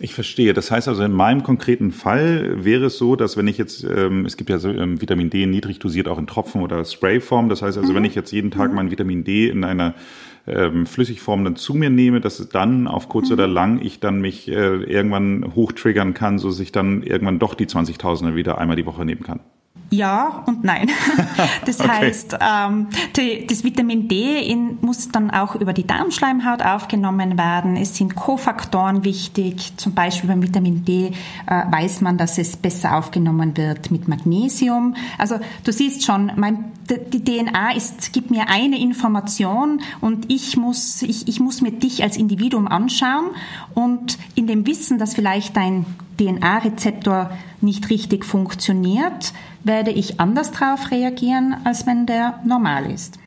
Ich 0.00 0.14
verstehe. 0.14 0.54
Das 0.54 0.70
heißt 0.70 0.86
also, 0.86 1.02
in 1.02 1.12
meinem 1.12 1.42
konkreten 1.42 1.90
Fall 1.90 2.64
wäre 2.64 2.86
es 2.86 2.98
so, 2.98 3.16
dass 3.16 3.36
wenn 3.36 3.48
ich 3.48 3.58
jetzt, 3.58 3.82
ähm, 3.82 4.26
es 4.26 4.36
gibt 4.36 4.48
ja 4.48 4.58
so 4.58 4.70
ähm, 4.70 5.00
Vitamin 5.00 5.28
D 5.28 5.44
niedrig 5.46 5.80
dosiert 5.80 6.06
auch 6.06 6.18
in 6.18 6.28
Tropfen 6.28 6.62
oder 6.62 6.84
Sprayform. 6.84 7.48
Das 7.48 7.62
heißt 7.62 7.78
also, 7.78 7.90
mhm. 7.90 7.96
wenn 7.96 8.04
ich 8.04 8.14
jetzt 8.14 8.30
jeden 8.30 8.52
Tag 8.52 8.70
mhm. 8.70 8.76
mein 8.76 8.90
Vitamin 8.92 9.24
D 9.24 9.48
in 9.48 9.64
einer 9.64 9.94
ähm, 10.46 10.86
Flüssigform 10.86 11.42
dann 11.42 11.56
zu 11.56 11.74
mir 11.74 11.90
nehme, 11.90 12.20
dass 12.20 12.38
es 12.38 12.48
dann 12.48 12.86
auf 12.86 13.08
kurz 13.08 13.28
mhm. 13.28 13.32
oder 13.34 13.48
lang 13.48 13.80
ich 13.82 13.98
dann 13.98 14.20
mich 14.20 14.48
äh, 14.48 14.52
irgendwann 14.52 15.52
hochtriggern 15.56 16.14
kann, 16.14 16.38
so 16.38 16.48
dass 16.48 16.60
ich 16.60 16.70
dann 16.70 17.02
irgendwann 17.02 17.40
doch 17.40 17.54
die 17.54 17.66
20.000er 17.66 18.36
wieder 18.36 18.58
einmal 18.58 18.76
die 18.76 18.86
Woche 18.86 19.04
nehmen 19.04 19.24
kann. 19.24 19.40
Ja 19.90 20.42
und 20.46 20.64
nein. 20.64 20.90
Das 21.64 21.80
okay. 21.80 21.88
heißt, 21.88 22.36
ähm, 22.40 22.88
die, 23.16 23.46
das 23.46 23.62
Vitamin 23.62 24.08
D 24.08 24.42
in, 24.42 24.78
muss 24.80 25.08
dann 25.08 25.30
auch 25.30 25.54
über 25.54 25.72
die 25.72 25.86
Darmschleimhaut 25.86 26.62
aufgenommen 26.62 27.38
werden. 27.38 27.76
Es 27.76 27.96
sind 27.96 28.16
Kofaktoren 28.16 29.04
wichtig. 29.04 29.76
Zum 29.76 29.94
Beispiel 29.94 30.28
beim 30.28 30.42
Vitamin 30.42 30.84
D 30.84 31.12
äh, 31.46 31.62
weiß 31.70 32.00
man, 32.00 32.16
dass 32.16 32.38
es 32.38 32.56
besser 32.56 32.96
aufgenommen 32.96 33.56
wird 33.56 33.90
mit 33.90 34.08
Magnesium. 34.08 34.94
Also 35.18 35.38
du 35.64 35.72
siehst 35.72 36.04
schon, 36.04 36.32
mein, 36.36 36.72
die 36.88 37.22
DNA 37.22 37.72
ist, 37.72 38.12
gibt 38.12 38.30
mir 38.30 38.48
eine 38.48 38.80
Information 38.80 39.80
und 40.00 40.30
ich 40.32 40.56
muss, 40.56 41.02
ich, 41.02 41.28
ich 41.28 41.38
muss 41.38 41.60
mir 41.60 41.72
dich 41.72 42.02
als 42.02 42.16
Individuum 42.16 42.66
anschauen 42.66 43.26
und 43.74 44.18
in 44.34 44.46
dem 44.46 44.66
Wissen, 44.66 44.98
dass 44.98 45.14
vielleicht 45.14 45.56
dein 45.56 45.84
DNA-Rezeptor 46.18 47.30
nicht 47.60 47.90
richtig 47.90 48.24
funktioniert, 48.24 49.32
werde 49.78 49.92
ich 49.92 50.18
anders 50.18 50.50
darauf 50.50 50.90
reagieren, 50.90 51.54
als 51.62 51.86
wenn 51.86 52.04
der 52.04 52.40
normal 52.44 52.90
ist. 52.90 53.20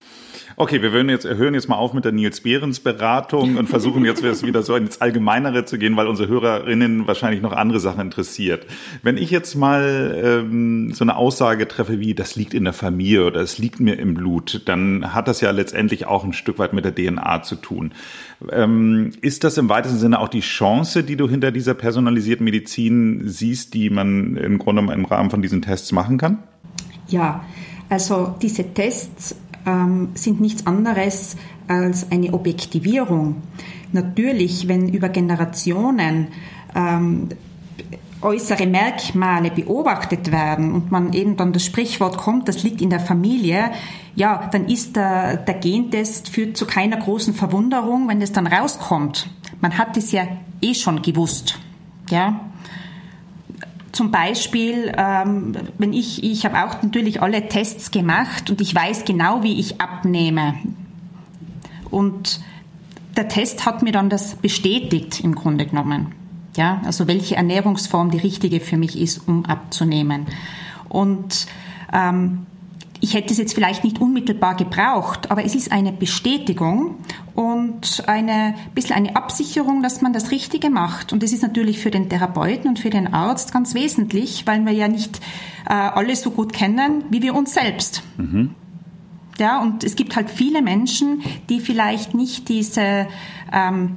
Okay, 0.61 0.79
wir 0.83 0.91
jetzt, 1.05 1.25
hören 1.25 1.55
jetzt 1.55 1.69
mal 1.69 1.75
auf 1.77 1.91
mit 1.93 2.05
der 2.05 2.11
Nils 2.11 2.41
Behrens 2.41 2.81
Beratung 2.81 3.57
und 3.57 3.67
versuchen 3.67 4.05
jetzt 4.05 4.21
wieder 4.45 4.61
so 4.61 4.75
ins 4.75 5.01
Allgemeinere 5.01 5.65
zu 5.65 5.79
gehen, 5.79 5.97
weil 5.97 6.05
unsere 6.05 6.29
Hörerinnen 6.29 7.07
wahrscheinlich 7.07 7.41
noch 7.41 7.53
andere 7.53 7.79
Sachen 7.79 7.99
interessiert. 7.99 8.67
Wenn 9.01 9.17
ich 9.17 9.31
jetzt 9.31 9.55
mal 9.55 10.21
ähm, 10.23 10.93
so 10.93 11.03
eine 11.03 11.15
Aussage 11.15 11.67
treffe 11.67 11.99
wie, 11.99 12.13
das 12.13 12.35
liegt 12.35 12.53
in 12.53 12.63
der 12.63 12.73
Familie 12.73 13.25
oder 13.25 13.41
es 13.41 13.57
liegt 13.57 13.79
mir 13.79 13.97
im 13.97 14.13
Blut, 14.13 14.61
dann 14.65 15.15
hat 15.15 15.27
das 15.27 15.41
ja 15.41 15.49
letztendlich 15.49 16.05
auch 16.05 16.23
ein 16.23 16.31
Stück 16.31 16.59
weit 16.59 16.73
mit 16.73 16.85
der 16.85 16.93
DNA 16.93 17.41
zu 17.41 17.55
tun. 17.55 17.93
Ähm, 18.51 19.13
ist 19.21 19.43
das 19.43 19.57
im 19.57 19.67
weitesten 19.67 19.97
Sinne 19.97 20.19
auch 20.19 20.29
die 20.29 20.41
Chance, 20.41 21.03
die 21.03 21.15
du 21.15 21.27
hinter 21.27 21.51
dieser 21.51 21.73
personalisierten 21.73 22.43
Medizin 22.43 23.23
siehst, 23.25 23.73
die 23.73 23.89
man 23.89 24.37
im 24.37 24.59
Grunde 24.59 24.93
im 24.93 25.05
Rahmen 25.05 25.31
von 25.31 25.41
diesen 25.41 25.63
Tests 25.63 25.91
machen 25.91 26.19
kann? 26.19 26.37
Ja, 27.07 27.43
also 27.89 28.35
diese 28.39 28.75
Tests 28.75 29.35
ähm, 29.65 30.09
sind 30.13 30.41
nichts 30.41 30.65
anderes 30.65 31.37
als 31.67 32.11
eine 32.11 32.33
Objektivierung. 32.33 33.35
Natürlich, 33.91 34.67
wenn 34.67 34.89
über 34.89 35.09
Generationen 35.09 36.27
ähm, 36.75 37.29
äußere 38.21 38.67
Merkmale 38.67 39.51
beobachtet 39.51 40.31
werden 40.31 40.73
und 40.73 40.91
man 40.91 41.13
eben 41.13 41.37
dann 41.37 41.53
das 41.53 41.65
Sprichwort 41.65 42.17
kommt, 42.17 42.47
das 42.47 42.63
liegt 42.63 42.81
in 42.81 42.89
der 42.89 42.99
Familie, 42.99 43.71
ja, 44.15 44.49
dann 44.51 44.67
ist 44.67 44.95
der, 44.95 45.37
der 45.37 45.55
Gentest 45.55 46.29
führt 46.29 46.57
zu 46.57 46.65
keiner 46.65 46.97
großen 46.97 47.33
Verwunderung, 47.33 48.07
wenn 48.07 48.19
das 48.19 48.31
dann 48.31 48.47
rauskommt. 48.47 49.29
Man 49.59 49.77
hat 49.77 49.97
es 49.97 50.11
ja 50.11 50.27
eh 50.61 50.73
schon 50.73 51.01
gewusst, 51.01 51.59
ja. 52.09 52.50
Zum 53.91 54.11
Beispiel, 54.11 54.91
ähm, 54.97 55.53
wenn 55.77 55.91
ich, 55.93 56.23
ich 56.23 56.45
habe 56.45 56.63
auch 56.63 56.81
natürlich 56.81 57.21
alle 57.21 57.47
Tests 57.49 57.91
gemacht 57.91 58.49
und 58.49 58.61
ich 58.61 58.73
weiß 58.73 59.03
genau, 59.05 59.43
wie 59.43 59.59
ich 59.59 59.81
abnehme. 59.81 60.55
Und 61.89 62.39
der 63.17 63.27
Test 63.27 63.65
hat 63.65 63.83
mir 63.83 63.91
dann 63.91 64.09
das 64.09 64.35
bestätigt 64.35 65.19
im 65.21 65.35
Grunde 65.35 65.65
genommen. 65.65 66.13
Ja, 66.55 66.81
also 66.85 67.07
welche 67.07 67.35
Ernährungsform 67.35 68.11
die 68.11 68.17
richtige 68.17 68.59
für 68.59 68.77
mich 68.77 68.97
ist, 68.99 69.27
um 69.27 69.45
abzunehmen. 69.45 70.25
Und 70.89 71.47
ähm, 71.93 72.45
ich 73.01 73.15
hätte 73.15 73.33
es 73.33 73.39
jetzt 73.39 73.55
vielleicht 73.55 73.83
nicht 73.83 73.99
unmittelbar 73.99 74.55
gebraucht, 74.55 75.31
aber 75.31 75.43
es 75.43 75.55
ist 75.55 75.71
eine 75.71 75.91
Bestätigung 75.91 76.97
und 77.33 78.03
eine 78.07 78.53
bisschen 78.75 78.95
eine 78.95 79.15
Absicherung, 79.15 79.81
dass 79.81 80.01
man 80.01 80.13
das 80.13 80.29
Richtige 80.29 80.69
macht. 80.69 81.11
Und 81.11 81.23
das 81.23 81.33
ist 81.33 81.41
natürlich 81.41 81.79
für 81.79 81.89
den 81.89 82.09
Therapeuten 82.09 82.69
und 82.69 82.79
für 82.79 82.91
den 82.91 83.11
Arzt 83.11 83.51
ganz 83.51 83.73
wesentlich, 83.73 84.45
weil 84.45 84.63
wir 84.65 84.71
ja 84.71 84.87
nicht 84.87 85.19
äh, 85.67 85.73
alle 85.73 86.15
so 86.15 86.29
gut 86.29 86.53
kennen 86.53 87.03
wie 87.09 87.23
wir 87.23 87.33
uns 87.33 87.55
selbst. 87.55 88.03
Mhm. 88.17 88.51
Ja, 89.39 89.59
und 89.59 89.83
es 89.83 89.95
gibt 89.95 90.15
halt 90.15 90.29
viele 90.29 90.61
Menschen, 90.61 91.23
die 91.49 91.59
vielleicht 91.59 92.13
nicht 92.13 92.49
diese 92.49 93.07
ähm, 93.51 93.95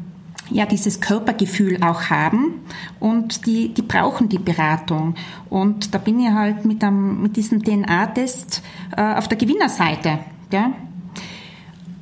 ja 0.51 0.67
dieses 0.67 1.01
Körpergefühl 1.01 1.83
auch 1.83 2.11
haben 2.11 2.61
und 3.01 3.47
die, 3.47 3.73
die 3.73 3.83
brauchen 3.83 4.29
die 4.29 4.39
Beratung. 4.39 5.15
Und 5.51 5.95
da 5.95 5.99
bin 5.99 6.21
ich 6.21 6.31
halt 6.31 6.65
mit, 6.65 6.83
einem, 6.85 7.23
mit 7.23 7.37
diesem 7.37 7.63
DNA-Test 7.63 8.63
äh, 8.97 9.15
auf 9.15 9.29
der 9.29 9.39
Gewinnerseite. 9.39 10.19
Ja? 10.53 10.73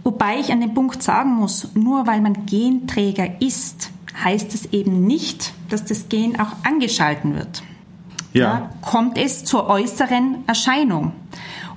Wobei 0.04 0.38
ich 0.38 0.52
an 0.52 0.60
dem 0.60 0.74
Punkt 0.74 1.02
sagen 1.02 1.34
muss, 1.34 1.74
nur 1.74 2.06
weil 2.06 2.20
man 2.20 2.46
Genträger 2.46 3.40
ist, 3.40 3.90
heißt 4.24 4.54
es 4.54 4.66
eben 4.66 5.06
nicht, 5.06 5.52
dass 5.68 5.84
das 5.84 6.08
Gen 6.08 6.38
auch 6.38 6.52
angeschalten 6.64 7.34
wird. 7.34 7.62
Ja. 8.32 8.42
ja 8.42 8.70
kommt 8.80 9.18
es 9.18 9.44
zur 9.44 9.68
äußeren 9.68 10.44
Erscheinung. 10.46 11.12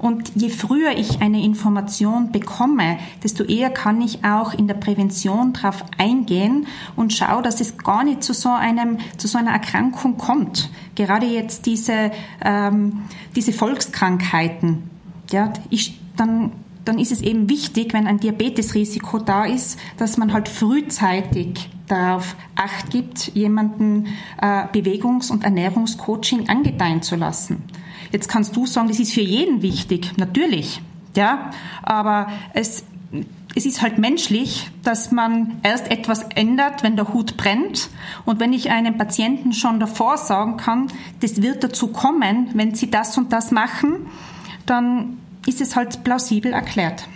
Und 0.06 0.34
je 0.36 0.50
früher 0.50 0.92
ich 0.96 1.20
eine 1.22 1.44
Information 1.44 2.32
bekomme, 2.32 3.00
desto 3.24 3.44
eher 3.44 3.72
kann 3.72 4.04
ich 4.04 4.24
auch 4.24 4.54
in 4.54 4.68
der 4.68 4.76
Prävention 4.76 5.54
darauf 5.54 5.84
eingehen 5.98 6.68
und 6.96 7.12
schaue, 7.12 7.42
dass 7.42 7.60
es 7.60 7.80
gar 7.80 8.04
nicht 8.04 8.24
zu 8.24 8.36
so 8.36 8.50
einem 8.50 9.00
zu 9.18 9.28
so 9.28 9.40
einer 9.40 9.50
Erkrankung 9.50 10.18
kommt. 10.18 10.70
Gerade 10.94 11.26
jetzt 11.26 11.66
diese 11.66 12.12
ähm, 12.44 13.02
diese 13.36 13.52
Volkskrankheiten, 13.52 14.92
ja, 15.32 15.52
ich 15.72 16.00
dann 16.16 16.52
dann 16.86 17.00
ist 17.00 17.12
es 17.12 17.22
eben 17.22 17.50
wichtig, 17.50 17.96
wenn 17.96 18.06
ein 18.06 18.20
Diabetesrisiko 18.20 19.18
da 19.18 19.46
ist, 19.46 19.80
dass 19.98 20.18
man 20.18 20.34
halt 20.34 20.50
frühzeitig 20.50 21.68
darauf 21.88 22.36
Acht 22.56 22.92
gibt, 22.92 23.34
jemanden 23.34 24.06
äh, 24.40 24.68
Bewegungs- 24.72 25.32
und 25.32 25.44
Ernährungscoaching 25.44 26.48
angedeihen 26.48 27.02
zu 27.02 27.16
lassen. 27.16 27.64
Jetzt 28.12 28.30
kannst 28.30 28.56
du 28.56 28.66
sagen, 28.66 28.88
das 28.88 29.00
ist 29.00 29.14
für 29.14 29.22
jeden 29.22 29.62
wichtig, 29.62 30.12
natürlich, 30.18 30.82
ja, 31.16 31.52
aber 31.84 32.28
es 32.54 32.84
es 33.56 33.66
ist 33.66 33.82
halt 33.82 33.98
menschlich, 33.98 34.70
dass 34.84 35.12
man 35.12 35.60
erst 35.64 35.90
etwas 35.90 36.24
ändert, 36.36 36.84
wenn 36.84 36.98
der 36.98 37.14
Hut 37.14 37.38
brennt. 37.38 37.90
Und 38.26 38.42
wenn 38.42 38.52
ich 38.52 38.70
einem 38.70 38.98
Patienten 38.98 39.54
schon 39.54 39.80
davor 39.80 40.18
sagen 40.18 40.58
kann, 40.58 40.88
das 41.22 41.42
wird 41.42 41.64
dazu 41.64 41.88
kommen, 41.88 42.50
wenn 42.54 42.76
Sie 42.76 42.92
das 42.92 43.18
und 43.18 43.32
das 43.32 43.52
machen, 43.52 44.08
dann 44.66 45.18
ist 45.48 45.62
es 45.62 45.78
halt 45.78 46.04
plausibel 46.04 46.52
erklärt. 46.52 47.08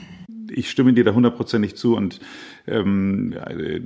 Ich 0.50 0.70
stimme 0.70 0.94
dir 0.94 1.04
da 1.04 1.14
hundertprozentig 1.14 1.76
zu 1.76 1.96
und 1.96 2.22
ähm, 2.70 3.36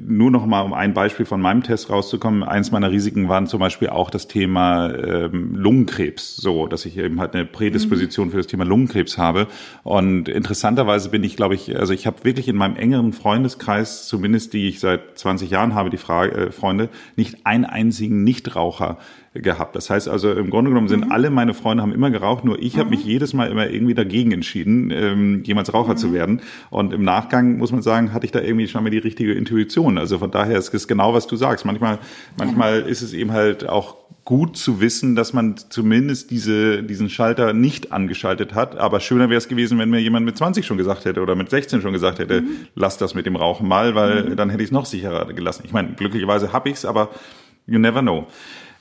nur 0.05 0.31
noch 0.31 0.45
mal 0.45 0.61
um 0.61 0.73
ein 0.73 0.93
Beispiel 0.93 1.25
von 1.25 1.41
meinem 1.41 1.63
Test 1.63 1.89
rauszukommen. 1.89 2.43
Eins 2.43 2.71
meiner 2.71 2.91
Risiken 2.91 3.29
waren 3.29 3.47
zum 3.47 3.59
Beispiel 3.59 3.89
auch 3.89 4.09
das 4.09 4.27
Thema 4.27 4.93
ähm, 4.93 5.55
Lungenkrebs, 5.55 6.37
so 6.37 6.67
dass 6.67 6.85
ich 6.85 6.97
eben 6.97 7.19
halt 7.19 7.33
eine 7.33 7.45
Prädisposition 7.45 8.31
für 8.31 8.37
das 8.37 8.47
Thema 8.47 8.65
Lungenkrebs 8.65 9.17
habe. 9.17 9.47
Und 9.83 10.29
interessanterweise 10.29 11.09
bin 11.09 11.23
ich, 11.23 11.35
glaube 11.35 11.55
ich, 11.55 11.77
also 11.77 11.93
ich 11.93 12.05
habe 12.05 12.23
wirklich 12.23 12.47
in 12.47 12.55
meinem 12.55 12.75
engeren 12.75 13.13
Freundeskreis, 13.13 14.07
zumindest 14.07 14.53
die 14.53 14.67
ich 14.67 14.79
seit 14.79 15.17
20 15.17 15.49
Jahren 15.49 15.75
habe, 15.75 15.89
die 15.89 15.97
Frage, 15.97 16.47
äh, 16.47 16.51
Freunde, 16.51 16.89
nicht 17.15 17.45
einen 17.45 17.65
einzigen 17.65 18.23
Nichtraucher 18.23 18.97
gehabt. 19.33 19.75
Das 19.75 19.89
heißt 19.89 20.07
also, 20.07 20.31
im 20.31 20.49
Grunde 20.49 20.69
genommen 20.69 20.87
sind 20.87 21.05
mhm. 21.05 21.11
alle 21.11 21.29
meine 21.29 21.53
Freunde 21.53 21.81
haben 21.81 21.93
immer 21.93 22.11
geraucht, 22.11 22.45
nur 22.45 22.61
ich 22.61 22.75
mhm. 22.75 22.79
habe 22.79 22.89
mich 22.91 23.03
jedes 23.03 23.33
Mal 23.33 23.49
immer 23.49 23.67
irgendwie 23.69 23.95
dagegen 23.95 24.31
entschieden, 24.31 24.91
ähm, 24.91 25.43
jemals 25.43 25.73
Raucher 25.73 25.93
mhm. 25.93 25.97
zu 25.97 26.13
werden. 26.13 26.41
Und 26.69 26.93
im 26.93 27.03
Nachgang 27.03 27.57
muss 27.57 27.71
man 27.71 27.81
sagen, 27.81 28.13
hatte 28.13 28.25
ich 28.25 28.31
da 28.31 28.41
irgendwie 28.41 28.67
schon 28.67 28.83
mal 28.83 28.89
die 28.89 28.99
richtige 28.99 29.33
Intuition. 29.33 29.97
Also 29.97 30.19
von 30.19 30.29
daher 30.29 30.57
ist 30.57 30.73
es 30.73 30.87
genau, 30.87 31.13
was 31.13 31.25
du 31.25 31.35
sagst. 31.35 31.65
Manchmal, 31.65 31.97
manchmal 32.37 32.81
ist 32.81 33.01
es 33.01 33.13
eben 33.13 33.31
halt 33.31 33.67
auch 33.67 33.97
gut 34.25 34.55
zu 34.55 34.79
wissen, 34.79 35.15
dass 35.15 35.33
man 35.33 35.55
zumindest 35.57 36.31
diese, 36.31 36.83
diesen 36.83 37.09
Schalter 37.09 37.53
nicht 37.53 37.91
angeschaltet 37.91 38.53
hat. 38.53 38.77
Aber 38.77 38.99
schöner 38.99 39.29
wäre 39.29 39.37
es 39.37 39.47
gewesen, 39.47 39.79
wenn 39.79 39.89
mir 39.89 39.99
jemand 39.99 40.25
mit 40.25 40.37
20 40.37 40.65
schon 40.65 40.77
gesagt 40.77 41.05
hätte 41.05 41.21
oder 41.21 41.35
mit 41.35 41.49
16 41.49 41.81
schon 41.81 41.91
gesagt 41.91 42.19
hätte, 42.19 42.41
mhm. 42.41 42.67
lass 42.75 42.97
das 42.97 43.15
mit 43.15 43.25
dem 43.25 43.35
Rauchen 43.35 43.67
mal, 43.67 43.95
weil 43.95 44.29
mhm. 44.29 44.35
dann 44.35 44.49
hätte 44.49 44.63
ich 44.63 44.69
es 44.69 44.71
noch 44.71 44.85
sicherer 44.85 45.25
gelassen. 45.33 45.63
Ich 45.65 45.73
meine, 45.73 45.93
glücklicherweise 45.93 46.53
habe 46.53 46.69
ich 46.69 46.75
es, 46.75 46.85
aber 46.85 47.09
you 47.65 47.79
never 47.79 48.01
know. 48.01 48.27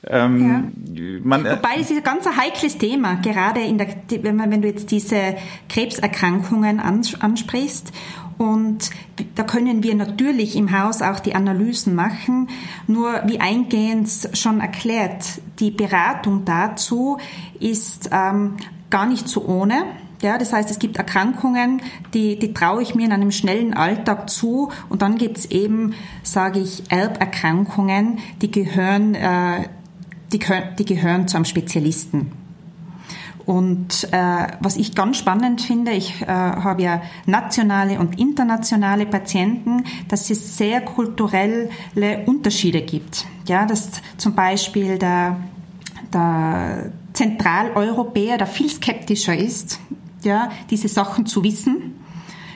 Ähm, 0.07 0.73
ja. 0.95 1.19
man, 1.23 1.45
äh, 1.45 1.51
Wobei 1.51 1.75
es 1.79 1.89
ist 1.89 1.97
ein 1.97 2.03
ganz 2.03 2.25
heikles 2.25 2.77
Thema, 2.77 3.15
gerade 3.15 3.61
in 3.61 3.77
der, 3.77 3.87
wenn, 4.21 4.35
man, 4.35 4.51
wenn 4.51 4.61
du 4.61 4.67
jetzt 4.67 4.91
diese 4.91 5.35
Krebserkrankungen 5.69 6.79
ansprichst. 6.79 7.93
Und 8.37 8.89
da 9.35 9.43
können 9.43 9.83
wir 9.83 9.95
natürlich 9.95 10.55
im 10.55 10.77
Haus 10.77 11.01
auch 11.01 11.19
die 11.19 11.35
Analysen 11.35 11.95
machen. 11.95 12.49
Nur 12.87 13.21
wie 13.25 13.39
eingehend 13.39 14.09
schon 14.33 14.59
erklärt, 14.59 15.41
die 15.59 15.71
Beratung 15.71 16.43
dazu 16.43 17.17
ist 17.59 18.09
ähm, 18.11 18.55
gar 18.89 19.05
nicht 19.05 19.29
so 19.29 19.45
ohne. 19.45 19.85
Ja, 20.21 20.37
das 20.37 20.53
heißt, 20.53 20.71
es 20.71 20.79
gibt 20.79 20.97
Erkrankungen, 20.97 21.81
die, 22.13 22.39
die 22.39 22.53
traue 22.53 22.81
ich 22.81 22.95
mir 22.95 23.05
in 23.05 23.11
einem 23.11 23.31
schnellen 23.31 23.73
Alltag 23.73 24.29
zu. 24.29 24.71
Und 24.87 25.01
dann 25.01 25.17
gibt 25.17 25.37
es 25.37 25.51
eben, 25.51 25.93
sage 26.23 26.59
ich, 26.59 26.89
Erberkrankungen, 26.89 28.19
die 28.41 28.49
gehören 28.49 29.15
äh, 29.15 29.67
die, 30.33 30.39
die 30.79 30.85
gehören 30.85 31.27
zu 31.27 31.37
einem 31.37 31.45
Spezialisten. 31.45 32.31
Und 33.45 34.07
äh, 34.11 34.47
was 34.61 34.77
ich 34.77 34.95
ganz 34.95 35.17
spannend 35.17 35.61
finde, 35.61 35.91
ich 35.91 36.21
äh, 36.21 36.27
habe 36.27 36.81
ja 36.81 37.01
nationale 37.25 37.99
und 37.99 38.17
internationale 38.17 39.05
Patienten, 39.05 39.83
dass 40.07 40.29
es 40.29 40.57
sehr 40.57 40.79
kulturelle 40.81 41.69
Unterschiede 42.25 42.81
gibt. 42.81 43.25
Ja, 43.47 43.65
dass 43.65 44.01
zum 44.15 44.33
Beispiel 44.33 44.97
der, 44.97 45.37
der 46.13 46.91
Zentraleuropäer 47.11 48.37
da 48.37 48.45
viel 48.45 48.69
skeptischer 48.69 49.35
ist, 49.35 49.79
ja, 50.23 50.49
diese 50.69 50.87
Sachen 50.87 51.25
zu 51.25 51.43
wissen, 51.43 51.99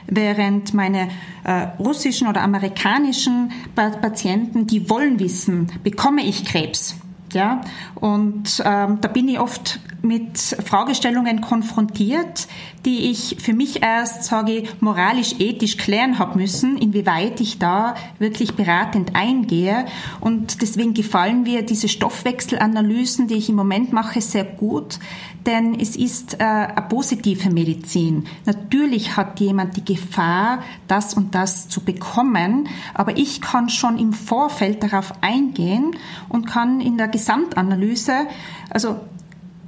während 0.05 0.73
meine 0.73 1.09
äh, 1.43 1.67
russischen 1.79 2.29
oder 2.29 2.41
amerikanischen 2.41 3.51
Patienten, 3.75 4.67
die 4.67 4.89
wollen 4.89 5.19
wissen, 5.19 5.69
bekomme 5.83 6.23
ich 6.23 6.45
Krebs? 6.45 6.95
Ja, 7.33 7.61
und 7.95 8.61
ähm, 8.65 8.99
da 9.01 9.07
bin 9.09 9.27
ich 9.27 9.39
oft 9.39 9.79
mit 10.01 10.37
Fragestellungen 10.37 11.41
konfrontiert, 11.41 12.47
die 12.85 13.09
ich 13.11 13.37
für 13.39 13.53
mich 13.53 13.81
erst, 13.81 14.23
sage 14.23 14.53
ich, 14.53 14.81
moralisch-ethisch 14.81 15.77
klären 15.77 16.19
habe 16.19 16.37
müssen, 16.37 16.77
inwieweit 16.77 17.41
ich 17.41 17.59
da 17.59 17.95
wirklich 18.19 18.53
beratend 18.53 19.15
eingehe. 19.15 19.85
Und 20.21 20.61
deswegen 20.61 20.93
gefallen 20.93 21.43
mir 21.43 21.63
diese 21.63 21.89
Stoffwechselanalysen, 21.89 23.27
die 23.27 23.35
ich 23.35 23.49
im 23.49 23.55
Moment 23.55 23.91
mache, 23.91 24.21
sehr 24.21 24.45
gut, 24.45 24.99
denn 25.45 25.79
es 25.79 25.95
ist 25.95 26.35
äh, 26.35 26.43
eine 26.43 26.85
positive 26.89 27.49
Medizin. 27.49 28.25
Natürlich 28.45 29.15
hat 29.15 29.39
jemand 29.39 29.77
die 29.77 29.85
Gefahr, 29.85 30.59
das 30.87 31.13
und 31.13 31.35
das 31.35 31.69
zu 31.69 31.81
bekommen, 31.81 32.67
aber 32.93 33.17
ich 33.17 33.41
kann 33.41 33.69
schon 33.69 33.97
im 33.97 34.13
Vorfeld 34.13 34.83
darauf 34.83 35.13
eingehen 35.21 35.95
und 36.29 36.45
kann 36.45 36.81
in 36.81 36.97
der 36.97 37.07
Gesamtanalyse, 37.07 38.27
also 38.69 38.97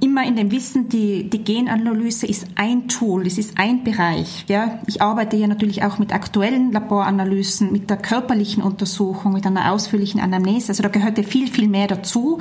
immer 0.00 0.26
in 0.26 0.36
dem 0.36 0.50
Wissen, 0.50 0.88
die, 0.88 1.28
die 1.28 1.44
Genanalyse 1.44 2.26
ist 2.26 2.46
ein 2.56 2.88
Tool, 2.88 3.26
es 3.26 3.38
ist 3.38 3.58
ein 3.58 3.84
Bereich. 3.84 4.44
Ja. 4.48 4.80
Ich 4.86 5.02
arbeite 5.02 5.36
ja 5.36 5.46
natürlich 5.46 5.84
auch 5.84 5.98
mit 5.98 6.12
aktuellen 6.12 6.72
Laboranalysen, 6.72 7.70
mit 7.70 7.90
der 7.90 7.98
körperlichen 7.98 8.62
Untersuchung, 8.62 9.34
mit 9.34 9.46
einer 9.46 9.72
ausführlichen 9.72 10.20
Anamnese. 10.20 10.70
Also 10.70 10.82
da 10.82 10.88
gehört 10.88 11.18
ja 11.18 11.24
viel, 11.24 11.48
viel 11.48 11.68
mehr 11.68 11.86
dazu. 11.86 12.38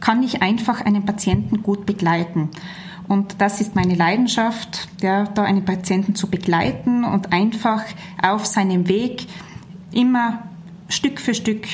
Kann 0.00 0.22
ich 0.22 0.42
einfach 0.42 0.84
einen 0.84 1.04
Patienten 1.04 1.62
gut 1.62 1.86
begleiten. 1.86 2.50
Und 3.08 3.36
das 3.40 3.60
ist 3.60 3.74
meine 3.74 3.94
Leidenschaft, 3.94 4.88
ja, 5.00 5.24
da 5.24 5.44
einen 5.44 5.64
Patienten 5.64 6.14
zu 6.14 6.28
begleiten 6.28 7.04
und 7.04 7.32
einfach 7.32 7.82
auf 8.22 8.44
seinem 8.44 8.86
Weg 8.86 9.26
immer 9.92 10.42
Stück 10.88 11.18
für 11.18 11.34
Stück 11.34 11.66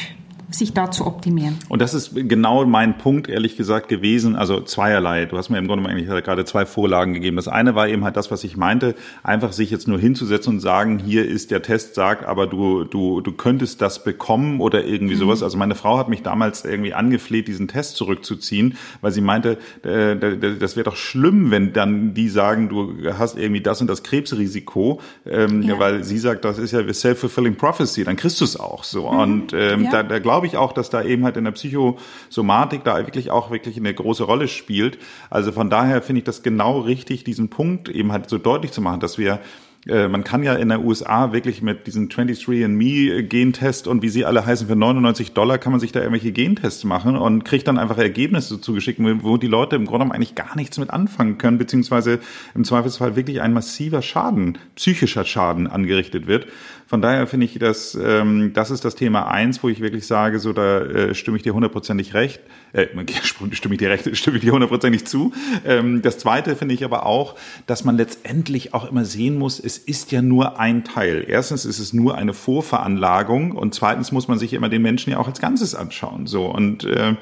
sich 0.55 0.73
da 0.73 0.91
zu 0.91 1.07
optimieren. 1.07 1.59
Und 1.69 1.83
das 1.83 1.95
ist 1.95 2.13
genau 2.15 2.65
mein 2.65 2.99
Punkt, 2.99 3.29
ehrlich 3.29 3.57
gesagt, 3.57 3.89
gewesen. 3.89 4.37
Also 4.37 4.61
zweierlei. 4.61 5.27
Du 5.27 5.37
hast 5.37 5.51
mir 5.51 5.59
im 5.59 5.67
Grunde 5.67 5.89
eigentlich 5.89 6.09
gerade 6.09 6.45
zwei 6.45 6.67
Vorlagen 6.67 7.15
gegeben. 7.15 7.37
Das 7.37 7.49
eine 7.49 7.75
war 7.75 7.89
eben 7.89 8.05
halt 8.05 8.17
das, 8.17 8.31
was 8.31 8.45
ich 8.45 8.57
meinte, 8.57 8.95
einfach 9.23 9.53
sich 9.53 9.71
jetzt 9.71 9.89
nur 9.89 9.99
hinzusetzen 9.99 10.55
und 10.55 10.61
sagen, 10.61 10.99
hier 10.99 11.27
ist 11.27 11.51
der 11.51 11.63
Test, 11.63 11.95
sag, 11.95 12.27
aber 12.27 12.47
du, 12.47 12.85
du, 12.85 13.21
du 13.21 13.33
könntest 13.33 13.81
das 13.81 14.05
bekommen 14.05 14.61
oder 14.61 14.85
irgendwie 14.85 15.15
mhm. 15.15 15.21
sowas. 15.21 15.43
Also 15.43 15.57
meine 15.57 15.75
Frau 15.75 15.99
hat 15.99 16.09
mich 16.09 16.23
damals 16.23 16.65
irgendwie 16.65 16.95
angefleht, 16.95 17.49
diesen 17.49 17.69
Test 17.69 17.97
zurückzuziehen, 17.97 18.77
weil 19.01 19.13
sie 19.13 19.21
meinte, 19.21 19.59
äh, 19.83 20.17
das 20.59 20.77
wäre 20.77 20.85
doch 20.85 20.97
schlimm, 20.97 21.51
wenn 21.51 21.73
dann 21.73 22.15
die 22.15 22.29
sagen, 22.29 22.69
du 22.69 22.95
hast 23.19 23.37
irgendwie 23.39 23.61
das 23.61 23.81
und 23.81 23.89
das 23.89 24.03
Krebsrisiko, 24.03 25.01
ähm, 25.27 25.63
ja. 25.63 25.79
weil 25.79 26.05
sie 26.05 26.19
sagt, 26.19 26.45
das 26.45 26.59
ist 26.59 26.73
ja 26.73 26.93
self-fulfilling 26.93 27.57
prophecy, 27.57 28.05
dann 28.05 28.17
kriegst 28.17 28.41
du 28.41 28.45
es 28.45 28.59
auch 28.59 28.85
so. 28.85 29.11
Mhm. 29.11 29.19
Und 29.19 29.53
ähm, 29.53 29.85
ja. 29.85 29.91
da, 29.91 30.03
da 30.03 30.19
glaube 30.19 30.44
glaube 30.45 30.47
ich 30.47 30.57
auch, 30.57 30.73
dass 30.73 30.91
da 30.91 31.03
eben 31.03 31.25
halt 31.25 31.37
in 31.37 31.45
der 31.45 31.53
Psychosomatik 31.53 32.85
da 32.85 32.99
wirklich 32.99 33.31
auch 33.31 33.51
wirklich 33.51 33.77
eine 33.77 33.95
große 33.95 34.25
Rolle 34.25 34.49
spielt. 34.49 34.99
Also 35.31 35.53
von 35.53 35.71
daher 35.71 36.03
finde 36.03 36.19
ich 36.19 36.25
das 36.25 36.43
genau 36.43 36.81
richtig, 36.81 37.25
diesen 37.25 37.49
Punkt 37.49 37.89
eben 37.89 38.13
halt 38.13 38.29
so 38.29 38.39
deutlich 38.39 38.73
zu 38.73 38.83
machen, 38.83 39.01
dass 39.01 39.17
wir 39.17 39.41
äh, 39.87 40.09
man 40.09 40.25
kann 40.25 40.43
ja 40.43 40.55
in 40.55 40.71
der 40.71 40.83
USA 40.83 41.33
wirklich 41.33 41.61
mit 41.61 41.87
diesen 41.87 42.09
23andMe 42.09 43.23
Gentest 43.23 43.87
und 43.87 44.03
wie 44.03 44.09
sie 44.09 44.25
alle 44.25 44.47
heißen, 44.47 44.67
für 44.67 44.77
99 44.77 45.33
Dollar 45.33 45.59
kann 45.59 45.73
man 45.73 45.81
sich 45.81 45.93
da 45.93 46.01
irgendwelche 46.01 46.33
Gentests 46.33 46.85
machen 46.85 47.17
und 47.17 47.45
kriegt 47.45 47.69
dann 47.69 47.79
einfach 47.79 47.99
Ergebnisse 47.99 48.61
zugeschickt, 48.61 48.99
wo 49.23 49.37
die 49.37 49.47
Leute 49.47 49.77
im 49.77 49.85
Grunde 49.85 50.05
genommen 50.05 50.13
eigentlich 50.13 50.35
gar 50.35 50.57
nichts 50.57 50.79
mit 50.79 50.91
anfangen 50.91 51.37
können, 51.37 51.59
beziehungsweise 51.59 52.21
im 52.55 52.65
Zweifelsfall 52.65 53.15
wirklich 53.17 53.43
ein 53.43 53.53
massiver 53.53 54.01
Schaden, 54.01 54.57
psychischer 54.75 55.25
Schaden 55.25 55.67
angerichtet 55.67 56.27
wird. 56.27 56.47
Von 56.87 57.01
daher 57.01 57.27
finde 57.27 57.47
ich, 57.47 57.59
dass 57.59 57.95
ähm, 57.95 58.53
das 58.53 58.71
ist 58.71 58.85
das 58.85 58.95
Thema 58.95 59.29
eins, 59.29 59.63
wo 59.63 59.69
ich 59.69 59.81
wirklich 59.81 60.07
sage, 60.07 60.39
so 60.39 60.53
da 60.53 60.81
äh, 60.81 61.15
stimme 61.15 61.37
ich 61.37 61.43
dir 61.43 61.55
hundertprozentig 61.55 62.13
recht. 62.13 62.41
Äh, 62.73 62.89
stimme 63.23 63.75
ich 63.75 63.79
dir 63.79 63.91
recht, 63.91 64.17
stimme 64.17 64.37
ich 64.37 64.43
dir 64.43 64.53
hundertprozentig 64.53 65.07
zu. 65.07 65.33
Ähm, 65.65 66.03
das 66.03 66.19
zweite 66.19 66.57
finde 66.57 66.75
ich 66.75 66.85
aber 66.85 67.07
auch, 67.07 67.37
dass 67.67 67.85
man 67.85 67.97
letztendlich 67.97 68.75
auch 68.75 68.89
immer 68.89 69.05
sehen 69.05 69.39
muss, 69.39 69.59
es 69.61 69.79
ist 69.79 70.13
ja 70.13 70.21
nur 70.21 70.61
ein 70.61 70.85
Teil. 70.85 71.25
Erstens 71.27 71.65
ist 71.65 71.79
es 71.79 71.93
nur 71.93 72.17
eine 72.17 72.35
Vorveranlagung 72.35 73.53
und 73.53 73.75
zweitens 73.75 74.13
muss 74.13 74.29
man 74.29 74.39
sich 74.39 74.53
immer 74.53 74.69
den 74.69 74.83
Menschen 74.83 75.11
ja 75.11 75.19
auch 75.19 75.29
als 75.29 75.41
Ganzes 75.41 75.75
anschauen. 75.75 76.27
So 76.27 76.47
und 76.47 76.85
äh, 76.85 77.15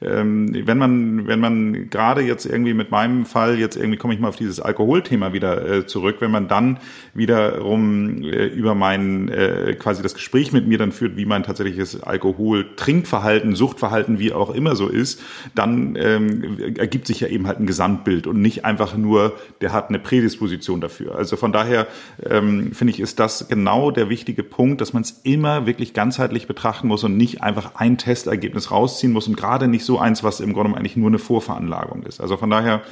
ähm, 0.00 0.48
wenn 0.66 0.78
man, 0.78 1.26
wenn 1.26 1.40
man 1.40 1.90
gerade 1.90 2.20
jetzt 2.20 2.46
irgendwie 2.46 2.72
mit 2.72 2.90
meinem 2.92 3.26
Fall, 3.26 3.58
jetzt 3.58 3.76
irgendwie 3.76 3.96
komme 3.96 4.14
ich 4.14 4.20
mal 4.20 4.28
auf 4.28 4.36
dieses 4.36 4.60
Alkoholthema 4.60 5.32
wieder 5.32 5.68
äh, 5.68 5.86
zurück, 5.86 6.16
wenn 6.20 6.30
man 6.30 6.46
dann 6.46 6.78
wiederum 7.14 8.22
äh, 8.22 8.46
über 8.46 8.76
mein 8.76 9.28
äh, 9.28 9.74
quasi 9.76 10.02
das 10.02 10.14
Gespräch 10.14 10.52
mit 10.52 10.68
mir 10.68 10.78
dann 10.78 10.92
führt, 10.92 11.16
wie 11.16 11.24
mein 11.24 11.42
tatsächliches 11.42 12.00
Alkohol-Trinkverhalten, 12.00 13.56
Suchtverhalten, 13.56 14.20
wie 14.20 14.32
auch 14.32 14.54
immer 14.54 14.76
so 14.76 14.86
ist, 14.86 15.20
dann 15.56 15.96
ähm, 15.96 16.58
ergibt 16.76 17.08
sich 17.08 17.20
ja 17.20 17.28
eben 17.28 17.48
halt 17.48 17.58
ein 17.58 17.66
Gesamtbild 17.66 18.28
und 18.28 18.40
nicht 18.40 18.64
einfach 18.64 18.96
nur, 18.96 19.36
der 19.60 19.72
hat 19.72 19.88
eine 19.88 19.98
Prädisposition 19.98 20.80
dafür. 20.80 21.16
Also 21.16 21.36
von 21.36 21.52
daher 21.52 21.88
ähm, 22.24 22.72
finde 22.72 22.92
ich, 22.92 23.00
ist 23.00 23.18
das 23.18 23.48
genau 23.48 23.90
der 23.90 24.08
wichtige 24.08 24.44
Punkt, 24.44 24.80
dass 24.80 24.92
man 24.92 25.02
es 25.02 25.20
immer 25.24 25.66
wirklich 25.66 25.92
ganzheitlich 25.92 26.46
betrachten 26.46 26.86
muss 26.86 27.02
und 27.02 27.16
nicht 27.16 27.42
einfach 27.42 27.74
ein 27.74 27.98
Testergebnis 27.98 28.70
rausziehen 28.70 29.12
muss 29.12 29.26
und 29.26 29.36
gerade 29.36 29.66
nicht 29.66 29.87
so 29.88 29.98
eins, 29.98 30.22
was 30.22 30.40
im 30.40 30.52
Grunde 30.52 30.76
eigentlich 30.76 30.96
nur 30.96 31.08
eine 31.08 31.18
Vorveranlagung 31.18 32.02
ist. 32.02 32.20
Also 32.20 32.36
von 32.36 32.50
daher 32.50 32.82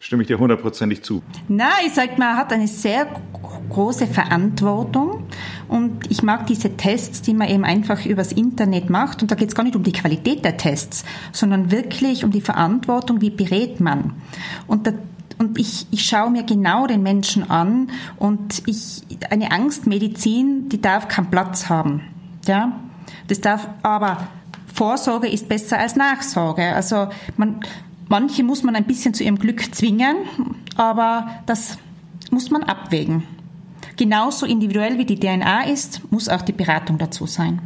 stimme 0.00 0.22
ich 0.22 0.26
dir 0.26 0.38
hundertprozentig 0.40 1.02
zu. 1.02 1.22
Na, 1.46 1.68
ich 1.86 1.94
sage, 1.94 2.12
man 2.16 2.36
hat 2.36 2.52
eine 2.52 2.66
sehr 2.66 3.06
große 3.68 4.08
Verantwortung 4.08 5.28
und 5.68 6.10
ich 6.10 6.24
mag 6.24 6.48
diese 6.48 6.76
Tests, 6.76 7.22
die 7.22 7.34
man 7.34 7.48
eben 7.48 7.64
einfach 7.64 8.04
übers 8.04 8.32
Internet 8.32 8.90
macht 8.90 9.22
und 9.22 9.30
da 9.30 9.36
geht 9.36 9.50
es 9.50 9.54
gar 9.54 9.62
nicht 9.62 9.76
um 9.76 9.84
die 9.84 9.92
Qualität 9.92 10.44
der 10.44 10.56
Tests, 10.56 11.04
sondern 11.30 11.70
wirklich 11.70 12.24
um 12.24 12.32
die 12.32 12.40
Verantwortung, 12.40 13.20
wie 13.20 13.30
berät 13.30 13.78
man. 13.78 14.14
Und 14.66 14.88
da, 14.88 14.92
und 15.38 15.56
ich, 15.56 15.86
ich 15.92 16.04
schaue 16.04 16.30
mir 16.30 16.42
genau 16.42 16.88
den 16.88 17.04
Menschen 17.04 17.48
an 17.48 17.90
und 18.16 18.62
ich, 18.66 19.02
eine 19.30 19.52
Angstmedizin, 19.52 20.68
die 20.68 20.80
darf 20.80 21.06
keinen 21.06 21.30
Platz 21.30 21.68
haben. 21.68 22.02
Ja? 22.48 22.80
Das 23.28 23.40
darf, 23.40 23.68
aber 23.82 24.28
Vorsorge 24.80 25.28
ist 25.28 25.46
besser 25.46 25.78
als 25.78 25.94
Nachsorge. 25.94 26.74
Also 26.74 27.08
man, 27.36 27.60
manche 28.08 28.42
muss 28.42 28.62
man 28.62 28.74
ein 28.74 28.84
bisschen 28.84 29.12
zu 29.12 29.22
ihrem 29.22 29.38
Glück 29.38 29.74
zwingen, 29.74 30.16
aber 30.74 31.28
das 31.44 31.76
muss 32.30 32.50
man 32.50 32.62
abwägen. 32.62 33.24
Genauso 33.98 34.46
individuell 34.46 34.96
wie 34.96 35.04
die 35.04 35.20
DNA 35.20 35.64
ist, 35.64 36.10
muss 36.10 36.30
auch 36.30 36.40
die 36.40 36.52
Beratung 36.52 36.96
dazu 36.96 37.26
sein. 37.26 37.60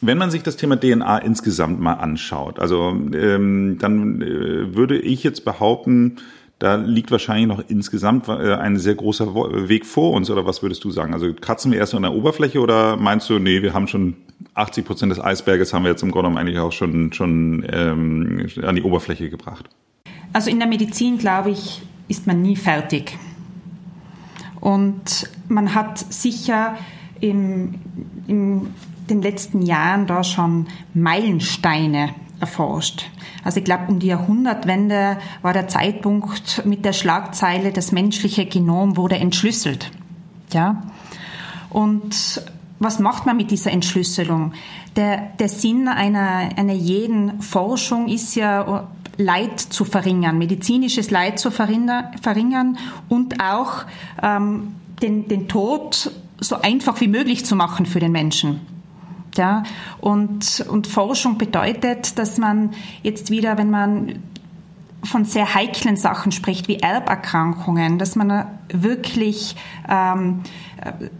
Wenn 0.00 0.18
man 0.18 0.32
sich 0.32 0.42
das 0.42 0.56
Thema 0.56 0.74
DNA 0.74 1.18
insgesamt 1.18 1.78
mal 1.78 1.94
anschaut, 1.94 2.58
also 2.58 2.88
ähm, 2.88 3.76
dann 3.78 4.20
äh, 4.20 4.74
würde 4.74 4.98
ich 4.98 5.22
jetzt 5.22 5.44
behaupten, 5.44 6.16
da 6.60 6.74
liegt 6.74 7.10
wahrscheinlich 7.10 7.46
noch 7.48 7.64
insgesamt 7.68 8.28
äh, 8.28 8.54
ein 8.54 8.78
sehr 8.78 8.94
großer 8.94 9.34
Weg 9.68 9.86
vor 9.86 10.12
uns, 10.12 10.30
oder 10.30 10.44
was 10.44 10.62
würdest 10.62 10.84
du 10.84 10.90
sagen? 10.90 11.14
Also 11.14 11.32
kratzen 11.32 11.72
wir 11.72 11.78
erst 11.78 11.94
an 11.94 12.02
der 12.02 12.12
Oberfläche 12.12 12.60
oder 12.60 12.96
meinst 12.96 13.30
du, 13.30 13.38
nee, 13.38 13.62
wir 13.62 13.72
haben 13.72 13.88
schon 13.88 14.16
80 14.54 14.84
Prozent 14.84 15.10
des 15.10 15.18
Eisberges 15.18 15.72
haben 15.72 15.84
wir 15.84 15.90
jetzt 15.90 16.02
im 16.02 16.10
Grunde 16.10 16.38
eigentlich 16.38 16.58
auch 16.58 16.72
schon, 16.72 17.14
schon 17.14 17.66
ähm, 17.72 18.46
an 18.62 18.76
die 18.76 18.82
Oberfläche 18.82 19.30
gebracht? 19.30 19.70
Also 20.34 20.50
in 20.50 20.58
der 20.58 20.68
Medizin, 20.68 21.16
glaube 21.16 21.50
ich, 21.50 21.80
ist 22.08 22.26
man 22.26 22.42
nie 22.42 22.56
fertig. 22.56 23.16
Und 24.60 25.30
man 25.48 25.74
hat 25.74 25.98
sicher 25.98 26.76
in, 27.20 27.76
in 28.26 28.66
den 29.08 29.22
letzten 29.22 29.62
Jahren 29.62 30.06
da 30.06 30.22
schon 30.22 30.66
Meilensteine 30.92 32.10
erforscht. 32.40 33.06
Also 33.44 33.58
ich 33.58 33.64
glaube, 33.64 33.84
um 33.88 33.98
die 33.98 34.08
Jahrhundertwende 34.08 35.18
war 35.42 35.52
der 35.52 35.68
Zeitpunkt 35.68 36.64
mit 36.64 36.84
der 36.84 36.92
Schlagzeile, 36.92 37.72
das 37.72 37.92
menschliche 37.92 38.46
Genom 38.46 38.96
wurde 38.96 39.16
entschlüsselt. 39.16 39.90
Ja. 40.52 40.82
Und 41.68 42.42
was 42.78 42.98
macht 42.98 43.26
man 43.26 43.36
mit 43.36 43.50
dieser 43.50 43.70
Entschlüsselung? 43.70 44.52
Der, 44.96 45.30
der 45.38 45.48
Sinn 45.48 45.86
einer, 45.86 46.50
einer 46.56 46.72
jeden 46.72 47.40
Forschung 47.42 48.08
ist 48.08 48.34
ja, 48.34 48.88
Leid 49.20 49.60
zu 49.60 49.84
verringern, 49.84 50.38
medizinisches 50.38 51.10
Leid 51.10 51.38
zu 51.38 51.50
verringern 51.50 52.78
und 53.08 53.42
auch 53.42 53.84
ähm, 54.22 54.74
den, 55.02 55.28
den 55.28 55.46
Tod 55.46 56.10
so 56.40 56.60
einfach 56.62 57.00
wie 57.02 57.08
möglich 57.08 57.44
zu 57.44 57.54
machen 57.54 57.84
für 57.84 58.00
den 58.00 58.12
Menschen. 58.12 58.60
Ja, 59.36 59.62
und, 60.00 60.64
und 60.68 60.86
Forschung 60.86 61.38
bedeutet, 61.38 62.18
dass 62.18 62.36
man 62.38 62.70
jetzt 63.02 63.30
wieder, 63.30 63.58
wenn 63.58 63.70
man 63.70 64.18
von 65.04 65.24
sehr 65.24 65.54
heiklen 65.54 65.96
Sachen 65.96 66.32
spricht, 66.32 66.68
wie 66.68 66.76
Erberkrankungen, 66.76 67.98
dass 67.98 68.16
man 68.16 68.46
wirklich 68.72 69.56
ähm, 69.88 70.40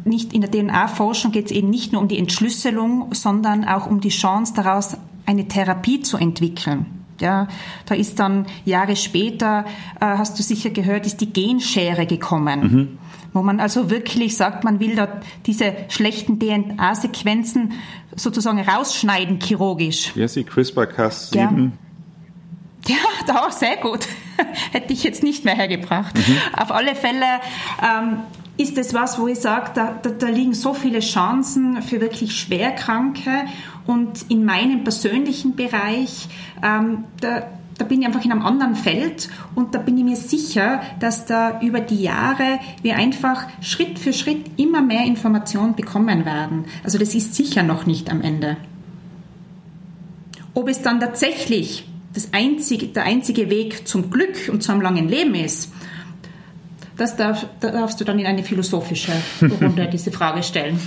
nicht 0.04 0.32
in 0.32 0.42
der 0.42 0.50
DNA-Forschung 0.50 1.32
geht 1.32 1.46
es 1.46 1.52
eben 1.52 1.70
nicht 1.70 1.92
nur 1.92 2.02
um 2.02 2.08
die 2.08 2.18
Entschlüsselung, 2.18 3.14
sondern 3.14 3.64
auch 3.64 3.86
um 3.86 4.00
die 4.00 4.10
Chance 4.10 4.54
daraus 4.54 4.96
eine 5.26 5.48
Therapie 5.48 6.00
zu 6.00 6.16
entwickeln. 6.16 6.86
Ja, 7.20 7.48
da 7.84 7.94
ist 7.94 8.18
dann 8.18 8.46
Jahre 8.64 8.96
später, 8.96 9.66
äh, 10.00 10.06
hast 10.06 10.38
du 10.38 10.42
sicher 10.42 10.70
gehört, 10.70 11.04
ist 11.06 11.20
die 11.20 11.30
Genschere 11.30 12.06
gekommen. 12.06 12.60
Mhm. 12.60 12.98
Wo 13.32 13.42
man 13.42 13.60
also 13.60 13.90
wirklich 13.90 14.36
sagt, 14.36 14.64
man 14.64 14.80
will 14.80 14.96
da 14.96 15.20
diese 15.46 15.74
schlechten 15.88 16.38
DNA-Sequenzen 16.38 17.72
sozusagen 18.16 18.60
rausschneiden 18.60 19.40
chirurgisch. 19.40 20.14
Heißt 20.16 20.36
die 20.36 20.44
CRISPR-Cas7? 20.44 21.36
Ja. 21.36 21.52
Ja, 22.86 22.96
da 23.26 23.46
auch 23.46 23.50
sehr 23.50 23.76
gut. 23.76 24.08
Hätte 24.72 24.92
ich 24.92 25.04
jetzt 25.04 25.22
nicht 25.22 25.44
mehr 25.44 25.54
hergebracht. 25.54 26.16
Mhm. 26.16 26.36
Auf 26.56 26.72
alle 26.72 26.94
Fälle 26.94 27.26
ähm, 27.82 28.20
ist 28.56 28.78
es 28.78 28.94
was, 28.94 29.18
wo 29.18 29.28
ich 29.28 29.38
sage, 29.38 29.70
da, 29.74 29.98
da, 30.02 30.10
da, 30.10 30.26
liegen 30.28 30.54
so 30.54 30.74
viele 30.74 31.00
Chancen 31.00 31.82
für 31.82 32.00
wirklich 32.00 32.38
Schwerkranke 32.38 33.30
und 33.86 34.30
in 34.30 34.44
meinem 34.44 34.84
persönlichen 34.84 35.56
Bereich, 35.56 36.28
ähm, 36.62 37.04
da, 37.20 37.46
da 37.80 37.86
bin 37.86 38.02
ich 38.02 38.06
einfach 38.06 38.24
in 38.24 38.32
einem 38.32 38.42
anderen 38.44 38.74
Feld 38.74 39.30
und 39.54 39.74
da 39.74 39.78
bin 39.78 39.96
ich 39.96 40.04
mir 40.04 40.16
sicher, 40.16 40.82
dass 41.00 41.24
da 41.24 41.60
über 41.62 41.80
die 41.80 42.02
Jahre 42.02 42.60
wir 42.82 42.96
einfach 42.96 43.46
Schritt 43.62 43.98
für 43.98 44.12
Schritt 44.12 44.58
immer 44.58 44.82
mehr 44.82 45.04
Informationen 45.04 45.74
bekommen 45.74 46.26
werden. 46.26 46.66
Also 46.84 46.98
das 46.98 47.14
ist 47.14 47.34
sicher 47.34 47.62
noch 47.62 47.86
nicht 47.86 48.10
am 48.10 48.20
Ende. 48.20 48.58
Ob 50.52 50.68
es 50.68 50.82
dann 50.82 51.00
tatsächlich 51.00 51.88
das 52.12 52.34
einzige, 52.34 52.88
der 52.88 53.04
einzige 53.04 53.48
Weg 53.48 53.88
zum 53.88 54.10
Glück 54.10 54.50
und 54.52 54.62
zu 54.62 54.72
einem 54.72 54.82
langen 54.82 55.08
Leben 55.08 55.34
ist, 55.34 55.72
das 57.00 57.16
darf, 57.16 57.46
da 57.60 57.70
darfst 57.70 57.98
du 58.00 58.04
dann 58.04 58.18
in 58.18 58.26
eine 58.26 58.42
philosophische 58.42 59.12
Runde 59.60 59.88
diese 59.92 60.12
Frage 60.12 60.42
stellen. 60.42 60.78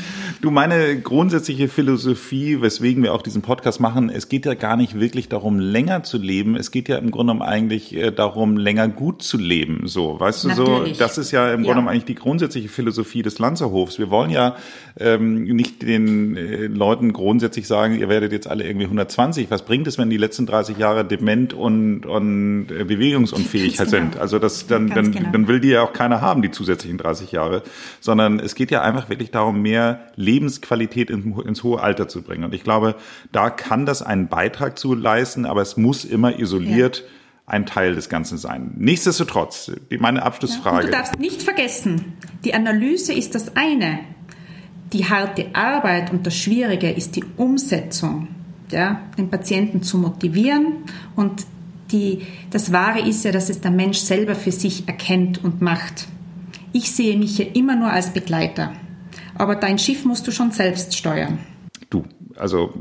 Du, 0.41 0.51
meine 0.51 0.99
grundsätzliche 0.99 1.67
Philosophie, 1.67 2.61
weswegen 2.61 3.01
wir 3.01 3.15
auch 3.15 3.23
diesen 3.23 3.41
Podcast 3.41 3.79
machen, 3.79 4.11
es 4.11 4.29
geht 4.29 4.45
ja 4.45 4.53
gar 4.53 4.77
nicht 4.77 4.99
wirklich 4.99 5.27
darum, 5.27 5.57
länger 5.57 6.03
zu 6.03 6.19
leben. 6.19 6.55
Es 6.55 6.69
geht 6.69 6.87
ja 6.87 6.97
im 6.97 7.09
Grunde 7.09 7.33
genommen 7.33 7.41
eigentlich 7.41 7.95
äh, 7.95 8.11
darum, 8.11 8.57
länger 8.57 8.89
gut 8.89 9.23
zu 9.23 9.39
leben. 9.39 9.87
So, 9.87 10.19
weißt 10.19 10.43
du, 10.43 10.47
Natürlich. 10.49 10.97
so, 10.97 11.03
das 11.03 11.17
ist 11.17 11.31
ja 11.31 11.47
im 11.47 11.63
Grunde 11.63 11.69
genommen 11.69 11.87
eigentlich 11.87 12.05
die 12.05 12.15
grundsätzliche 12.15 12.69
Philosophie 12.69 13.23
des 13.23 13.39
Lanzerhofs. 13.39 13.97
Wir 13.97 14.11
wollen 14.11 14.29
ja 14.29 14.55
ähm, 14.99 15.45
nicht 15.45 15.81
den 15.81 16.37
äh, 16.37 16.67
Leuten 16.67 17.13
grundsätzlich 17.13 17.65
sagen, 17.65 17.97
ihr 17.97 18.07
werdet 18.07 18.31
jetzt 18.31 18.47
alle 18.47 18.65
irgendwie 18.65 18.85
120. 18.85 19.49
Was 19.49 19.63
bringt 19.63 19.87
es, 19.87 19.97
wenn 19.97 20.11
die 20.11 20.17
letzten 20.17 20.45
30 20.45 20.77
Jahre 20.77 21.05
dement 21.05 21.53
und, 21.53 22.05
und 22.05 22.67
äh, 22.69 22.83
bewegungsunfähig 22.83 23.77
genau. 23.77 23.89
sind? 23.89 24.17
Also 24.17 24.37
das, 24.37 24.67
dann, 24.67 24.89
dann, 24.89 25.11
genau. 25.11 25.31
dann 25.31 25.47
will 25.47 25.59
die 25.59 25.69
ja 25.69 25.81
auch 25.81 25.93
keiner 25.93 26.02
haben, 26.11 26.41
die 26.41 26.51
zusätzlichen 26.51 26.97
30 26.97 27.31
Jahre. 27.31 27.63
Sondern 27.99 28.39
es 28.39 28.55
geht 28.55 28.69
ja 28.69 28.81
einfach 28.81 29.09
wirklich 29.09 29.31
darum, 29.31 29.61
mehr 29.61 30.07
Leben 30.15 30.43
Lebensqualität 30.43 31.09
ins 31.09 31.63
hohe 31.63 31.81
Alter 31.81 32.07
zu 32.07 32.21
bringen. 32.21 32.43
Und 32.43 32.53
ich 32.53 32.63
glaube, 32.63 32.95
da 33.31 33.49
kann 33.49 33.85
das 33.85 34.01
einen 34.01 34.27
Beitrag 34.27 34.77
zu 34.77 34.93
leisten, 34.93 35.45
aber 35.45 35.61
es 35.61 35.77
muss 35.77 36.05
immer 36.05 36.39
isoliert 36.39 36.97
ja. 36.97 37.53
ein 37.53 37.65
Teil 37.65 37.95
des 37.95 38.09
Ganzen 38.09 38.37
sein. 38.37 38.73
Nichtsdestotrotz, 38.77 39.71
meine 39.99 40.23
Abschlussfrage. 40.23 40.85
Ja, 40.85 40.85
du 40.85 40.91
darfst 40.91 41.19
nicht 41.19 41.43
vergessen, 41.43 42.13
die 42.43 42.53
Analyse 42.53 43.13
ist 43.13 43.35
das 43.35 43.55
eine. 43.55 43.99
Die 44.91 45.05
harte 45.05 45.47
Arbeit 45.53 46.11
und 46.11 46.27
das 46.27 46.35
Schwierige 46.35 46.91
ist 46.91 47.15
die 47.15 47.23
Umsetzung, 47.37 48.27
ja, 48.69 49.01
den 49.17 49.29
Patienten 49.29 49.81
zu 49.81 49.97
motivieren 49.97 50.83
und 51.15 51.45
die, 51.93 52.23
das 52.49 52.73
Wahre 52.73 53.07
ist 53.07 53.23
ja, 53.23 53.31
dass 53.31 53.49
es 53.49 53.61
der 53.61 53.71
Mensch 53.71 53.99
selber 53.99 54.35
für 54.35 54.51
sich 54.51 54.87
erkennt 54.87 55.43
und 55.43 55.61
macht. 55.61 56.07
Ich 56.73 56.91
sehe 56.91 57.17
mich 57.17 57.37
hier 57.37 57.55
immer 57.55 57.75
nur 57.75 57.91
als 57.91 58.11
Begleiter 58.11 58.73
aber 59.35 59.55
dein 59.55 59.79
Schiff 59.79 60.05
musst 60.05 60.27
du 60.27 60.31
schon 60.31 60.51
selbst 60.51 60.95
steuern. 60.95 61.39
Du, 61.89 62.03
also 62.35 62.73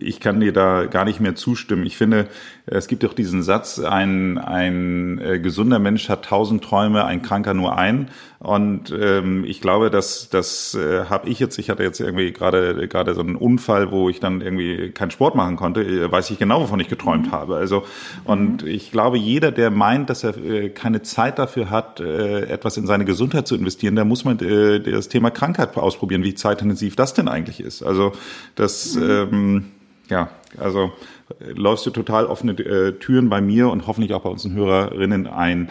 ich 0.00 0.20
kann 0.20 0.40
dir 0.40 0.52
da 0.52 0.86
gar 0.86 1.04
nicht 1.04 1.20
mehr 1.20 1.34
zustimmen. 1.34 1.86
Ich 1.86 1.96
finde, 1.96 2.28
es 2.70 2.88
gibt 2.88 3.02
doch 3.02 3.14
diesen 3.14 3.42
Satz, 3.42 3.78
ein, 3.78 4.38
ein 4.38 5.18
äh, 5.18 5.38
gesunder 5.38 5.78
Mensch 5.78 6.08
hat 6.08 6.26
tausend 6.26 6.62
Träume, 6.62 7.04
ein 7.04 7.22
Kranker 7.22 7.54
nur 7.54 7.76
ein. 7.76 8.08
Und 8.40 8.94
ähm, 8.96 9.44
ich 9.44 9.60
glaube, 9.60 9.90
dass 9.90 10.28
das 10.28 10.74
äh, 10.74 11.06
habe 11.06 11.28
ich 11.28 11.40
jetzt, 11.40 11.58
ich 11.58 11.70
hatte 11.70 11.82
jetzt 11.82 11.98
irgendwie 11.98 12.32
gerade 12.32 12.86
gerade 12.86 13.14
so 13.14 13.20
einen 13.20 13.34
Unfall, 13.34 13.90
wo 13.90 14.08
ich 14.08 14.20
dann 14.20 14.40
irgendwie 14.40 14.90
keinen 14.90 15.10
Sport 15.10 15.34
machen 15.34 15.56
konnte, 15.56 15.82
äh, 15.82 16.10
weiß 16.10 16.30
ich 16.30 16.38
genau, 16.38 16.60
wovon 16.60 16.78
ich 16.78 16.88
geträumt 16.88 17.28
mhm. 17.28 17.32
habe. 17.32 17.56
Also 17.56 17.84
und 18.24 18.62
mhm. 18.62 18.68
ich 18.68 18.92
glaube, 18.92 19.18
jeder, 19.18 19.50
der 19.50 19.70
meint, 19.70 20.08
dass 20.08 20.22
er 20.22 20.36
äh, 20.36 20.68
keine 20.68 21.02
Zeit 21.02 21.38
dafür 21.40 21.70
hat, 21.70 21.98
äh, 21.98 22.42
etwas 22.42 22.76
in 22.76 22.86
seine 22.86 23.04
Gesundheit 23.04 23.48
zu 23.48 23.56
investieren, 23.56 23.96
da 23.96 24.04
muss 24.04 24.24
man 24.24 24.38
äh, 24.38 24.78
das 24.78 25.08
Thema 25.08 25.30
Krankheit 25.30 25.76
ausprobieren, 25.76 26.22
wie 26.22 26.34
zeitintensiv 26.34 26.94
das 26.94 27.14
denn 27.14 27.26
eigentlich 27.26 27.58
ist. 27.58 27.82
Also 27.82 28.12
das 28.54 28.94
mhm. 28.94 29.10
ähm, 29.10 29.64
ja, 30.10 30.30
also 30.56 30.92
läufst 31.38 31.84
du 31.84 31.90
total 31.90 32.26
offene 32.26 32.52
äh, 32.52 32.92
Türen 32.92 33.28
bei 33.28 33.40
mir 33.40 33.68
und 33.68 33.86
hoffentlich 33.86 34.14
auch 34.14 34.22
bei 34.22 34.30
unseren 34.30 34.54
Hörerinnen 34.54 35.26
ein. 35.26 35.70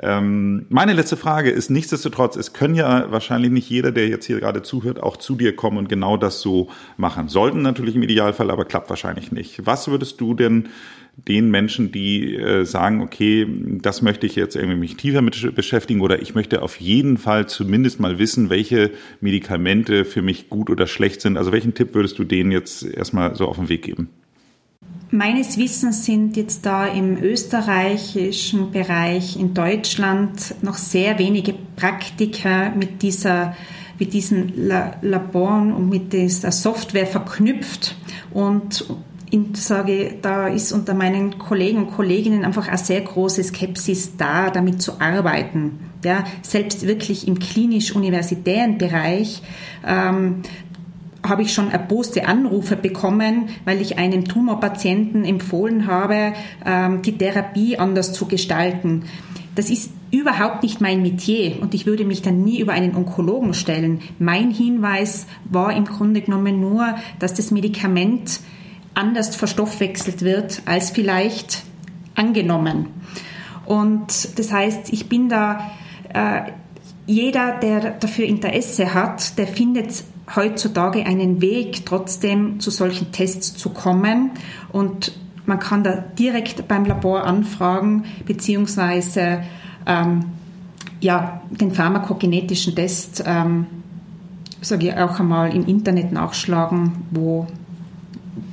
Ähm, 0.00 0.66
meine 0.68 0.92
letzte 0.92 1.16
Frage 1.16 1.50
ist 1.50 1.70
nichtsdestotrotz, 1.70 2.36
es 2.36 2.52
können 2.52 2.74
ja 2.74 3.10
wahrscheinlich 3.10 3.50
nicht 3.50 3.68
jeder, 3.68 3.90
der 3.90 4.08
jetzt 4.08 4.26
hier 4.26 4.38
gerade 4.38 4.62
zuhört, 4.62 5.02
auch 5.02 5.16
zu 5.16 5.34
dir 5.34 5.56
kommen 5.56 5.76
und 5.76 5.88
genau 5.88 6.16
das 6.16 6.40
so 6.40 6.68
machen. 6.96 7.28
Sollten 7.28 7.62
natürlich 7.62 7.96
im 7.96 8.02
Idealfall, 8.02 8.50
aber 8.50 8.64
klappt 8.64 8.90
wahrscheinlich 8.90 9.32
nicht. 9.32 9.66
Was 9.66 9.88
würdest 9.88 10.20
du 10.20 10.34
denn 10.34 10.68
den 11.26 11.50
Menschen, 11.50 11.90
die 11.90 12.36
äh, 12.36 12.64
sagen, 12.64 13.00
okay, 13.00 13.44
das 13.82 14.02
möchte 14.02 14.26
ich 14.26 14.36
jetzt 14.36 14.54
irgendwie 14.54 14.78
mich 14.78 14.96
tiefer 14.96 15.20
mit 15.20 15.54
beschäftigen 15.56 16.00
oder 16.00 16.22
ich 16.22 16.36
möchte 16.36 16.62
auf 16.62 16.76
jeden 16.76 17.18
Fall 17.18 17.48
zumindest 17.48 17.98
mal 17.98 18.20
wissen, 18.20 18.50
welche 18.50 18.92
Medikamente 19.20 20.04
für 20.04 20.22
mich 20.22 20.48
gut 20.48 20.70
oder 20.70 20.86
schlecht 20.86 21.20
sind. 21.20 21.36
Also 21.36 21.50
welchen 21.50 21.74
Tipp 21.74 21.94
würdest 21.94 22.20
du 22.20 22.24
denen 22.24 22.52
jetzt 22.52 22.84
erstmal 22.84 23.34
so 23.34 23.46
auf 23.46 23.56
den 23.56 23.68
Weg 23.68 23.82
geben? 23.82 24.10
Meines 25.10 25.56
Wissens 25.56 26.04
sind 26.04 26.36
jetzt 26.36 26.66
da 26.66 26.86
im 26.86 27.16
österreichischen 27.16 28.72
Bereich 28.72 29.36
in 29.36 29.54
Deutschland 29.54 30.54
noch 30.60 30.76
sehr 30.76 31.18
wenige 31.18 31.54
Praktiker 31.76 32.70
mit 32.70 33.02
dieser 33.02 33.56
mit 33.98 34.12
diesen 34.12 34.52
Laboren 35.02 35.72
und 35.72 35.88
mit 35.88 36.12
dieser 36.12 36.52
Software 36.52 37.06
verknüpft 37.06 37.96
und 38.32 38.84
ich 39.30 39.56
sage, 39.56 40.14
da 40.22 40.48
ist 40.48 40.72
unter 40.72 40.94
meinen 40.94 41.38
Kollegen 41.38 41.78
und 41.78 41.90
Kolleginnen 41.90 42.44
einfach 42.44 42.68
eine 42.68 42.78
sehr 42.78 43.00
große 43.00 43.44
Skepsis 43.44 44.16
da, 44.16 44.50
damit 44.50 44.80
zu 44.80 45.00
arbeiten. 45.00 45.80
Ja, 46.04 46.24
selbst 46.42 46.86
wirklich 46.86 47.28
im 47.28 47.38
klinisch-universitären 47.38 48.78
Bereich 48.78 49.42
ähm, 49.86 50.42
habe 51.28 51.42
ich 51.42 51.52
schon 51.52 51.70
erboste 51.70 52.26
Anrufe 52.26 52.76
bekommen, 52.76 53.48
weil 53.64 53.80
ich 53.80 53.98
einem 53.98 54.24
Tumorpatienten 54.24 55.24
empfohlen 55.24 55.86
habe, 55.86 56.32
ähm, 56.64 57.02
die 57.02 57.16
Therapie 57.16 57.78
anders 57.78 58.12
zu 58.12 58.26
gestalten. 58.26 59.04
Das 59.54 59.70
ist 59.70 59.90
überhaupt 60.10 60.62
nicht 60.62 60.80
mein 60.80 61.02
Metier 61.02 61.60
und 61.60 61.74
ich 61.74 61.84
würde 61.84 62.04
mich 62.04 62.22
dann 62.22 62.44
nie 62.44 62.60
über 62.60 62.72
einen 62.72 62.94
Onkologen 62.94 63.54
stellen. 63.54 64.00
Mein 64.18 64.50
Hinweis 64.50 65.26
war 65.44 65.74
im 65.76 65.84
Grunde 65.84 66.20
genommen 66.20 66.60
nur, 66.60 66.94
dass 67.18 67.34
das 67.34 67.50
Medikament 67.50 68.40
anders 68.94 69.36
verstoffwechselt 69.36 70.22
wird 70.22 70.62
als 70.64 70.90
vielleicht 70.90 71.62
angenommen. 72.14 72.86
Und 73.66 74.38
das 74.38 74.52
heißt, 74.52 74.92
ich 74.92 75.08
bin 75.08 75.28
da, 75.28 75.70
äh, 76.12 76.52
jeder, 77.06 77.58
der 77.58 77.92
dafür 77.92 78.26
Interesse 78.26 78.94
hat, 78.94 79.38
der 79.38 79.46
findet 79.46 80.04
heutzutage 80.34 81.04
einen 81.06 81.40
Weg, 81.40 81.86
trotzdem 81.86 82.60
zu 82.60 82.70
solchen 82.70 83.12
Tests 83.12 83.56
zu 83.56 83.70
kommen. 83.70 84.32
Und 84.72 85.12
man 85.46 85.58
kann 85.58 85.82
da 85.82 86.04
direkt 86.18 86.68
beim 86.68 86.84
Labor 86.84 87.24
anfragen, 87.24 88.04
beziehungsweise 88.26 89.42
ähm, 89.86 90.24
ja, 91.00 91.42
den 91.50 91.72
pharmakogenetischen 91.72 92.74
Test, 92.74 93.22
ähm, 93.26 93.66
sage 94.60 94.88
ich 94.88 94.94
auch 94.94 95.18
einmal, 95.20 95.54
im 95.54 95.66
Internet 95.66 96.12
nachschlagen, 96.12 97.04
wo, 97.10 97.46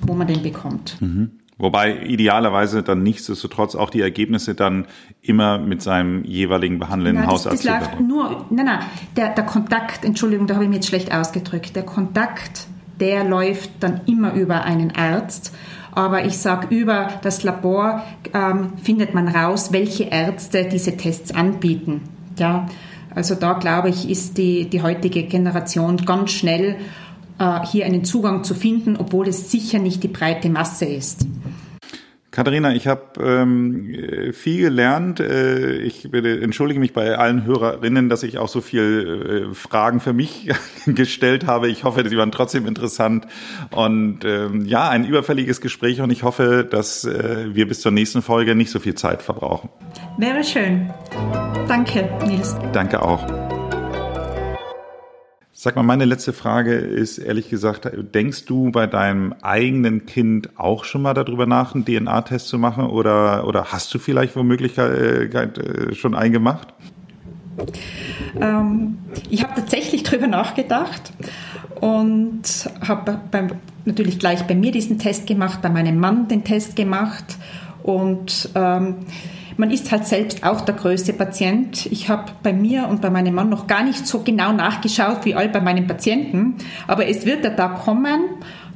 wo 0.01 0.13
man 0.13 0.28
den 0.28 0.43
bekommt. 0.43 0.97
Mhm. 1.01 1.32
Wobei 1.58 2.03
idealerweise 2.03 2.84
dann 2.84 3.01
nichtsdestotrotz 3.03 3.76
auch 3.76 3.89
die 3.89 4.01
Ergebnisse 4.01 4.56
dann 4.56 4.88
immer 5.22 5.58
mit 5.58 5.82
seinem 5.82 6.26
jeweiligen 6.26 6.80
behandelnden 6.80 7.24
nein, 7.24 7.32
Hausarzt. 7.32 7.66
Das, 7.66 7.80
das 7.80 7.89
läuft 7.89 7.99
nur, 8.01 8.45
nein, 8.49 8.66
nein, 8.66 8.80
der, 9.16 9.30
der 9.30 9.45
Kontakt, 9.45 10.03
Entschuldigung, 10.03 10.47
da 10.47 10.56
habe 10.56 10.66
ich 10.66 10.70
mich 10.70 10.78
jetzt 10.78 10.88
schlecht 10.88 11.14
ausgedrückt, 11.14 11.76
der 11.76 11.84
Kontakt, 11.84 12.68
der 12.99 13.24
läuft 13.24 13.70
dann 13.80 14.01
immer 14.06 14.34
über 14.34 14.64
einen 14.64 14.95
Arzt. 14.95 15.53
Aber 15.93 16.26
ich 16.26 16.38
sage, 16.38 16.76
über 16.76 17.08
das 17.22 17.43
Labor 17.43 18.03
ähm, 18.34 18.74
findet 18.84 19.14
man 19.14 19.30
raus, 19.30 19.72
welche 19.72 20.03
Ärzte 20.06 20.68
diese 20.70 20.97
Tests 20.97 21.34
anbieten. 21.34 22.01
Ja, 22.38 22.68
also 23.16 23.34
da 23.34 23.53
glaube 23.53 23.88
ich, 23.88 24.10
ist 24.10 24.38
die, 24.38 24.70
die 24.70 24.82
heutige 24.82 25.24
Generation 25.24 25.95
ganz 25.95 26.32
schnell 26.32 26.76
hier 27.69 27.86
einen 27.86 28.05
Zugang 28.05 28.43
zu 28.43 28.53
finden, 28.55 28.95
obwohl 28.97 29.27
es 29.27 29.51
sicher 29.51 29.79
nicht 29.79 30.03
die 30.03 30.07
breite 30.07 30.49
Masse 30.49 30.86
ist. 30.86 31.25
Katharina, 32.36 32.73
ich 32.73 32.86
habe 32.86 33.01
ähm, 33.23 34.33
viel 34.33 34.63
gelernt. 34.63 35.21
Äh, 35.21 35.77
ich 35.77 36.11
bitte, 36.11 36.41
entschuldige 36.41 36.81
mich 36.81 36.91
bei 36.91 37.17
allen 37.17 37.45
Hörerinnen, 37.45 38.09
dass 38.09 38.23
ich 38.23 38.39
auch 38.39 38.49
so 38.49 38.59
viel 38.59 39.47
äh, 39.51 39.55
Fragen 39.55 40.01
für 40.01 40.11
mich 40.11 40.49
gestellt 40.86 41.47
habe. 41.47 41.69
Ich 41.69 41.86
hoffe, 41.86 42.07
sie 42.09 42.17
waren 42.17 42.33
trotzdem 42.33 42.67
interessant. 42.67 43.25
Und 43.71 44.25
ähm, 44.25 44.65
ja, 44.65 44.89
ein 44.89 45.05
überfälliges 45.05 45.61
Gespräch 45.61 46.01
und 46.01 46.09
ich 46.11 46.23
hoffe, 46.23 46.67
dass 46.69 47.05
äh, 47.05 47.55
wir 47.55 47.69
bis 47.69 47.79
zur 47.79 47.93
nächsten 47.93 48.21
Folge 48.21 48.53
nicht 48.53 48.69
so 48.69 48.81
viel 48.81 48.95
Zeit 48.95 49.21
verbrauchen. 49.21 49.69
Wäre 50.17 50.43
schön. 50.43 50.91
Danke, 51.69 52.09
Nils. 52.27 52.53
Danke 52.73 53.01
auch. 53.01 53.55
Sag 55.66 55.76
mal, 55.76 55.82
meine 55.82 56.05
letzte 56.05 56.32
Frage 56.32 56.76
ist 56.76 57.18
ehrlich 57.18 57.49
gesagt, 57.49 57.89
denkst 58.13 58.45
du 58.45 58.70
bei 58.70 58.86
deinem 58.86 59.34
eigenen 59.41 60.05
Kind 60.05 60.59
auch 60.59 60.84
schon 60.84 61.01
mal 61.01 61.16
darüber 61.16 61.47
nach, 61.47 61.74
einen 61.74 61.86
DNA-Test 61.86 62.49
zu 62.49 62.59
machen 62.59 62.86
oder, 62.86 63.47
oder 63.47 63.72
hast 63.72 63.91
du 63.91 63.97
vielleicht 63.97 64.36
womöglich 64.36 64.78
äh, 64.78 65.95
schon 65.95 66.13
einen 66.13 66.34
gemacht? 66.34 66.68
Ähm, 68.39 68.99
ich 69.32 69.41
habe 69.41 69.55
tatsächlich 69.55 70.03
darüber 70.03 70.28
nachgedacht 70.28 71.11
und 71.82 72.43
habe 72.88 73.20
natürlich 73.86 74.20
gleich 74.20 74.43
bei 74.45 74.53
mir 74.53 74.72
diesen 74.72 74.99
Test 74.99 75.26
gemacht, 75.26 75.63
bei 75.63 75.72
meinem 75.72 75.97
Mann 75.97 76.28
den 76.28 76.43
Test 76.43 76.76
gemacht 76.76 77.39
und 77.82 78.49
ähm, 78.53 78.97
man 79.58 79.72
ist 79.72 79.91
halt 79.91 80.06
selbst 80.06 80.43
auch 80.43 80.62
der 80.62 80.76
größte 80.76 81.14
Patient. 81.14 81.86
Ich 81.88 82.10
habe 82.10 82.32
bei 82.43 82.53
mir 82.53 82.88
und 82.88 83.01
bei 83.01 83.10
meinem 83.10 83.36
Mann 83.36 83.49
noch 83.49 83.68
gar 83.68 83.84
nicht 83.84 84.06
so 84.06 84.20
genau 84.20 84.51
nachgeschaut 84.51 85.26
wie 85.26 85.36
all 85.36 85.49
bei 85.49 85.62
meinen 85.62 85.88
Patienten, 85.88 86.56
aber 86.88 87.08
es 87.08 87.26
wird 87.26 87.43
der 87.43 87.56
Tag 87.56 87.84
kommen, 87.84 88.22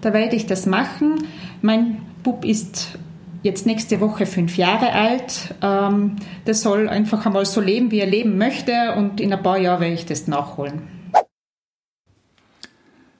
da 0.01 0.13
werde 0.13 0.35
ich 0.35 0.45
das 0.45 0.65
machen. 0.65 1.25
Mein 1.61 1.97
Bub 2.23 2.45
ist 2.45 2.97
jetzt 3.43 3.65
nächste 3.65 3.99
Woche 4.01 4.25
fünf 4.25 4.57
Jahre 4.57 4.91
alt. 4.91 5.55
Ähm, 5.61 6.17
der 6.45 6.53
soll 6.53 6.89
einfach 6.89 7.25
einmal 7.25 7.45
so 7.45 7.61
leben, 7.61 7.91
wie 7.91 7.99
er 7.99 8.07
leben 8.07 8.37
möchte 8.37 8.93
und 8.95 9.21
in 9.21 9.33
ein 9.33 9.43
paar 9.43 9.57
Jahren 9.57 9.81
werde 9.81 9.93
ich 9.93 10.05
das 10.05 10.27
nachholen. 10.27 10.81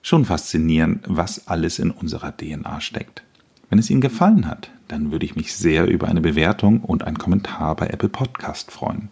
Schon 0.02 0.24
faszinierend, 0.24 1.04
was 1.08 1.46
alles 1.46 1.78
in 1.78 1.90
unserer 1.90 2.36
DNA 2.36 2.80
steckt. 2.80 3.22
Wenn 3.68 3.78
es 3.78 3.90
Ihnen 3.90 4.00
gefallen 4.00 4.46
hat, 4.48 4.70
dann 4.90 5.12
würde 5.12 5.24
ich 5.24 5.36
mich 5.36 5.54
sehr 5.54 5.86
über 5.86 6.08
eine 6.08 6.20
Bewertung 6.20 6.80
und 6.80 7.04
einen 7.04 7.18
Kommentar 7.18 7.76
bei 7.76 7.86
Apple 7.86 8.08
Podcast 8.08 8.72
freuen. 8.72 9.08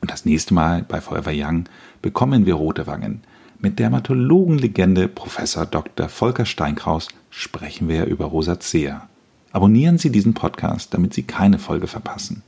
Und 0.00 0.10
das 0.10 0.24
nächste 0.24 0.52
Mal 0.54 0.84
bei 0.86 1.00
Forever 1.00 1.32
Young 1.34 1.64
bekommen 2.02 2.44
wir 2.44 2.54
rote 2.54 2.86
Wangen. 2.86 3.22
Mit 3.58 3.78
Dermatologenlegende 3.78 5.08
Professor 5.08 5.66
Dr. 5.66 6.08
Volker 6.08 6.44
Steinkraus 6.44 7.08
sprechen 7.30 7.88
wir 7.88 8.04
über 8.04 8.26
Rosacea. 8.26 9.08
Abonnieren 9.50 9.98
Sie 9.98 10.12
diesen 10.12 10.34
Podcast, 10.34 10.92
damit 10.92 11.14
Sie 11.14 11.22
keine 11.22 11.58
Folge 11.58 11.86
verpassen. 11.86 12.42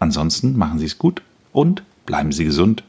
Ansonsten 0.00 0.56
machen 0.58 0.78
Sie 0.78 0.86
es 0.86 0.98
gut 0.98 1.22
und 1.52 1.82
bleiben 2.06 2.32
Sie 2.32 2.44
gesund. 2.44 2.82